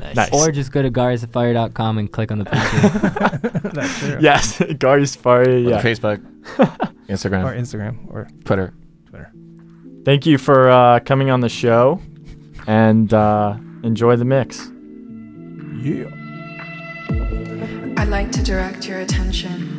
Nice. 0.00 0.16
Nice. 0.16 0.32
Or 0.32 0.50
just 0.50 0.72
go 0.72 0.82
to 0.82 0.90
garisafari.com 0.90 1.98
and 1.98 2.10
click 2.10 2.32
on 2.32 2.38
the 2.38 2.44
picture. 2.46 3.68
That's 3.70 3.98
true. 3.98 4.18
Yes, 4.20 4.58
Gari 4.58 5.06
Safari. 5.08 5.64
On 5.66 5.70
Yeah. 5.72 5.82
Facebook, 5.82 6.18
Instagram, 7.08 7.44
Or 7.44 7.54
Instagram 7.54 8.06
or 8.12 8.28
Twitter. 8.44 8.72
Twitter. 9.08 9.30
Thank 10.04 10.26
you 10.26 10.38
for 10.38 10.68
uh, 10.70 11.00
coming 11.00 11.30
on 11.30 11.40
the 11.40 11.48
show, 11.48 12.00
and 12.66 13.12
uh, 13.14 13.56
enjoy 13.84 14.16
the 14.16 14.24
mix. 14.24 14.70
Yeah. 15.82 16.08
I'd 17.98 18.08
like 18.08 18.32
to 18.32 18.42
direct 18.42 18.86
your 18.88 19.00
attention 19.00 19.76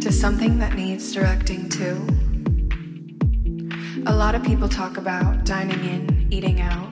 to 0.00 0.12
something 0.12 0.58
that 0.58 0.74
needs 0.74 1.12
directing 1.14 1.68
too. 1.68 2.06
A 4.04 4.12
lot 4.12 4.34
of 4.34 4.42
people 4.42 4.68
talk 4.68 4.96
about 4.96 5.44
dining 5.44 5.84
in, 5.84 6.28
eating 6.32 6.60
out. 6.60 6.88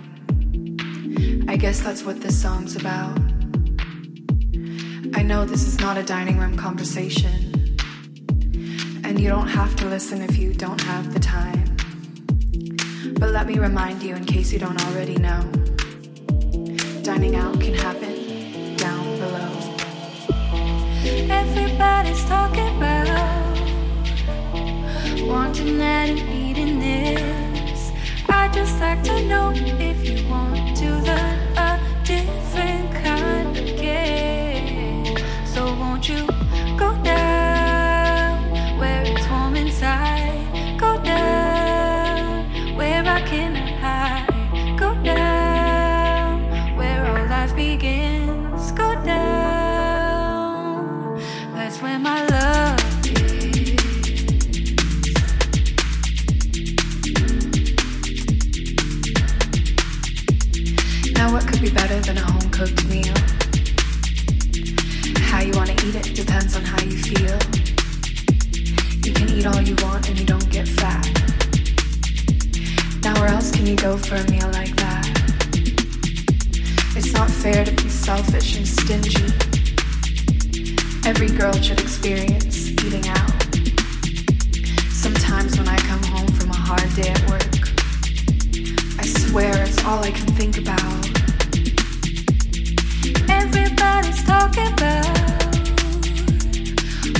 I 1.49 1.57
guess 1.57 1.81
that's 1.81 2.05
what 2.05 2.21
this 2.21 2.41
song's 2.41 2.77
about. 2.77 3.19
I 5.15 5.23
know 5.23 5.45
this 5.45 5.67
is 5.67 5.81
not 5.81 5.97
a 5.97 6.05
dining 6.05 6.39
room 6.39 6.57
conversation, 6.57 7.77
and 9.03 9.19
you 9.19 9.29
don't 9.29 9.49
have 9.49 9.75
to 9.77 9.87
listen 9.87 10.23
if 10.23 10.39
you 10.39 10.55
don't 10.55 10.81
have 10.83 11.13
the 11.13 11.19
time. 11.19 11.77
But 13.19 13.31
let 13.31 13.49
me 13.49 13.59
remind 13.59 14.05
you, 14.05 14.15
in 14.15 14.25
case 14.25 14.53
you 14.53 14.61
don't 14.61 14.81
already 14.87 15.17
know, 15.17 15.41
dining 17.03 17.35
out 17.35 17.61
can 17.61 17.75
happen 17.75 18.77
down 18.77 19.05
below. 19.19 19.77
Everybody's 21.29 22.25
talking 22.27 22.77
about 22.77 23.49
wanting 25.31 25.78
that 25.78 26.09
and 26.09 26.18
eating 26.28 26.81
this. 26.81 27.93
I 28.28 28.49
just 28.49 28.81
like 28.81 29.01
to 29.05 29.22
know 29.28 29.53
if 29.55 29.99
you 30.05 30.28
want 30.28 30.76
to 30.78 30.91
learn 30.91 31.39
a 31.57 31.81
different 32.05 32.93
kind 32.93 33.57
of 33.57 33.64
game. 33.76 35.16
So 35.47 35.72
won't 35.74 36.09
you 36.09 36.30
You 73.71 73.77
go 73.77 73.97
for 73.97 74.16
a 74.16 74.31
meal 74.33 74.51
like 74.51 74.75
that? 74.83 75.07
It's 76.97 77.12
not 77.12 77.31
fair 77.31 77.64
to 77.64 77.71
be 77.71 77.89
selfish 77.89 78.57
and 78.57 78.66
stingy. 78.66 79.27
Every 81.09 81.29
girl 81.29 81.53
should 81.53 81.81
experience 81.81 82.73
eating 82.73 83.07
out. 83.09 83.31
Sometimes 84.91 85.57
when 85.57 85.68
I 85.68 85.77
come 85.87 86.03
home 86.03 86.27
from 86.33 86.51
a 86.51 86.57
hard 86.57 86.93
day 86.97 87.11
at 87.11 87.31
work, 87.31 87.55
I 88.99 89.07
swear 89.07 89.62
it's 89.62 89.85
all 89.85 90.03
I 90.03 90.11
can 90.11 90.27
think 90.35 90.59
about. 90.59 91.07
Everybody's 93.31 94.25
talking 94.25 94.66
about 94.66 95.07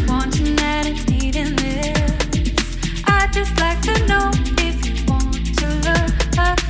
wanting 0.09 0.57
that 0.57 0.84
and 0.84 1.11
needing 1.11 1.55
this. 1.55 3.05
I 3.07 3.28
just 3.32 3.57
like 3.61 3.80
to 3.82 4.07
know 4.09 4.32
Bye. 6.41 6.69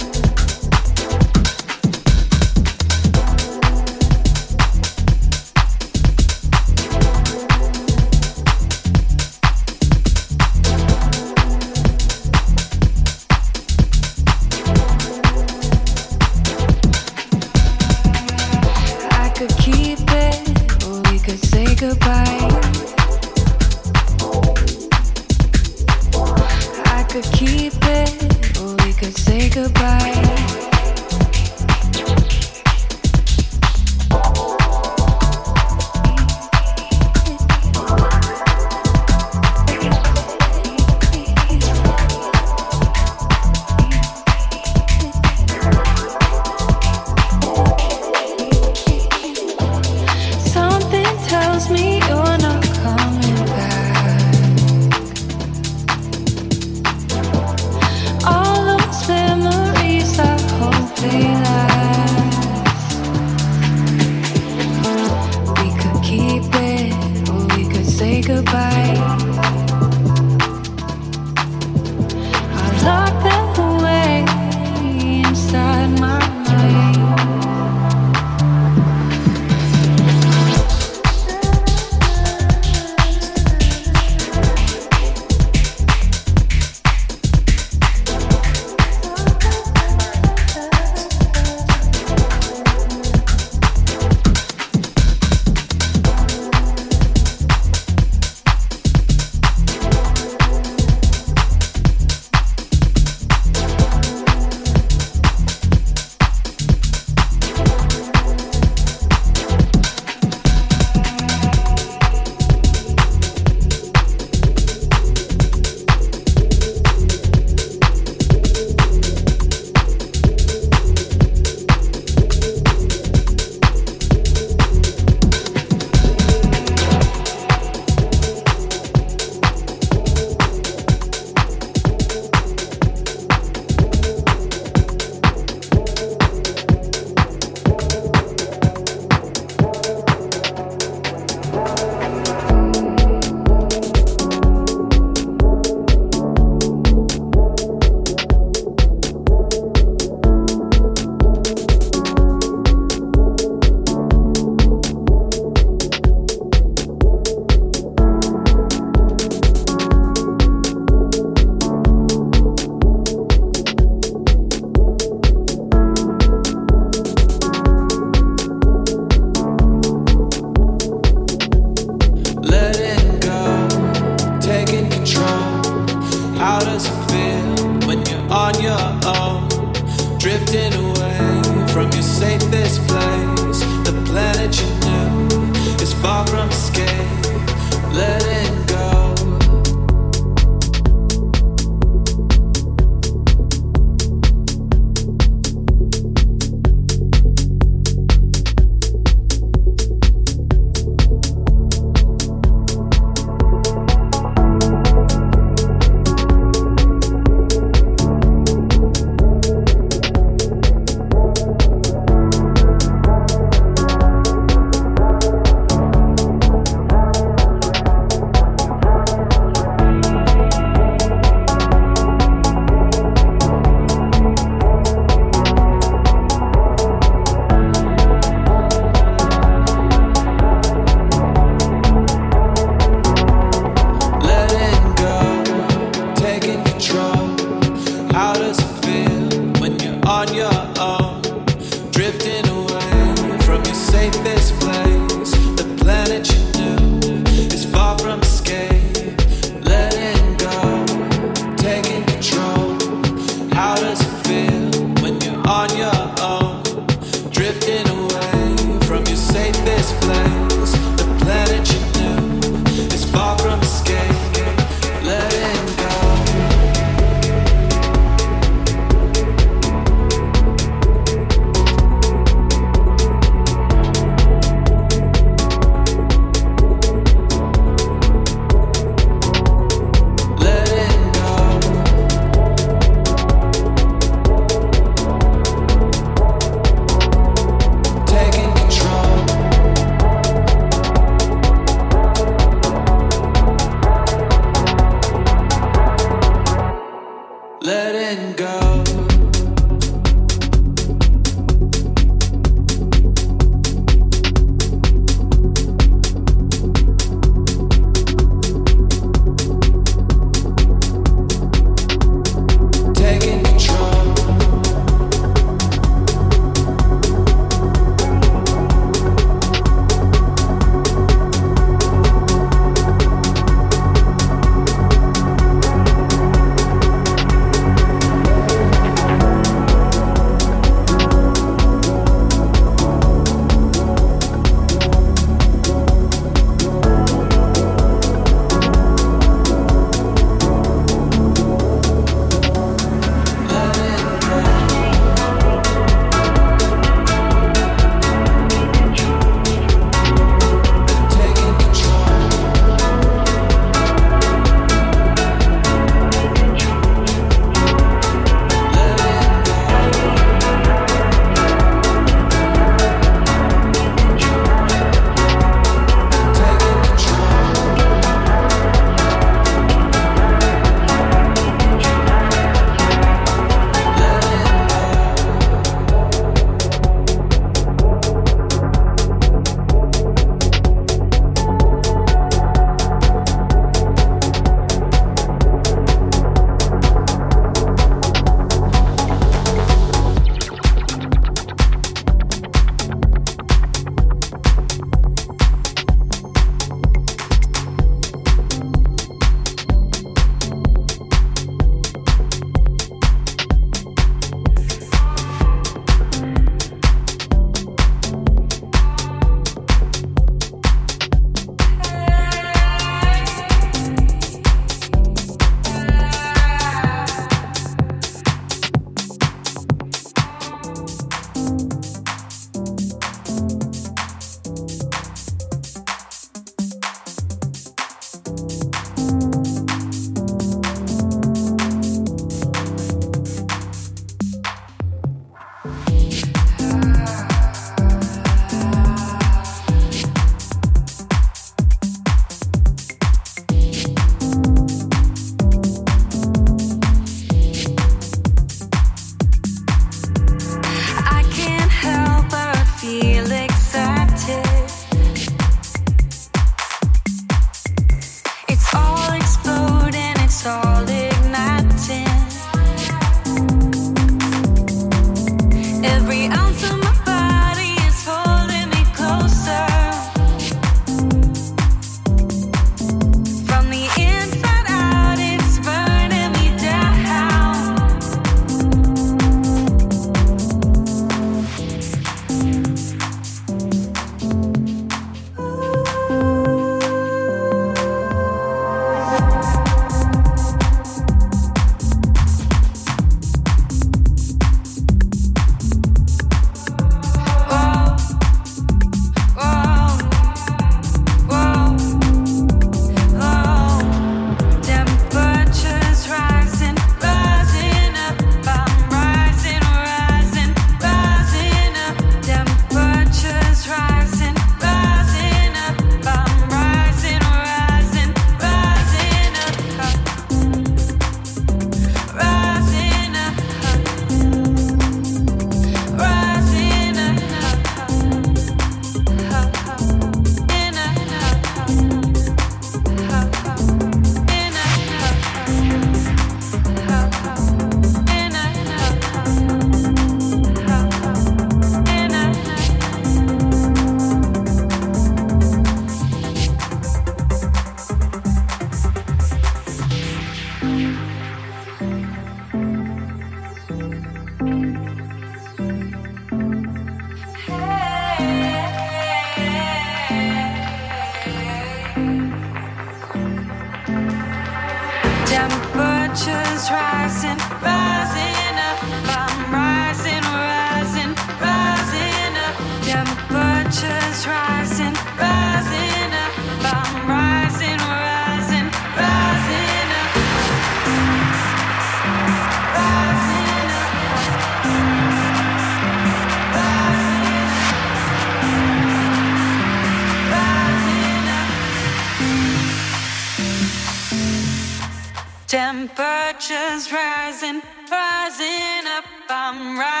Temperatures 596.01 596.91
rising, 596.91 597.61
rising 597.91 598.87
up. 598.97 599.05
I'm 599.29 599.77
rising, 599.77 600.00